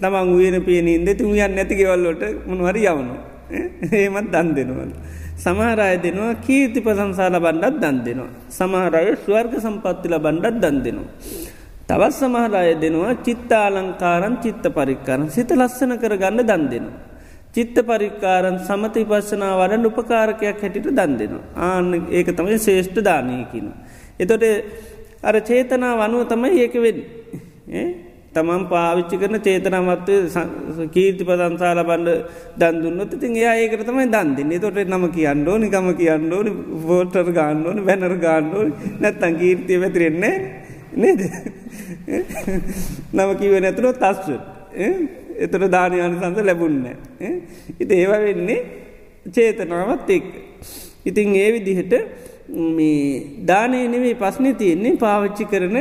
තමන් 0.00 0.28
වීන 0.38 0.56
පියනින්ද 0.62 1.08
තුමියන් 1.18 1.54
නැතිගෙවල්ලොට 1.58 2.22
මොනහරි 2.46 2.86
යවනු. 2.86 3.14
ඒමත් 3.92 4.30
දන් 4.34 4.48
දෙනවල. 4.56 4.90
සමහරය 5.36 5.90
දෙනවා 6.04 6.34
කීර්ති 6.46 6.80
ප්‍රසංසාල 6.86 7.38
බණ්ඩත් 7.38 7.82
දන් 7.82 7.98
දෙනවා. 8.06 8.30
සමහරය 8.48 9.06
ස්වර්ග 9.24 9.58
සම්පත්තිල 9.58 10.18
බණ්ඩත් 10.18 10.62
දන් 10.62 10.76
දෙනවා. 10.86 11.10
තවත් 11.88 12.12
සමහරය 12.12 12.70
දෙනවා 12.76 13.14
චිත්තාලංකාරන් 13.26 14.34
චිත්ත 14.44 14.64
පරික්කාරන් 14.76 15.28
සිත 15.30 15.50
ලස්සන 15.52 15.92
කර 15.96 16.14
ගන්න 16.16 16.42
දන් 16.42 16.64
දෙනවා. 16.72 16.96
චිත්ත 17.54 17.76
පරික්කාරන් 17.82 18.58
සමති 18.60 19.04
පස්සනා 19.04 19.52
වඩ 19.60 19.86
උපකාරකයක් 19.86 20.42
හැටිට 20.56 20.88
දන් 20.90 21.12
දෙනවා. 21.20 21.44
ආන්න 21.66 21.92
ඒක 22.10 22.28
තමයි 22.32 22.58
ශේෂ්ඨ 22.58 23.00
දානයකින. 23.02 23.68
එතොට 24.18 24.44
අර 25.22 25.36
චේතනා 25.42 25.94
වනුව 26.00 26.26
තමයි 26.26 26.50
ඒක 26.58 26.74
වෙන්. 26.76 26.98
තමන් 28.34 28.62
පාවිච්චි 28.68 29.16
කරන 29.16 29.38
චේතනමත්ව 29.40 30.88
කීර්ති 30.92 31.24
පදන්සාල 31.24 31.80
බන්ඩ 31.88 32.10
දන්දුන්නත් 32.60 33.16
ඉතින් 33.16 33.38
ඒ 33.38 33.54
ඒකට 33.54 33.86
තමයි 33.86 34.10
දන්දින්නේ 34.10 34.58
තොට 34.58 34.82
නම 34.84 35.06
කියන්න 35.12 35.48
ඕනි 35.48 35.70
කම 35.70 35.88
කියන්න 35.94 36.32
ඕනි 36.32 36.50
බෝටර් 36.84 37.30
ගාන්න 37.32 37.66
ඕනි 37.68 37.88
බැනර 37.88 38.14
ගාන්න 38.18 38.52
ඕනි 38.52 38.72
නැත්තන් 39.00 39.40
කීර්තිය 39.40 39.82
වැතිරෙන්නේ 39.82 40.34
නේද? 40.96 41.20
නම 43.12 43.30
කිව 43.40 43.54
නැතුර 43.60 43.92
තස්ව 43.94 44.28
එතට 45.36 45.68
දානයන 45.68 46.16
සඳ 46.20 46.46
ලැබුන්න 46.48 46.84
ඉති 47.80 47.92
ඒවා 47.94 48.20
වෙන්නේ 48.20 48.60
චේතනාවත් 49.28 50.10
එක් 50.10 50.26
ඉතින් 51.04 51.36
ඒ 51.36 51.50
විදිහට 51.52 51.94
මේ 52.48 53.22
දානය 53.46 53.78
නෙවේ 53.88 54.14
පස්්නි 54.14 54.54
තියෙන්නේ 54.54 54.96
පාවිච්චි 54.96 55.44
කරන 55.44 55.78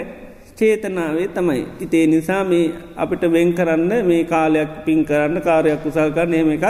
චේතනාවේ 0.55 1.27
තමයි. 1.29 1.63
ඉතේ 1.81 2.05
නිසා 2.07 2.43
මේ 2.43 2.73
අපිට 2.95 3.23
වෙන් 3.31 3.53
කරන්න 3.53 4.05
මේ 4.05 4.23
කාලයක් 4.25 4.71
පින් 4.85 5.05
කරන්න 5.05 5.41
කාරයක් 5.41 5.81
කුසල් 5.83 6.11
කරන්න 6.11 6.33
එහෙම 6.33 6.51
එකක් 6.51 6.65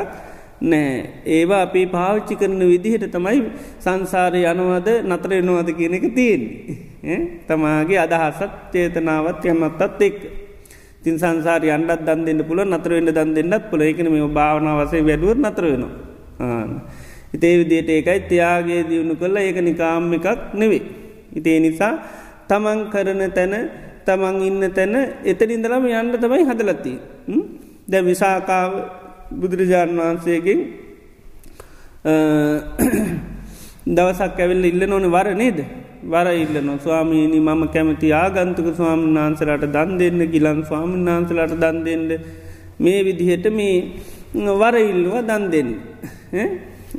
නෑ. 0.61 1.23
ඒවා 1.27 1.61
අපි 1.61 1.85
පාවිච්චි 1.87 2.35
කරන 2.35 2.61
විදිහට 2.63 3.11
තමයි 3.11 3.39
සංසාරය 3.79 4.41
යනවද 4.43 4.89
නතරෙනවාද 5.03 5.69
කියන 5.71 5.93
එක 5.93 6.07
තියෙන්නේ. 6.15 7.19
තමාගේ 7.47 7.99
අදහසත් 7.99 8.71
චේතනාවත් 8.71 9.45
යමත්තත් 9.45 10.01
එක්. 10.01 10.17
තින් 11.03 11.15
සංසාරය 11.15 11.69
අන්ඩත් 11.69 12.01
දන් 12.01 12.25
දෙන්න 12.25 12.41
පුල 12.43 12.59
නතරවෙන්න 12.63 13.11
දන් 13.11 13.33
දෙන්නත් 13.35 13.69
පුල 13.69 13.81
එකන 13.81 14.09
මේ 14.09 14.27
භාවනාවසේ 14.29 15.03
වැඩුව 15.03 15.37
නතර 15.37 15.65
වෙනවා. 15.65 15.93
ඉතේ 17.33 17.55
විදියට 17.59 17.89
ඒකයි 17.89 18.19
තියාගේ 18.29 18.81
දියුණු 18.89 19.15
කළ 19.15 19.37
ඒක 19.37 19.59
නිකාම් 19.59 20.13
එකක් 20.13 20.53
නෙවේ. 20.53 20.83
ඉතේ 21.35 21.59
නිසා 21.59 21.93
තමන් 22.47 22.79
කරන 22.89 23.21
තැන 23.31 23.53
තමන් 24.05 24.35
ඉන්න 24.41 24.63
තැන 24.71 24.95
එතනින්දලම 25.23 25.85
යන්න 25.91 26.15
තමයි 26.15 26.43
හදලති. 26.43 26.93
දැ 27.87 28.01
විසාකාව 28.01 28.71
බුදුරජාණන් 29.31 29.99
වහන්සේගෙන් 29.99 30.59
දවසක් 33.87 34.37
ඇවිල්ල 34.37 34.65
ඉල්ල 34.65 34.83
නොන 34.85 35.05
වර 35.07 35.27
නේද? 35.33 35.59
වර 36.03 36.27
ඉල්ලන 36.35 36.69
ස්වාමීණී 36.79 37.41
මම 37.41 37.63
කැමති 37.67 38.13
ආගන්තුක 38.13 38.67
ස්වාමීන් 38.75 39.17
වහන්සලට 39.17 39.65
දන් 39.67 39.97
දෙන්න 39.97 40.19
ගිලන් 40.27 40.59
ස්වාමීන් 40.63 41.05
වහන්සලට 41.07 41.57
දන් 41.57 41.77
දෙන්න. 41.83 42.09
මේ 42.79 43.03
විදිහට 43.03 43.47
මේ 43.51 43.75
වර 44.53 44.75
ඉල්ලුව 44.83 45.15
දන් 45.23 45.43
දෙන්න. 45.51 45.69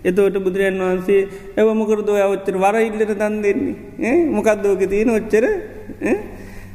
එතවට 0.05 0.37
බුදුරජන් 0.39 0.81
වහන්සේ 0.81 1.20
ඇව 1.57 1.68
මොකරදෝ 1.72 2.18
ඔච්චර 2.27 2.57
වර 2.57 2.77
ඉල්ලට 2.83 3.12
දන් 3.14 3.35
දෙන්නේ? 3.43 4.16
මොකක්දෝක 4.29 4.83
තියෙන 4.85 5.11
ඔච්චර? 5.11 5.45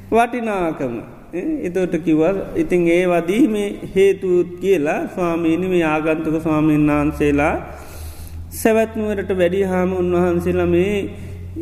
වටිනාකම. 0.09 0.95
එතෝට 1.33 1.95
කිවල් 1.99 2.37
ඉතින් 2.55 2.87
ඒ 2.89 3.03
වදී 3.07 3.43
මේ 3.47 3.67
හේතුත් 3.95 4.49
කියලා 4.59 4.99
ස්වාමීනි 5.07 5.67
මේ 5.67 5.83
ආගන්තුක 5.85 6.35
ස්වාමීන් 6.41 6.83
වහන්සේලා 6.89 7.53
සැවැත්නුවරට 8.51 9.31
වැඩි 9.33 9.61
හාම 9.63 9.91
උන්වහන්සේලා 9.93 10.67
මේ 10.67 10.95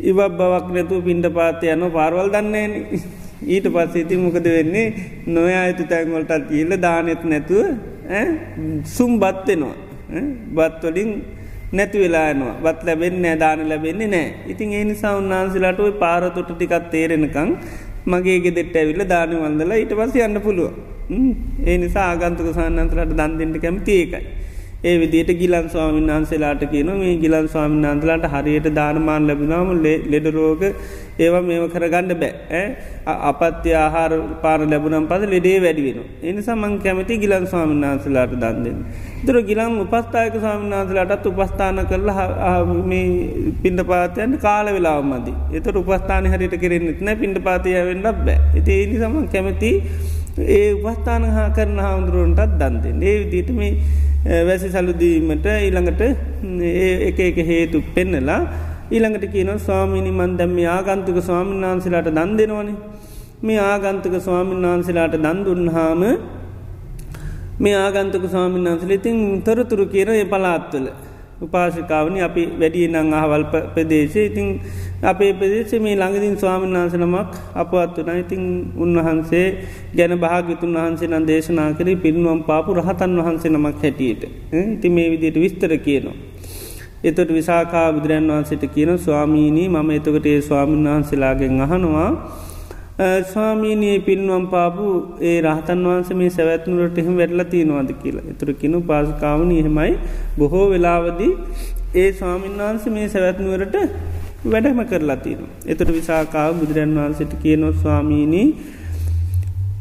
ඉවක් 0.02 0.32
බවක් 0.32 0.66
නැතුව 0.70 1.04
පින්ඩ 1.04 1.26
පාතය 1.30 1.66
යන 1.68 1.84
පාරවල් 1.88 2.30
දන්නේ 2.30 2.66
ඊට 3.46 3.66
පස්සේ 3.66 4.02
ඉති 4.02 4.16
මොකද 4.16 4.46
වෙන්නේ? 4.46 4.86
නොය 5.26 5.52
අයතු 5.54 5.84
තැන්වලටත් 5.84 6.48
කියල්ල 6.48 6.72
දානෙත් 6.78 7.22
නැතුව 7.24 7.66
සුම් 8.86 9.12
බත්වෙනවා 9.18 9.76
බත්වලින් 10.56 11.10
නැති 11.72 11.98
වෙලානවා 11.98 12.54
බත් 12.64 12.80
ලැබෙන් 12.82 13.22
දාන 13.38 13.62
ලැබෙන්නේ 13.68 14.08
නෑ 14.08 14.28
ඉතින් 14.48 14.72
ඒ 14.72 14.84
නිසා 14.84 15.14
උන්වහන්සේලාට 15.16 15.80
ඔයි 15.80 15.94
පාරතොට 15.94 16.50
ටිකත් 16.50 16.90
තේරෙනකං 16.90 17.50
මගේ 18.06 18.38
ගෙදෙට 18.40 18.76
ඇවිල්ල 18.76 19.04
දාන 19.06 19.34
වන්දලා 19.36 19.76
ඊට 19.76 19.94
පස්ස 19.94 20.16
යන්න 20.18 20.40
පුළුව 20.40 20.72
ඒ 21.64 21.76
නිසා 21.78 22.06
ආගන්තුක 22.10 22.52
සන්නන්තරට 22.52 23.12
දන්දෙන්ට 23.12 23.60
කැමති 23.60 23.92
ඒකයි. 23.92 24.22
ඒ 24.82 24.98
විදියට 24.98 25.30
ගිලන් 25.34 25.66
ස්වාමීන් 25.68 26.06
වහන්සේලාට 26.08 26.62
කියන 26.70 26.90
මේ 26.98 27.16
ගිලන් 27.16 27.46
ස්වාමීන් 27.48 27.82
වහන්සලාට 27.84 28.24
හරියට 28.34 28.68
දානමාන් 28.74 29.26
ලැබෙනම 29.28 29.72
ලෙඩරෝග 30.12 30.62
ඒවා 31.18 31.42
මේව 31.42 31.64
කරගන්න 31.74 32.14
බෑ 32.22 32.62
අපත්‍ය 33.30 33.74
ආහාර 33.74 34.12
පාන 34.42 34.64
ලැබුනම් 34.70 35.08
පද 35.10 35.28
ලෙඩේ 35.34 35.58
වැඩි 35.60 35.84
වෙන. 35.86 35.98
එනිසා 36.22 36.56
මං 36.56 36.78
කැමති 36.78 37.20
ගිලන් 37.24 37.46
ස්වාමීන් 37.46 37.84
වහන්සලාට 37.84 38.34
දන්දෙන්. 38.36 38.78
දුර 39.26 39.36
ගිලම් 39.42 39.76
උපස්ථායක 39.84 40.34
ස්වාමීන් 40.38 40.74
වහන්සලාටත් 40.74 41.26
උපස්ථාන 41.26 41.84
කරලා 41.86 42.28
පින්ඩ 43.62 43.80
පාතයන් 43.86 44.38
කාල 44.38 44.74
වෙලාව 44.76 45.04
මදි. 45.04 45.34
එතට 45.52 45.76
උපස්ථාන 45.76 46.32
හරිට 46.34 46.56
කෙරෙන්න්නෙත් 46.58 47.02
නෑ 47.02 47.20
පින්ඩ 47.22 47.44
පාතිය 47.44 47.80
වෙන්නක් 47.84 48.24
බෑ. 48.26 48.38
එති 48.58 48.82
එනිසම 48.84 49.24
කැමති 49.34 49.72
ඒ 50.50 50.68
උපස්ථාන 50.74 51.32
හා 51.36 51.50
කරන 51.50 51.78
හාමුදුරුවන්ටත් 51.78 52.54
දන්දෙන්. 52.60 53.02
ඒ 53.02 53.18
විදිට 53.22 53.58
මේ 53.58 53.74
වැසි 54.20 54.68
සලුදීමට 54.68 55.46
ඊළඟට 55.48 56.02
එක 57.08 57.18
එක 57.20 57.36
හේතු 57.42 57.80
පෙන්නලා 57.94 58.40
ඊළඟට 58.90 59.24
කියන 59.32 59.50
ස්වාමිනි 59.58 60.10
මන් 60.10 60.36
දැම්ම 60.36 60.58
ආගන්තුක 60.68 61.18
ස්වාමීන් 61.22 61.64
වහන්සේලාට 61.64 62.10
දන් 62.10 62.36
දෙනවනේ. 62.36 62.76
මේ 63.42 63.58
ආගන්තුක 63.58 64.14
ස්වාමීන් 64.18 64.62
වහන්සේලාට 64.62 65.16
දන්දුන්හාම 65.16 66.02
මේ 67.58 67.76
ආගන්තුක 67.76 68.24
ස්වාමීන් 68.28 68.66
වහන්සල 68.66 68.90
ඉතින් 68.90 69.42
තොරතුරු 69.42 69.86
කියන 69.86 70.10
ඒ 70.10 70.24
පලාත්වල 70.24 70.86
උපාශිකාවනි 71.40 72.20
අපි 72.20 72.42
වැඩිය 72.54 72.86
නං 72.88 73.12
අහවල් 73.12 73.44
ප්‍රදේශය. 73.74 74.20
ඉතිං 74.26 74.48
අපේ 75.02 75.32
ප්‍රදේශ 75.32 75.74
මේ 75.78 75.94
ළඟදින් 75.94 76.34
ස්වාමීන් 76.36 76.76
වහන්සනමක් 76.76 77.30
අපත් 77.54 77.96
වන 77.98 78.18
ඉතිං 78.18 78.42
උන්වහන්සේ 78.76 79.46
ගැන 79.94 80.14
භාගතුන් 80.18 80.74
වහන්සේ 80.76 81.08
නම් 81.08 81.24
දේශනා 81.26 81.70
කරේ 81.72 81.96
පිරිනුවම් 81.96 82.42
පාපු 82.42 82.74
රහතන් 82.74 83.16
වහන්සේ 83.18 83.50
නමක් 83.50 83.76
හැටියට. 83.78 84.22
ඉති 84.66 84.88
මේ 84.90 85.08
විදියට 85.10 85.36
විස්තර 85.36 85.72
කියනවා. 85.78 86.16
එතොට 87.02 87.30
විසාකා 87.30 87.86
බුදුරන් 87.92 88.28
වහන්සට 88.28 88.64
කියන 88.68 88.90
ස්වාමීණී 88.98 89.68
මම 89.70 89.90
එතකට 89.90 90.26
ඒ 90.26 90.40
ස්වාමීන් 90.42 90.84
වහන්සේලාගෙන් 90.86 91.60
අහනවා 91.60 92.10
ස්වාමීනයේ 93.24 93.98
පින්වම් 94.00 94.44
පාපු 94.46 94.86
ඒ 95.22 95.36
රහතන් 95.42 95.84
වහන්ස 95.84 96.10
මේ 96.14 96.30
සැවැත්නුරට 96.30 96.98
එහෙම 96.98 97.14
වැඩල 97.16 97.42
තියෙනවාද 97.46 97.90
කියලා 98.00 98.24
එතුරකිනු 98.32 98.80
පාසකාවන 98.82 99.52
එහෙමයි 99.54 99.92
බොහෝ 100.38 100.66
වෙලාවදී 100.70 101.30
ඒ 101.94 102.08
ස්වාමීන් 102.12 102.58
වහන්ස 102.58 102.84
මේ 102.88 103.06
සැවැත්නුවරට 103.08 103.76
වැඩම 104.44 104.82
කරලා 104.86 105.16
තියෙන. 105.18 105.46
එතට 105.66 105.90
විසාකාව 105.90 106.52
බුදුරන් 106.56 106.94
වහන්සට 106.96 107.32
කියනො 107.42 107.72
ස්වාමීණී 107.74 108.46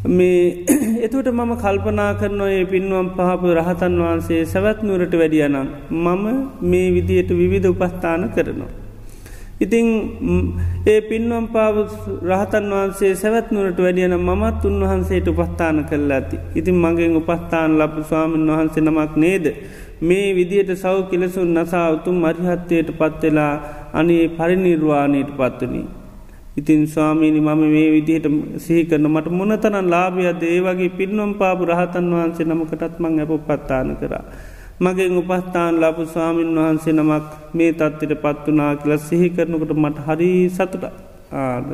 මේ 0.10 0.66
එතුට 1.06 1.28
මම 1.30 1.52
කල්පනා 1.58 2.12
කරනවා 2.16 2.52
ඒ 2.52 2.66
පින්වම් 2.68 3.10
පහපු 3.16 3.56
රහතන් 3.56 3.96
වහන්සේ 4.02 4.42
සැවැත්නුවරට 4.48 5.16
වැඩියනම් 5.16 5.68
මම 5.98 6.26
මේ 6.64 6.88
විදියට 6.92 7.32
විවිධ 7.34 7.70
උපස්ථාන 7.70 8.30
කරනවා. 8.32 8.72
ඉතිං 9.60 9.88
ඒ 10.86 11.02
පින්වම් 11.02 11.46
පාව 11.52 11.76
රහතන් 12.24 12.66
වහන්සේ 12.72 13.12
සැවැත්නුවට 13.16 13.80
වැඩියන 13.80 14.16
මමත් 14.18 14.62
උන්වහන්සේට 14.66 15.28
උපස්ථාන 15.28 15.84
කරලා 15.84 16.20
ඇති. 16.20 16.38
ඉතින් 16.56 16.78
මගෙන් 16.78 17.20
උපස්ථාන 17.20 17.76
ලබ 17.80 17.96
ස්වාමීන් 18.04 18.48
වහන්සේ 18.50 18.84
නමක් 18.84 19.14
නේද. 19.18 19.46
මේ 20.02 20.28
විදියට 20.34 20.72
සෞ 20.78 20.98
කෙලෙසුන් 21.04 21.52
නසා 21.56 21.88
උතුම් 21.92 22.16
මරිහත්තයට 22.18 22.90
පත්වෙලා 22.94 23.54
අනේ 23.94 24.26
පරිනිර්වාණයට 24.30 25.32
පත්වනී. 25.38 25.88
ඉතින් 26.58 26.88
ස්වාමීනි 26.88 27.40
මම 27.40 27.62
මේ 27.66 27.90
විදිහට 27.92 28.28
සිහිකරන 28.58 29.08
මට 29.08 29.28
මොනතරන් 29.32 29.88
ලාභයද 29.88 30.42
ඒ 30.46 30.60
වගේ 30.62 30.90
පින්වම් 30.92 31.34
පාපු 31.34 31.64
රහතන් 31.66 32.08
වහන්සේ 32.14 32.46
නමකටත් 32.46 32.96
මං 33.00 33.20
ඇප 33.20 33.32
පත්තාන 33.48 33.92
කරා. 33.98 34.24
මගෙන් 34.80 35.18
උපස්ථාන 35.18 35.76
ලබු 35.82 36.04
ස්වාමීන් 36.06 36.52
වහන්සේ 36.58 36.94
නමක් 36.94 37.26
මේ 37.54 37.72
තත්වට 37.74 38.22
පත් 38.24 38.46
වනා 38.48 38.74
කියල 38.76 38.94
සිහි 39.00 39.30
කරනකට 39.30 39.72
මට 39.76 40.06
හරි 40.08 40.30
සතුට 40.50 40.86
ආද 41.34 41.70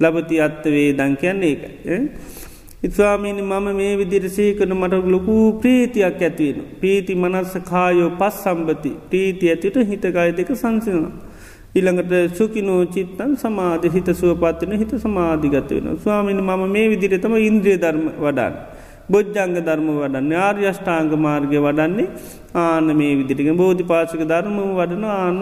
ලබති 0.00 0.40
අත්තවේ 0.40 0.88
දං 0.92 1.16
කියන්නේ 1.16 1.52
එක. 1.54 1.62
ඉස්වාමීනි 2.82 3.42
මම 3.42 3.66
මේ 3.76 3.92
විදිර 3.96 4.24
සීකන 4.30 4.72
මට 4.74 5.04
ලොකු 5.06 5.34
ප්‍රීතියක් 5.60 6.22
ඇතිවෙන. 6.22 6.64
ප්‍රීති 6.80 7.14
මනස්ස 7.14 7.54
කායෝ 7.70 8.10
පස් 8.20 8.36
සම්බති 8.44 8.92
ප්‍රීති 9.10 9.50
ඇතිට 9.50 9.76
හිතකාය 9.90 10.30
දෙක 10.32 10.50
සංසිනවා. 10.54 11.12
ඉළඟට 11.74 12.36
සුකිනෝ 12.38 12.80
චිත්තන් 12.86 13.36
සමාධ 13.36 13.86
හිත 13.94 14.08
සුවපත්වන 14.20 14.72
හිත 14.80 14.92
සමාධිගත 14.96 15.70
වෙන. 15.70 15.86
ස්වාමිනි 16.04 16.42
මම 16.42 16.62
මේ 16.74 16.88
විදිරතම 16.88 17.34
ඉන්ද්‍රිය 17.40 17.76
ධර්ම 17.76 18.04
වඩන්න. 18.24 18.54
බොජ්ජංග 19.08 19.54
ධර්ම 19.58 19.88
වඩන්න 19.94 20.32
ආර්යෂ්ඨාංග 20.36 21.12
මාර්ගය 21.16 21.58
වඩන්නේ 21.58 22.08
ආන 22.54 22.86
මේ 22.96 23.16
විදිටික 23.18 23.50
බෝධි 23.56 23.84
පාශක 23.84 24.22
ධර්ම 24.24 24.58
වඩන 24.78 25.04
ආන්න 25.04 25.40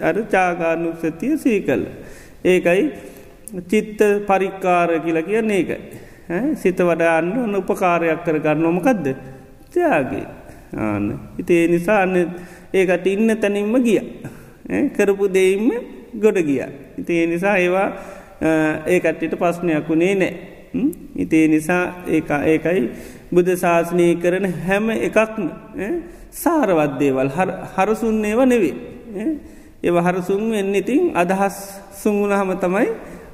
අර 0.00 0.16
චාගානුක් 0.32 0.96
සතිය 0.98 1.36
සී 1.36 1.60
කල්. 1.62 1.82
ඒකයි 2.44 2.84
චිත්ත 3.70 4.00
පරික්කාර 4.28 4.88
කියලා 5.04 5.22
කිය 5.22 5.40
ඒකයි. 5.50 5.78
සිත 6.54 6.78
වඩාන්න 6.80 7.32
ඔන්න 7.38 7.54
උපකාරයක් 7.54 8.24
කර 8.24 8.38
ගන්න 8.38 8.62
නොමකක්ද 8.62 9.06
ත්‍යයාගේ 9.72 10.26
ආන්න 10.76 11.06
හිතේ 11.36 11.66
නිසා 11.68 11.98
අන්න 12.02 12.16
ඒකට 12.72 13.06
ඉන්න 13.06 13.36
තැනින්ම 13.36 13.74
ගිය. 13.82 14.00
කරපු 14.96 15.28
දෙයින්ම 15.28 15.68
ගොඩ 16.14 16.38
ගිය. 16.40 16.62
ඉතිේ 16.98 17.26
නිසා 17.26 17.56
ඒවා 17.56 17.88
ඒකට්ටිට 18.86 19.34
පස්්නයක් 19.36 19.88
වුණේ 19.88 20.14
නෑ. 20.14 20.51
ඉතිේ 21.16 21.48
නිසා 21.48 21.84
ඒ 22.08 22.22
ඒකයි 22.44 22.82
බුද 23.30 23.48
ශාසනය 23.54 24.06
කරන 24.16 24.46
හැම 24.60 24.90
එකක්ම 24.90 25.44
සාරවත්දේවල් 26.32 27.30
හරසුන්නේව 27.74 28.40
නෙවේ. 28.44 28.74
ඒව 29.82 29.96
හරසුන් 29.98 30.42
වෙන්න 30.50 30.74
ඉතින් 30.74 31.02
අදහස් 31.14 31.56
සුංගුණහම 31.94 32.50
තමයි 32.56 32.88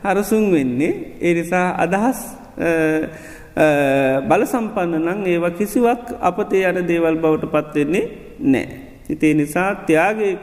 හරසුන් 0.05 0.45
වෙන්නේ 0.51 0.93
එනිසා 1.21 1.69
අදහස් 1.77 2.19
බල 4.25 4.43
සම්පන්න 4.45 5.07
නං 5.07 5.27
ඒවා 5.27 5.51
කිසිවක් 5.53 6.05
අපතේ 6.21 6.65
යන 6.65 6.87
දේවල් 6.87 7.17
බවට 7.17 7.51
පත්වෙන්නේ 7.55 8.05
නෑ. 8.45 8.67
ඉතිේ 9.09 9.35
නිසා 9.35 9.71
ත්‍යයාගේ 9.87 10.35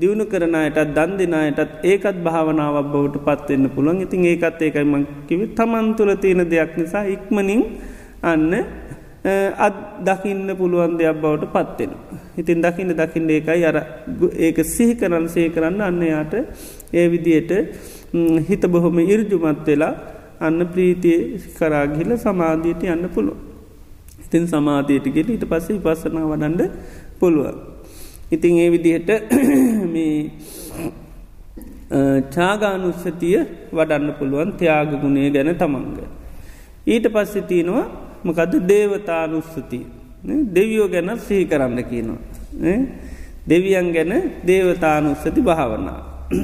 දියුණු 0.00 0.24
කරනයටත් 0.24 0.94
දන් 0.96 1.12
දෙනායටත් 1.18 1.72
ඒකත් 1.84 2.18
භාවනාවක් 2.24 2.90
බවට 2.92 3.24
පත්වෙන්න 3.26 3.70
පුළුවන් 3.70 4.02
ඉතින් 4.02 4.26
ඒකත් 4.26 4.60
ඒකයිම 4.60 4.92
කිව 5.28 5.40
තමන් 5.54 5.88
තුළ 5.96 6.12
තියෙන 6.16 6.42
දෙයක් 6.46 6.72
නිසා 6.76 7.04
ඉක්මනින් 7.06 7.62
අන්න 8.22 8.52
අත් 9.58 9.74
දකින්න 10.00 10.46
පුළුවන් 10.52 10.96
දෙයක් 10.96 11.16
බවට 11.16 11.50
පත්වෙන. 11.52 11.90
ඉතින් 12.36 12.60
දකින්න 12.60 12.90
දකින්න 12.92 13.28
ඒකයි 13.28 13.64
අර 13.64 13.76
ඒක 14.36 14.58
සිහි 14.66 14.94
කරන්න 14.94 15.28
සේ 15.28 15.48
කරන්න 15.48 15.80
අන්න 15.80 16.00
යාට 16.02 16.34
ඒ 16.92 17.08
විදියට 17.08 17.50
හිත 18.48 18.62
බොහොම 18.66 18.98
ඉරජුමත් 19.00 19.66
වෙලා 19.66 19.94
අන්න 20.40 20.60
ප්‍රීතිය 20.66 21.40
කරාගිල 21.58 22.10
සමාධීයට 22.16 22.82
යන්න 22.84 23.08
පුළුව. 23.08 23.36
ඉතින් 24.20 24.46
සමාධීයට 24.46 25.10
ගෙල 25.10 25.28
ඊට 25.28 25.44
පස්සේ 25.44 25.78
පස්සනා 25.78 26.24
වඩන්ඩ 26.24 26.62
පුළුවන්. 27.18 27.77
ඉතිං 28.30 28.58
ඒ 28.58 28.70
විදිහට 28.70 29.10
මේ 29.94 30.30
චාගානුස්සතිය 32.30 33.38
වඩන්න 33.72 34.12
පුළුවන් 34.18 34.52
ත්‍යයාගගුණේ 34.52 35.30
ගැන 35.30 35.54
තමන්ග. 35.54 35.98
ඊට 36.86 37.06
පස්සෙ 37.08 37.40
තියෙනවා 37.42 37.86
මොකද 38.24 38.52
දේවතානුස්සතිය 38.68 39.84
දෙවියෝ 40.54 40.88
ගැන 40.88 41.18
සිහි 41.18 41.46
කරන්න 41.46 41.84
කියනවා. 41.84 42.20
දෙවියන් 43.48 43.88
ගැන 43.92 44.12
දේවතානුස්සති 44.46 45.40
භාවනා. 45.42 46.00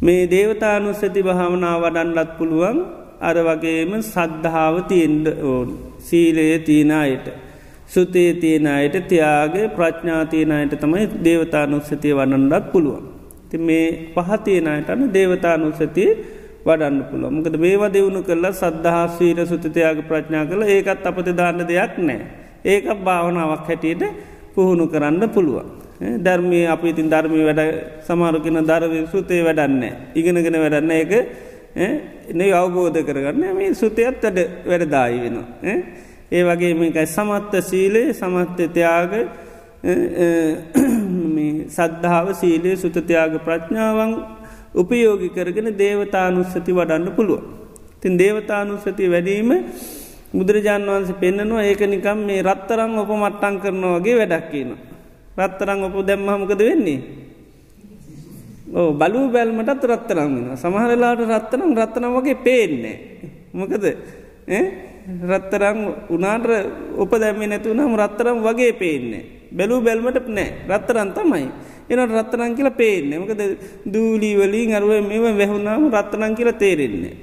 මේ 0.00 0.22
දේවතානුස්සති 0.26 1.22
භාවනා 1.22 1.76
වඩන්ලත් 1.80 2.30
පුළුවන් 2.38 2.78
අර 3.20 3.36
වගේම 3.38 3.92
සද්ධාව 4.04 4.74
තියෙන්ඩ 4.88 5.26
ඕන් 5.42 5.68
සීලය 6.00 6.46
තියනයට 6.60 7.26
සුතේ 7.90 8.30
තියනයට 8.34 8.96
තියාගේ 9.08 9.66
ප්‍රඥාතියනයට 9.70 10.74
තමයි 10.82 11.06
දේවතානුස්සතිය 11.24 12.14
වඩන්නත් 12.14 12.66
පුළුවන්. 12.72 13.04
ති 13.50 13.58
මේ 13.60 13.86
පහතියනයට 14.14 14.90
අන 14.90 15.08
දේවතානුස්සතිය 15.12 16.10
වඩන්න 16.66 17.04
පුළුව 17.10 17.30
මොකද 17.32 17.56
මේවා 17.56 17.88
දෙවුණු 17.88 18.20
කරලා 18.22 18.52
සද්ධහා 18.52 19.06
සීර 19.16 19.38
සුතතියාග 19.44 20.00
ප්‍රඥා 20.08 20.44
කළ 20.44 20.62
ඒකත් 20.66 21.06
අපත 21.06 21.28
දාන්න 21.32 21.62
දෙයක් 21.62 21.94
නෑ. 22.00 22.20
ඒක 22.64 22.86
භාවනාවක් 23.00 23.66
හැටියට 23.66 24.02
පුහුණු 24.54 24.86
කරන්න 24.86 25.24
පුළුවන්. 25.28 25.68
ධර්මය 26.18 26.60
අපි 26.66 26.86
ඉතින් 26.88 27.08
ධර්මය 27.08 27.40
වැඩ 27.48 27.62
සමාරුකෙන 28.00 28.60
ධරව 28.62 28.94
සුතේ 29.12 29.40
වැඩන්න. 29.42 29.82
ඉගෙනගෙන 30.14 30.56
වැඩන්න 30.56 30.92
එක 30.92 31.12
නේ 32.32 32.52
අවබෝධ 32.52 33.00
කරගන්න 33.00 33.56
මේ 33.56 33.74
සුතයත් 33.74 34.22
වැඩ 34.22 34.38
වැඩදායි 34.66 35.18
වෙනවා. 35.24 35.46
ඒ 36.30 36.42
වගේ 36.44 36.74
මේකයි 36.74 37.06
සමත්ත 37.06 37.52
සීලේ 37.62 38.12
සමත්්‍යතයාග 38.12 39.12
සද්ධාව 41.68 42.26
සීලේ 42.40 42.76
සුතතියාග 42.76 43.32
ප්‍රඥාවන් 43.46 44.12
උපයෝගි 44.74 45.28
කරගෙන 45.34 45.68
දේවතානුස්සති 45.74 46.72
වඩන්න 46.72 47.10
පුළුව. 47.16 47.42
තින් 48.00 48.18
දේවතානුස්සති 48.18 49.10
වැඩීම 49.10 49.50
බුදුරජාන් 50.32 50.86
වන්සේ 50.86 51.18
පෙන්න්නනවා 51.18 51.64
ඒක 51.64 51.82
නිකම් 51.86 52.18
මේ 52.26 52.42
රත්තරං 52.42 52.94
ඔප 52.98 53.10
මට්ටන් 53.10 53.56
කරනවාගේ 53.62 54.16
වැඩක් 54.20 54.46
කියන. 54.50 54.70
රත්තරං 55.36 55.82
ඔප 55.84 55.96
දැම්මහමකද 56.06 56.60
වෙන්නේ. 56.60 57.00
ඕ 58.70 58.92
බලූ 58.92 59.26
බැල්මටත් 59.34 59.82
රත්තරං 59.82 60.30
වෙන 60.36 60.56
සමහරලාට 60.56 61.26
රත්තරම් 61.26 61.70
රත්තනම් 61.74 62.14
වගේ 62.16 62.38
පේන්නේ. 62.46 62.96
මොකද 63.52 63.84
රත්තරං 65.30 65.78
උනාට 66.14 66.46
උප 66.96 67.12
දැම්ම 67.22 67.42
නැතුනම් 67.48 67.94
රත්තරම් 67.96 68.38
වගේ 68.46 68.72
පේන්නේ. 68.72 69.24
බැලූ 69.56 69.80
බැල්මට 69.82 70.28
නෑ 70.28 70.48
රත්තරන් 70.68 71.10
තමයි. 71.16 71.46
එන 71.90 72.00
රත්තරන් 72.06 72.54
කියලා 72.56 72.78
පේන්නේ 72.78 73.18
මකද 73.18 73.42
දූලීවලින් 73.92 74.74
අරුව 74.74 74.92
මෙම 75.02 75.22
වැැහුණාම 75.24 75.90
රත්තරන් 75.90 76.34
කියලා 76.38 76.60
තේරෙන්නේ. 76.62 77.14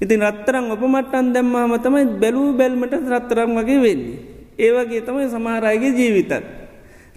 ඉතින් 0.00 0.22
රත්තරං 0.22 0.70
ඔපමට්ටන් 0.74 1.32
දැම්මාම 1.34 1.74
තමයි 1.84 2.06
බැලූ 2.22 2.52
බැල්මට 2.56 2.94
රත්තරම් 3.14 3.50
වගේ 3.58 3.82
වෙන්නේ. 3.84 4.18
ඒවගේ 4.58 5.02
තමයි 5.06 5.28
සමහරයගේ 5.34 5.92
ජීවිතත්. 5.98 6.32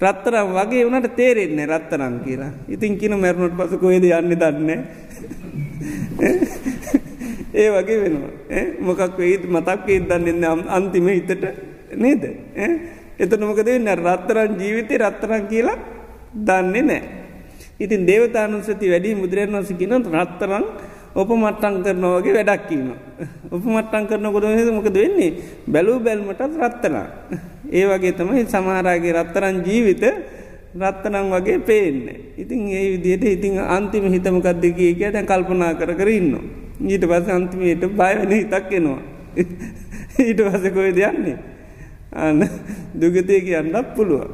රත්තරම් 0.01 0.47
වගේ 0.57 0.85
වනට 0.85 1.15
තේරෙන්නේ 1.15 1.69
රත්තරම් 1.71 2.15
කියලා. 2.25 2.51
ඉතින් 2.67 2.97
කියන 2.99 3.13
මැරුණට 3.21 3.57
පස 3.57 3.73
කොේද 3.79 4.03
යන්න 4.03 4.35
දන්න. 4.41 4.69
ඒ 7.53 7.69
වගේ 7.69 7.99
වෙනවා. 8.03 8.33
මොකක් 8.79 9.17
වෙයිත් 9.17 9.43
මතක් 9.45 9.87
ඉදන්නන්න 9.89 10.67
අන්තිම 10.67 11.07
හිතට 11.07 11.43
නේද. 11.95 12.23
එතන 13.19 13.41
මොකද 13.43 13.65
වෙන්න 13.65 13.89
රත්තරන් 13.97 14.59
ජීවිතය 14.59 14.97
රත්තරන් 14.97 15.43
කියලා 15.47 15.77
දන්නේ 16.33 16.83
නෑ. 16.83 17.01
ඉතින් 17.79 18.05
දේවතානුසති 18.05 18.89
වැඩි 18.89 19.15
මුදුරන් 19.15 19.57
වස 19.57 19.71
කියන 19.77 19.93
රත්තරං 19.99 20.65
ඔපමට්ටං 21.15 21.75
කරනවගේ 21.83 22.33
වැඩක්කීම. 22.39 22.87
උපමට්ටං 23.51 24.05
කරනකොට 24.07 24.45
මොකද 24.71 24.95
වෙන්නේ 24.95 25.31
බැලූ 25.67 25.99
බැල්මටත් 25.99 26.41
රත්තනා. 26.57 27.07
ඒ 27.71 27.85
වගේ 27.87 28.13
තමයි 28.13 28.45
සමහරගේ 28.47 29.13
රත්තරන් 29.13 29.63
ජීවිත 29.65 30.03
රත්තනම් 30.79 31.27
වගේ 31.35 31.59
පේන්න. 31.59 32.07
ඉතින් 32.37 32.61
ඒ 32.69 32.87
විදියට 32.95 33.23
ඉතින් 33.27 33.59
අන්තිම 33.59 34.07
හිතමකක්ද 34.07 34.63
කිය 34.71 34.95
කිය 34.95 35.11
දැන් 35.11 35.27
කල්පනා 35.27 35.75
කර 35.75 35.93
කරන්න. 35.93 36.33
ඊට 36.83 37.03
පස 37.03 37.29
අන්තිමයට 37.29 37.83
බයවන 37.93 38.31
හිතක් 38.31 38.71
එනවා. 38.71 38.99
ඊට 40.19 40.41
පස 40.43 40.63
කොයි 40.69 40.93
දෙයන්නේ. 40.93 41.37
අන්න 42.13 42.39
දුගතය 42.93 43.41
කියන්නත් 43.41 43.95
පුළුව. 43.95 44.27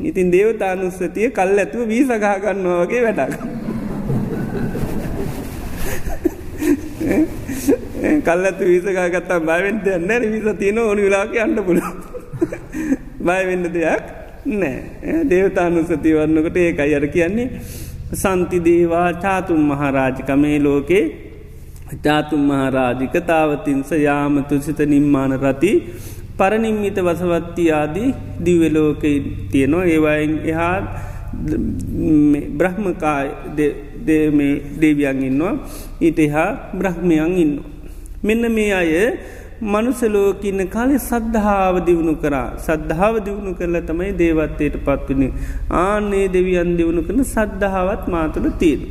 ඉතින් 0.00 0.30
දේවතානුස්සතිය 0.30 1.30
කල් 1.30 1.58
ඇතුව 1.58 1.86
වී 1.86 2.04
සගහගන්නවා 2.04 2.80
වගේ 2.82 3.02
වැඩක්. 3.02 3.62
කල් 8.20 8.44
ඇතු 8.44 8.64
වීසකාගත්තා 8.64 9.40
බයවෙන්ට 9.42 9.86
නැර 10.00 10.22
විස 10.24 10.46
තියෙන 10.58 10.78
ඕනි 10.78 11.02
වෙලාක 11.02 11.36
අන්න 11.36 11.56
පුල 11.60 11.80
බයවෙන්න 13.26 13.64
දෙයක් 13.70 14.04
නෑ 14.52 15.24
දේවතානුස්සති 15.24 16.14
වන්නකට 16.16 16.56
ඒ 16.58 16.72
අයර 16.80 17.06
කියන්නේ 17.08 17.48
සන්ති 18.14 18.58
දේවා 18.60 19.08
චාතුම් 19.16 19.60
මහරාජිකමේ 19.68 20.58
ලෝකේ 20.58 21.04
චාතුම් 21.98 22.42
මහරාජික 22.46 23.14
තාවතින්ස 23.24 23.90
යාමතුසිත 23.98 24.80
නිම්මාන 24.86 25.32
රති 25.36 25.72
පරනිම්මිත 26.38 26.98
වසවත්ති 26.98 27.64
ආදී 27.72 28.10
දිවලෝක 28.40 29.02
තියෙනවා 29.50 29.84
ඒවායෙන් 29.86 30.34
එහා 30.44 30.76
බ්‍රහ්මකාය 32.52 33.28
මේ 34.32 34.54
දේවියන් 34.80 35.22
ඉන්නවා 35.22 35.54
ඊට 36.00 36.18
එහා 36.18 36.50
බ්‍රහ්මයන් 36.74 37.36
ඉන්න. 37.36 37.52
මෙන්න 38.24 38.44
මේ 38.52 38.72
අය 38.72 38.92
මනුසලෝකඉන්න 39.64 40.62
කාලෙ 40.68 40.96
සද්ධාව 41.00 41.76
දියුණු 41.86 42.14
කරා 42.16 42.46
සද්ධාව 42.58 43.16
දියුණු 43.24 43.52
කරල 43.54 43.76
තමයි 43.82 44.10
දේවත්තයට 44.14 44.78
පත්වනි 44.84 45.28
ආනේ 45.80 46.24
දෙවියන් 46.28 46.72
දියුණු 46.76 47.02
කරන 47.02 47.22
සද්ධාවත් 47.26 48.04
මාතුළ 48.08 48.50
තියෙන. 48.58 48.82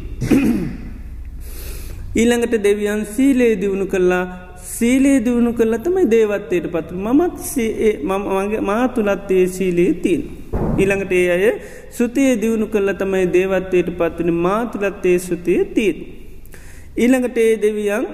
ඊළඟට 2.14 2.56
දෙවියන් 2.60 3.02
සීලේ 3.08 3.54
දියුණු 3.56 3.86
කරලා 3.86 4.24
සීලේ 4.72 5.20
දියුණු 5.20 5.52
කරල 5.54 5.76
තමයි 5.78 6.06
දේවත්තයට 6.08 6.66
පත්තු 6.68 6.96
මමත් 6.98 7.38
මගේ 8.04 8.62
මාතුළත්තේ 8.62 9.44
සීලේ 9.48 9.94
තින්. 9.96 10.22
ඊළඟට 10.78 11.12
ඒ 11.12 11.30
අය 11.32 11.46
සුතිය 11.90 12.32
දියුණු 12.42 12.68
කරල 12.68 12.92
තමයි 12.94 13.28
දේවත්වයට 13.28 13.92
පත්වනි 14.00 14.34
මාතුළත්තේ 14.40 15.18
සුතිය 15.20 15.62
තිීන්. 15.68 15.98
ඊළඟට 16.98 17.38
ඒ 17.38 17.56
දෙවියන් 17.58 18.06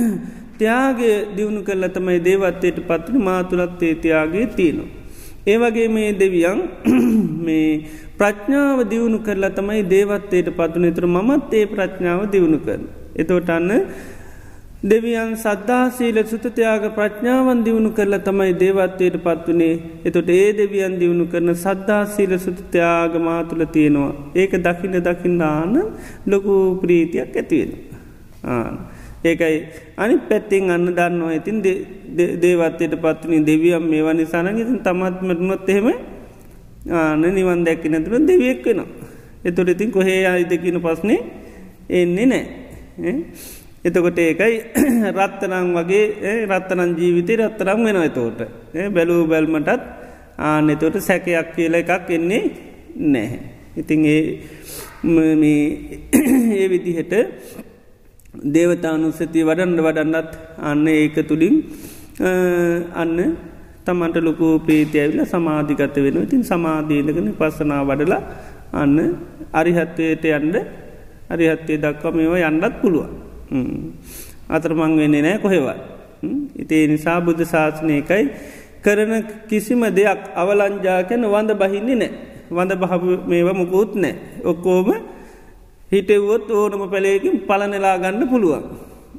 ත්‍යයාගේ 0.58 1.18
දියුණු 1.36 1.62
කරල 1.62 1.88
තමයි 1.88 2.18
දේවත්තයට 2.20 2.80
පත්වනි 2.86 3.24
මාතුළත්තේ 3.24 3.94
තියාගේ 3.96 4.46
තියෙනවා. 4.56 4.88
ඒවගේ 5.46 5.88
මේ 5.88 6.14
දෙවියන් 6.14 6.62
මේ 7.46 7.68
ප්‍රඥාව 8.18 8.86
දියුණු 8.90 9.18
කරලා 9.18 9.50
තමයි 9.50 9.82
දේවත්තයට 9.90 10.56
පත්වන 10.56 10.94
තුර 10.94 11.06
මත් 11.08 11.52
ඒ 11.54 11.66
ප්‍රඥාව 11.66 12.26
දියුණු 12.32 12.60
කරන. 12.60 12.99
එතෝට 13.20 13.50
අන්න 13.50 13.70
දෙවියන් 14.82 15.36
සද්ධාසීල 15.36 16.18
සුතතියාග 16.24 16.84
ප්‍රඥාවන් 16.94 17.58
දියුණු 17.64 17.90
කරලා 17.92 18.20
තමයි 18.20 18.52
දේවත්වයට 18.54 19.16
පත්වනේ 19.18 19.74
එතොට 20.04 20.30
ඒ 20.30 20.52
දෙවියන් 20.54 20.94
දියුණු 20.96 21.26
කරන 21.26 21.52
සද්ධාසීල 21.54 22.32
සුතතියාග 22.38 23.12
මාතුල 23.20 23.64
තියෙනවා. 23.66 24.32
ඒක 24.34 24.52
දකින්න 24.58 24.96
දකිින්නාන 24.98 25.74
ලොකු 26.26 26.54
ප්‍රීතියක් 26.80 27.36
ඇතිවෙන. 27.36 27.72
ඒකයි 29.22 29.58
අනි 29.98 30.16
පැත්තිෙන් 30.20 30.70
අන්න 30.70 30.86
දන්නවා 30.90 31.32
ඉතින් 31.32 31.60
දේවත්තයට 32.42 32.96
පත්වනි 32.96 33.42
දෙවියම් 33.42 33.84
මේ 33.84 34.02
වනි 34.02 34.24
සනගිතින් 34.26 34.80
තමත්මටනොත් 34.80 35.68
එහෙම 35.68 35.88
ආන 36.90 37.20
නිවන් 37.20 37.64
දැක්ක 37.64 37.84
නැතුර 37.86 38.16
දෙවියෙක් 38.22 38.64
වෙනවා. 38.64 38.88
එතුොට 39.44 39.68
ඉතින් 39.68 39.90
කොහේ 39.90 40.24
අයිදකින 40.26 40.80
පස්නේ 40.80 41.20
එන්නේ 41.90 42.26
නෑ. 42.26 42.59
එතකොට 43.84 44.18
ඒකයි 44.18 44.54
රත්තරං 45.16 45.68
වගේ 45.76 46.34
රත්තනන් 46.46 46.92
ජීවිතය 46.94 47.36
රත්තරම් 47.38 47.80
වෙන 47.86 47.98
එතෝට 48.02 48.40
බැලූ 48.90 49.22
බැල්මටත් 49.26 49.80
ආන 50.40 50.70
එතෝට 50.70 50.96
සැකයක් 51.00 51.54
කියල 51.54 51.74
එකක් 51.74 52.10
එන්නේ 52.10 52.42
නැහැ. 53.06 53.40
ඉතින් 53.76 54.04
ඒ 54.06 54.22
ඒ 56.58 56.66
විදිහට 56.68 57.14
දේවතානුස්සති 58.48 59.40
වඩන්ඩ 59.42 59.80
වඩන්නත් 59.80 60.30
අන්න 60.62 60.84
ඒක 60.88 61.16
තුළින් 61.26 61.56
අන්න 62.94 63.16
තමන්ට 63.86 64.16
ලොකු 64.20 64.48
ප්‍රීති 64.60 65.00
ඇවිල 65.00 65.24
සමාධිගත 65.26 65.96
වෙන 65.98 66.20
ඉතින් 66.20 66.42
සමාධීනකන 66.44 67.32
පස්සනා 67.32 67.82
වඩලා 67.84 68.22
අන්න 68.74 68.96
අරිහත්වයට 69.52 70.24
යන්ඩ 70.30 70.56
අරිහත්තේ 71.30 71.78
දක්වා 71.78 72.12
මේවා 72.12 72.48
යන්නත් 72.48 72.74
පුළුවන්. 72.82 73.10
අතරමං 74.48 74.96
වෙන්නේ 74.96 75.22
නෑ 75.22 75.38
කොහෙවත්. 75.38 75.80
ඉතේ 76.56 76.86
නිසා 76.86 77.20
බුද්ධ 77.20 77.44
ශාසනයකයි 77.44 78.24
කරන 78.82 79.12
කිසිම 79.48 79.82
දෙයක් 79.90 80.20
අවලංජාකැන 80.34 81.24
වඳ 81.26 81.50
බහින්නේ 81.54 81.96
නෑ. 81.96 82.10
වඳ 82.50 82.72
බහ 82.76 82.92
මේව 83.26 83.48
මුකුත් 83.54 83.94
නෑ. 83.96 84.14
ඔක්කෝම 84.44 84.88
හිටවොත් 85.90 86.50
ඕනම 86.50 86.82
පැළේකින් 86.88 87.40
පලනෙලා 87.40 87.96
ගන්න 87.98 88.28
පුළුවන්. 88.28 88.64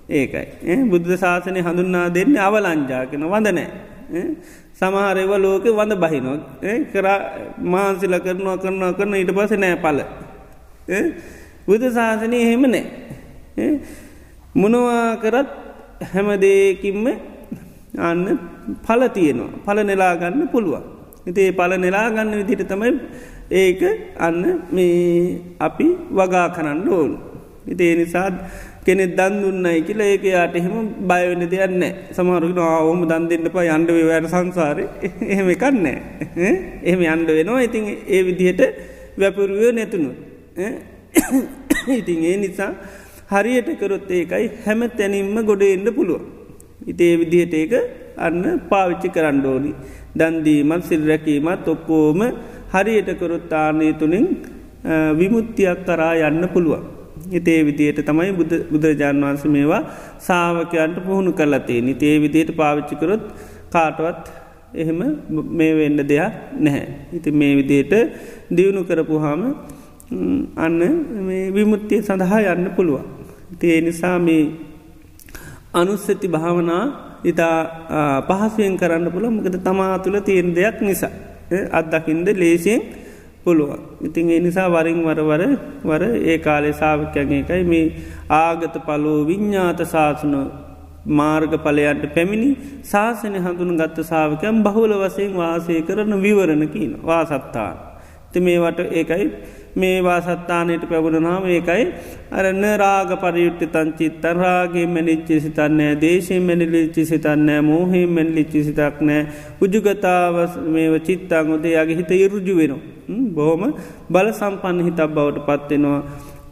ඒකයි. 0.09 0.75
බුද්ධ 0.85 1.13
ශාසනය 1.17 1.59
හඳුන්නා 1.61 2.07
දෙන්න 2.09 2.37
අවලංජාකෙන 2.39 3.23
වඳ 3.25 3.47
නෑ. 3.51 3.69
සමහරව 4.73 5.31
ලෝක 5.37 5.65
වඳ 5.69 5.93
බහිනොත් 5.95 6.41
කර 6.91 7.07
මාන්සිල 7.65 8.13
කරනවා 8.19 8.57
කරනවා 8.57 8.93
කරන 8.93 9.13
ඊට 9.15 9.31
පස 9.31 9.53
නෑ 9.55 9.77
පල. 9.77 9.99
බුද්ධ 11.67 11.87
ශාසනය 11.89 12.37
එහෙම 12.37 12.63
නෑ. 12.67 12.83
මොනවා 14.55 15.17
කරත් 15.17 15.49
හැමදේකින්ම 16.03 17.05
අන්න 17.99 18.25
පල 18.79 19.01
තියෙනවා. 19.09 19.51
පල 19.65 19.77
නෙලාගන්න 19.83 20.47
පුළුවන්. 20.47 20.83
ඉතිේ 21.25 21.51
පල 21.51 21.73
නෙලාගන්න 21.77 22.33
විදිට 22.39 22.65
තමයි 22.65 22.91
ඒක 23.53 23.81
අන්න 24.17 24.41
මේ 24.71 25.55
අපි 25.59 25.87
වගා 26.11 26.47
කරන්න 26.49 26.87
ඕනු. 26.89 27.17
ඉතිේ 27.67 27.95
නිසාත් 27.95 28.33
කෙනෙ 28.85 29.05
දන් 29.09 29.33
දුන්නයි 29.41 29.81
කියලා 29.81 30.07
ඒක 30.07 30.23
යාට 30.25 30.55
එහෙම 30.55 30.75
බයවෙන 31.01 31.43
දෙයන්න 31.45 31.83
සමහරුගෙන 32.11 32.57
ආවෝම 32.59 33.03
දන් 33.05 33.27
දෙන්න 33.29 33.45
පා 33.49 33.67
අන්ඩ 33.69 33.91
වැට 34.09 34.27
සංසාරය 34.27 34.85
එහෙම 35.33 35.51
කන්නෑ 35.55 35.97
එහෙම 36.83 37.01
අන්ඩ 37.05 37.29
වෙනවා. 37.29 37.61
ඉතින් 37.61 37.85
ඒ 38.07 38.21
විදිහට 38.23 38.61
වැපුරුවය 39.17 39.69
නැතුණු. 39.71 40.11
ඉතින් 41.97 42.21
ඒ 42.25 42.37
නිසා 42.43 42.71
හරියට 43.33 43.69
කරොත් 43.81 44.11
ඒකයි 44.11 44.45
හැම 44.65 44.81
තැනින්ම 44.99 45.35
ගොඩ 45.49 45.63
එන්න 45.67 45.89
පුළුව 45.97 46.21
ඉතේ 46.87 47.13
විදිහට 47.21 47.53
ඒක 47.53 47.73
අන්න 48.17 48.43
පාවිච්චි 48.69 49.09
කරන්න 49.15 49.45
ඕනි. 49.45 49.71
දන්දීමත් 50.19 50.83
සිල් 50.83 51.03
රැකීමත් 51.07 51.67
ඔක්කෝම 51.67 52.21
හරියට 52.73 53.11
කරොත් 53.19 53.53
ආනය 53.53 53.93
තුළින් 53.93 54.25
විමුත්තියක් 55.19 55.85
කරා 55.87 56.13
යන්න 56.29 56.43
පුළුවන්. 56.53 56.83
හිතේ 57.31 57.59
විදියට 57.67 57.99
තමයි 58.07 58.31
බුදුරජාණන් 58.71 59.25
වහන්ස 59.25 59.43
මේවා 59.55 59.81
සාාවකයන්ට 60.19 60.97
පුහුණු 61.05 61.31
කරලතේ 61.33 61.81
නිතේ 61.81 62.15
විදියට 62.23 62.51
පාවිච්චිකරොත් 62.55 63.23
කාටවත් 63.73 64.23
එහෙම 64.73 64.99
මේ 65.51 65.73
වෙන්න 65.79 65.99
දෙයක් 66.03 66.33
නැහැ. 66.59 66.87
ඉති 67.13 67.29
මේ 67.31 67.53
විදියට 67.59 67.93
දියුණු 68.55 68.81
කරපුහාම 68.83 69.41
අන්න 70.57 70.79
විමුත්තිය 71.51 72.01
සඳහා 72.01 72.41
යන්න 72.49 72.71
පුළුවන්. 72.71 73.05
තිය 73.59 73.81
නිසා 73.81 74.17
මේ 74.19 74.43
අනුස්සති 75.73 76.27
භාවනා 76.27 76.83
ඉතා 77.23 77.57
පහසුවෙන් 78.23 78.77
කරන්න 78.77 79.07
පුළ 79.09 79.29
මකද 79.29 79.55
තමා 79.59 79.99
තුළ 79.99 80.19
තියෙන 80.21 80.49
දෙයක් 80.51 80.81
නිසා. 80.81 81.11
අත්දකින්ද 81.71 82.27
ලේසියෙන් 82.33 82.81
පුළුවන්. 83.43 83.79
ඉතින් 84.01 84.29
ඒ 84.29 84.39
නිසා 84.39 84.69
වරින් 84.69 84.99
වරවර 85.01 85.43
වර 85.83 86.03
ඒ 86.23 86.37
කාලේ 86.39 86.73
සාාවකයන් 86.73 87.31
එකයි 87.33 87.63
මේ 87.65 87.85
ආගත 88.31 88.75
පලෝ 88.79 89.19
විඤ්ඥාත 89.25 89.79
ශාසන 89.85 90.33
මාර්ග 91.11 91.53
පලයන්ට 91.57 92.03
පැමිණි 92.15 92.49
ශාසනය 92.83 93.39
හඳුන 93.39 93.77
ගත්ත 93.77 94.03
සාාවකයන් 94.03 94.63
බහුල 94.63 94.93
වසයෙන් 94.97 95.33
වාසය 95.35 95.81
කරන 95.81 96.13
විවරණ 96.21 96.67
කියන 96.67 96.93
වාසත්තාන. 97.03 97.75
ති 98.31 98.39
මේවට 98.39 98.79
ඒකයි 98.91 99.25
මේ 99.75 100.03
වාසත්තානයට 100.03 100.83
පැබුණනාම 100.85 101.45
ඒකයි 101.47 101.83
අරන්න 102.31 102.65
රාග 102.77 103.11
පරියුට්ටි 103.17 103.67
තංචිත් 103.67 104.15
තරාගේ 104.21 104.85
මැනිච්චි 104.87 105.39
සිතන්නෑ 105.39 105.93
දේශය 105.97 106.39
මැනිලිච්චි 106.41 107.05
සිතන්නෑ 107.05 107.61
මෝහහි 107.63 108.01
මැනිලිච්චි 108.07 108.63
සිතක් 108.63 108.97
නෑ 109.01 109.21
උජුගතාව 109.61 110.35
මේ 110.67 110.99
චිත්තාං 111.01 111.53
ොදේ 111.53 111.77
යගේ 111.77 111.97
හිත 111.97 112.11
ඉරුජු 112.17 112.55
වෙනවා. 112.57 112.81
බොහොම 113.31 113.63
බල 114.09 114.27
සම්පන්න 114.31 114.83
හිතක් 114.83 115.07
බවට 115.09 115.47
පත්වෙනවා. 115.47 116.01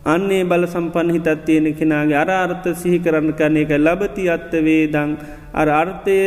අන්නේ 0.06 0.44
බල 0.46 0.66
සම්පන්න 0.66 1.12
හිතත් 1.12 1.30
තියෙන 1.46 1.68
කෙනගේ 1.74 2.16
අර 2.16 2.30
අර්ථ 2.36 2.68
සිහි 2.76 3.00
කරන්න 3.00 3.34
කන 3.34 3.58
එක 3.58 3.76
ලබති 3.78 4.30
අත්ත 4.30 4.52
වේදං 4.62 5.12
අර 5.54 5.68
අර්ථය 5.74 6.18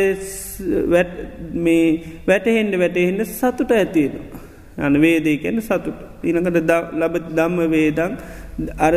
වැටහෙන්ඩ 2.27 2.79
වැටහෙන්ට 2.79 3.27
සතුට 3.31 3.71
ඇතියෙනවා. 3.73 4.42
අන 4.77 5.01
වේදේ 5.01 5.37
කැන 5.37 5.61
සතුට. 5.61 5.97
ඊනකට 6.23 6.57
ලබ 6.93 7.15
දම්ම 7.29 7.59
වේදං 7.69 8.17
අර 8.79 8.95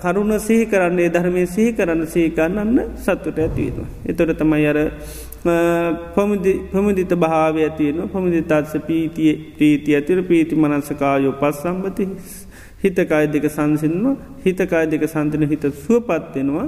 කරුණ 0.00 0.38
සිහි 0.40 0.66
කරන්නේ 0.66 1.10
ධර්මය 1.10 1.46
සිහි 1.46 1.72
කරන්න 1.72 2.06
සීකන්නන්න 2.06 2.78
සත්තුට 2.96 3.38
ඇතිවෙනවා. 3.38 3.88
එතොට 4.06 4.38
තමයි 4.38 4.66
අර 4.66 4.78
පමුදිත 6.72 7.12
භාව 7.16 7.56
ඇතියෙන 7.58 8.08
පමුදි 8.08 8.42
තත්ස 8.44 8.74
පීතිය 8.86 9.34
ප්‍රීති 9.56 9.94
ඇතිර 9.94 10.22
පීති 10.22 10.54
මනසකායෝ 10.56 11.34
පස් 11.40 11.62
සම්බති 11.62 12.08
හිතකාය 12.84 13.26
දෙක 13.28 13.46
සංසින්ම 13.50 14.16
හිතකාය 14.44 14.86
දෙක 14.86 15.04
සන්තන 15.08 15.46
හිත 15.48 15.64
සුවපත්වෙනවා 15.84 16.66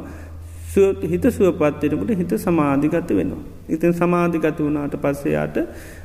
හිත 1.04 1.24
සුවපත්වෙනකට 1.30 2.10
හිත 2.20 2.32
සමාධිගත 2.36 3.10
වෙනවා. 3.10 3.42
ඉතින් 3.68 3.92
සමාධිගත 3.92 4.58
වුණාට 4.58 4.94
පස්සයාට 4.96 5.56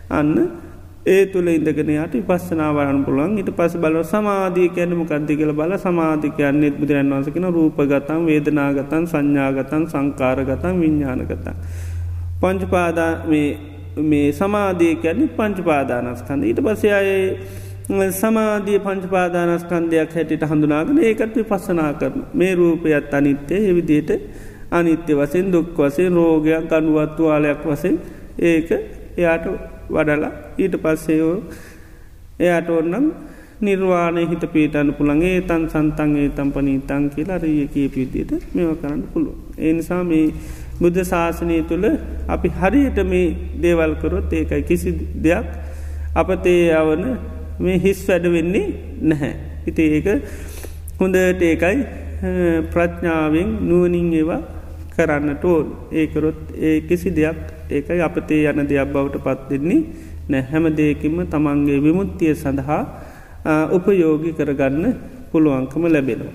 අන්න 0.10 0.36
ඒ 1.06 1.26
තුළ 1.28 1.48
ඉදගෙනයාට 1.48 2.16
පස්සනාවරන්න 2.22 3.04
පුළන් 3.06 3.38
ඉට 3.38 3.50
පස 3.52 3.76
බල 3.78 4.02
සමාධී 4.04 4.70
කැනම 4.70 5.06
කද්දි 5.06 5.38
කියල 5.38 5.54
බල 5.54 5.74
සමාධිකයන්නෙත් 5.78 6.76
බුදුරන් 6.76 7.14
වන්සකෙන 7.14 7.48
රූපගතන් 7.50 8.26
වේදනාගතන් 8.26 9.08
සංඥාගතන් 9.08 9.88
සංකාරගතන් 9.88 10.76
විඤ්ඥානගතන්. 10.82 11.56
පංචපාදා 12.42 13.12
මේ 14.04 14.28
සමාධිය 14.34 14.96
කැන්නේ 14.98 15.30
පංචපාදානස්කන්ද 15.30 16.44
ඊට 16.44 16.62
පසේ 16.62 16.94
අය 16.94 18.12
සමාධිය 18.12 18.80
පංචපාදානස්කන්දයක් 18.82 20.14
හැටියට 20.14 20.46
හඳුනාගෙන 20.46 21.02
ඒකට 21.06 21.42
පස්සනා 21.46 21.94
කරන 21.96 22.22
මේ 22.34 22.54
රූපයත් 22.56 23.14
අනිත්‍යය 23.14 23.64
එවිදියට 23.70 24.12
අනිත්‍ය 24.72 25.16
වසෙන් 25.16 25.52
දුක් 25.52 25.76
වසේ 25.78 26.10
රෝගයක් 26.12 26.72
අනුවත්තුවාලයක් 26.74 27.66
වසෙන් 27.66 28.00
ඒක 28.44 28.70
එයාට 29.18 29.46
වඩලා 29.90 30.32
ඊට 30.58 30.76
පස්සේෝ 30.78 31.36
එයාට 32.40 32.70
ඔන්නම් 32.72 33.06
නිර්වාණය 33.62 34.24
හිත 34.26 34.44
පීටන්න 34.48 34.90
පුළන්ගේ 34.94 35.42
තන් 35.42 35.64
සන්තන්ගේ 35.68 36.30
තම්පනී 36.32 36.80
තන් 36.82 37.06
කියලා 37.10 37.40
රිය 37.40 37.68
කිය 37.68 37.88
පිදියට 37.90 38.32
මෙව 38.54 38.70
කරන්න 38.82 39.02
පුළුව. 39.12 39.36
එනිසා 39.60 40.04
මේ 40.04 40.28
බුද්ධ 40.80 41.02
ශාසනය 41.04 41.58
තුළ 41.64 41.86
අපි 42.28 42.50
හරියට 42.58 43.00
මේ 43.06 43.36
දේවල්කරොත් 43.62 44.32
ඒකයි 44.34 44.64
කිසි 44.64 44.92
දෙයක් 45.18 45.48
අපතේ 46.16 46.64
යවන 46.74 47.04
මේ 47.60 47.78
හිස් 47.78 48.00
වැඩ 48.08 48.32
වෙන්නේ 48.32 48.68
නැහැ. 49.04 49.34
හිති 49.66 49.84
ඒක 49.90 50.08
හොඳට 51.00 51.44
ඒකයි 51.44 51.78
ප්‍රඥාවෙන් 52.72 53.50
නුවනින් 53.62 54.10
ඒවා 54.14 54.42
කරන්නට 54.94 55.44
ඕන් 55.46 55.68
ඒකරොත් 55.94 56.40
ඒ 56.60 56.78
කිසි 56.82 57.10
දෙයක් 57.12 57.40
ඒකයි 57.70 58.02
අපතේ 58.02 58.42
යන 58.46 58.62
දෙයක් 58.64 58.92
බවට 58.94 59.18
පත්වෙන්නේ 59.20 59.82
නැ 60.30 60.42
හැම 60.44 60.66
දෙයකින්ම 60.72 61.18
තමන්ගේ 61.26 61.80
විමුත්තිය 61.80 62.34
සඳහා 62.36 62.82
උපයෝගි 63.72 64.32
කරගන්න 64.34 64.86
පුළුවන්කම 65.32 65.84
ලැබෙනවා. 65.88 66.34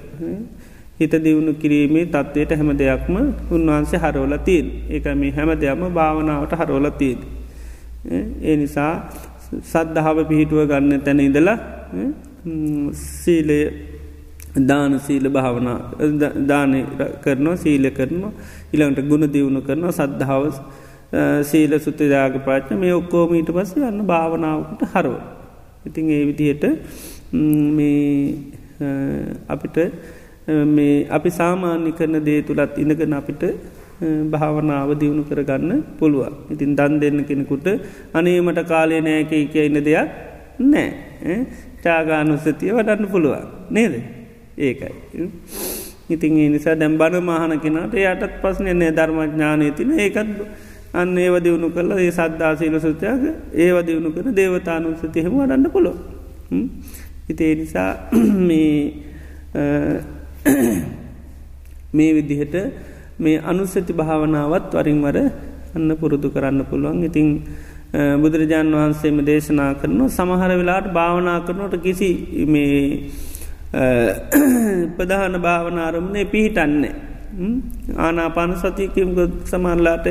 හිත 0.98 1.14
දියුණු 1.18 1.52
කිරීමේ 1.54 2.06
තත්වයට 2.06 2.50
හැම 2.52 2.70
දෙයක්ම 2.74 3.14
උන්වහන්සේ 3.50 3.98
හරෝල 3.98 4.36
තිීන් 4.40 4.66
එක 4.90 5.06
මේ 5.14 5.30
හැම 5.30 5.50
දෙයක්ම 5.56 5.82
භාවනාවට 5.90 6.52
හරෝල 6.60 6.90
තිීන්. 6.92 7.18
ඒ 8.42 8.56
නිසා 8.56 8.92
සද්ධාව 9.62 10.18
පිහිටුව 10.28 10.60
ගන්න 10.66 11.00
තැන 11.00 11.20
ඉදලා 11.20 11.58
සීලය 12.92 13.60
දාන 14.60 15.00
සීල 15.00 15.26
භාවනා 15.28 15.78
දානය 16.42 16.80
කරනවා 17.22 17.56
සීල 17.56 17.90
කරනවා 17.90 18.32
ඉළඟට 18.72 19.08
ගුණ 19.08 19.26
දියුණු 19.26 19.60
කරනවා 19.60 19.92
සද්ධාව 19.92 20.42
සීල 21.42 21.72
සුත්තජාග 21.78 22.34
පාච්ච 22.44 22.70
මේ 22.74 22.92
ඔක්කෝමීට 22.92 23.50
පස්ස 23.50 23.76
යන්න 23.78 24.02
භාවනාවකට 24.04 24.82
හරව. 24.92 25.14
ඉතින් 25.86 26.10
ඒ 26.10 26.24
විදියට 26.26 26.64
මේ 27.70 28.34
අපිට 29.48 29.76
මේ 30.68 31.06
අපි 31.08 31.30
සාමාන්‍ය 31.30 31.92
කරන 31.92 32.18
දේ 32.24 32.42
තුළත් 32.42 32.78
ඉනගෙන 32.78 33.14
අපිට 33.14 33.42
භාවනාව 34.30 34.90
දියුණු 34.94 35.24
කරගන්න 35.24 35.72
පුළුවන්. 35.98 36.34
ඉතින් 36.50 36.76
දන් 36.76 37.00
දෙන්න 37.00 37.24
කෙනෙකුට 37.24 37.66
අනේමට 38.12 38.60
කාලය 38.64 39.00
නෑක 39.00 39.32
කියන්න 39.52 39.78
දෙයක් 39.80 40.08
නෑ 40.60 41.36
චාගානුස්සතිය 41.82 42.72
වඩන්න 42.72 43.08
පුළුවන් 43.08 43.46
නේද 43.70 43.94
ඒකයි. 44.58 44.92
ඉතින් 46.10 46.32
ඒ 46.36 46.48
නිසා 46.48 46.74
දැම් 46.74 46.98
බණ 46.98 47.22
මහන 47.22 47.60
කෙනට 47.60 47.94
යටත් 47.94 48.40
පස්න 48.42 48.68
නෑ 48.72 48.92
ධර්මඥානය 48.92 49.70
තින 49.72 49.90
ඒකත් 49.96 50.38
අන්න 50.94 51.18
ඒව 51.18 51.36
දියුණු 51.38 51.68
කරලා 51.70 51.98
ඒ 51.98 52.12
සද්ධාසීල 52.12 52.76
සුත්‍යයක 52.78 53.22
ඒව 53.56 53.76
දියුණු 53.82 54.10
කර 54.10 54.26
දේවතානුස්සතියහෙම 54.32 55.34
වඩන්න 55.34 55.66
පුළො. 55.68 55.92
ඉතිේ 57.26 57.54
නිසා 57.54 57.90
මේ 58.48 58.94
මේ 61.92 62.10
විදිහට 62.14 62.54
මේ 63.18 63.36
අනුස්සති 63.42 63.92
භාවනාවත් 63.92 64.70
වරින්වර 64.72 65.16
අන්න 65.74 65.90
පුරුදු 65.96 66.28
කරන්න 66.30 66.60
පුළුවන්. 66.64 67.02
ඉතිං 67.02 67.28
බුදුරජාණන් 68.20 68.74
වහන්සේම 68.74 69.18
දේශනා 69.22 69.72
කරනවා 69.74 70.10
සමහර 70.10 70.52
වෙලාට 70.52 70.86
භාවනා 70.90 71.38
කරනට 71.40 71.74
කිසි 71.78 72.10
මේ 72.46 73.10
ප්‍රධාන 74.96 75.34
භාවනාරමණය 75.38 76.22
පිහිටන්නේ 76.26 76.94
ආනාපාන 77.98 78.52
සතියකිම්ග 78.56 79.14
සමරලාට 79.44 80.06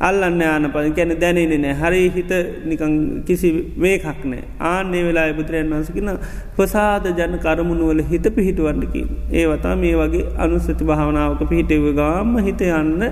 අල්ලන්න 0.00 0.42
ආනපන 0.44 0.92
ගැන 0.92 1.12
දැනෙන 1.20 1.54
නෑ 1.56 1.74
හරි 1.74 2.02
හිත 2.08 2.32
නිකං 2.64 2.94
කිසි 3.24 3.48
වේකක් 3.76 4.24
නෑ 4.24 4.42
ආන්නේ 4.62 5.02
වෙලා 5.04 5.26
බුදුරයන් 5.32 5.72
වන්සකින 5.72 6.10
ප්‍රසාද 6.56 7.06
ජන 7.10 7.36
කරමුණුවල 7.38 8.02
හිත 8.04 8.26
පිහිටුවන්නකි 8.36 9.02
ඒ 9.32 9.46
වතා 9.46 9.74
මේ 9.76 9.94
වගේ 9.94 10.24
අනුස්සති 10.38 10.84
භාවනාවක 10.84 11.42
පිහිටව 11.48 11.86
ගාම 11.94 12.36
හිත 12.40 12.62
යන්න 12.70 13.04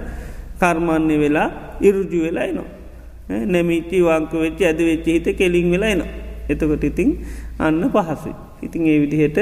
කර්මන්නේ 0.60 1.18
වෙලා 1.18 1.48
ඉරුජු 1.80 2.24
වෙලා 2.26 2.48
නවා 2.52 3.42
නැමිටි 3.46 4.02
වංක 4.02 4.32
වෙච්චි 4.38 4.64
ඇද 4.64 4.80
වෙච්චි 4.82 5.16
හිත 5.16 5.28
කෙලින් 5.36 5.70
වෙලා 5.74 5.94
නවා 5.94 6.12
එතකොට 6.48 6.84
ඉතිං 6.84 7.10
අන්න 7.58 7.84
පහසු 7.90 8.32
ඉතිං 8.62 8.82
ඒ 8.86 8.98
විදිහට 9.00 9.38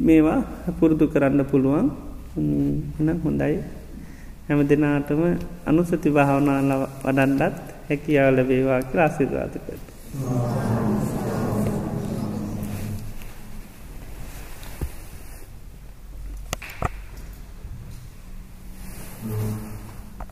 මේවා 0.00 0.42
පුරුදු 0.78 1.06
කරන්න 1.06 1.44
පුළුවන්. 1.44 1.90
එනම් 3.00 3.18
හොඳයි. 3.24 3.58
හැම 4.48 4.60
දෙනාටම 4.68 5.22
අනුසති 5.66 6.10
භාවනාල 6.10 6.70
වඩන්ඩත් 7.04 7.56
හැකියාවල 7.88 8.38
වේවා 8.48 8.80
කියලා 8.82 9.06
ආසිර්වාදකට. 9.06 9.82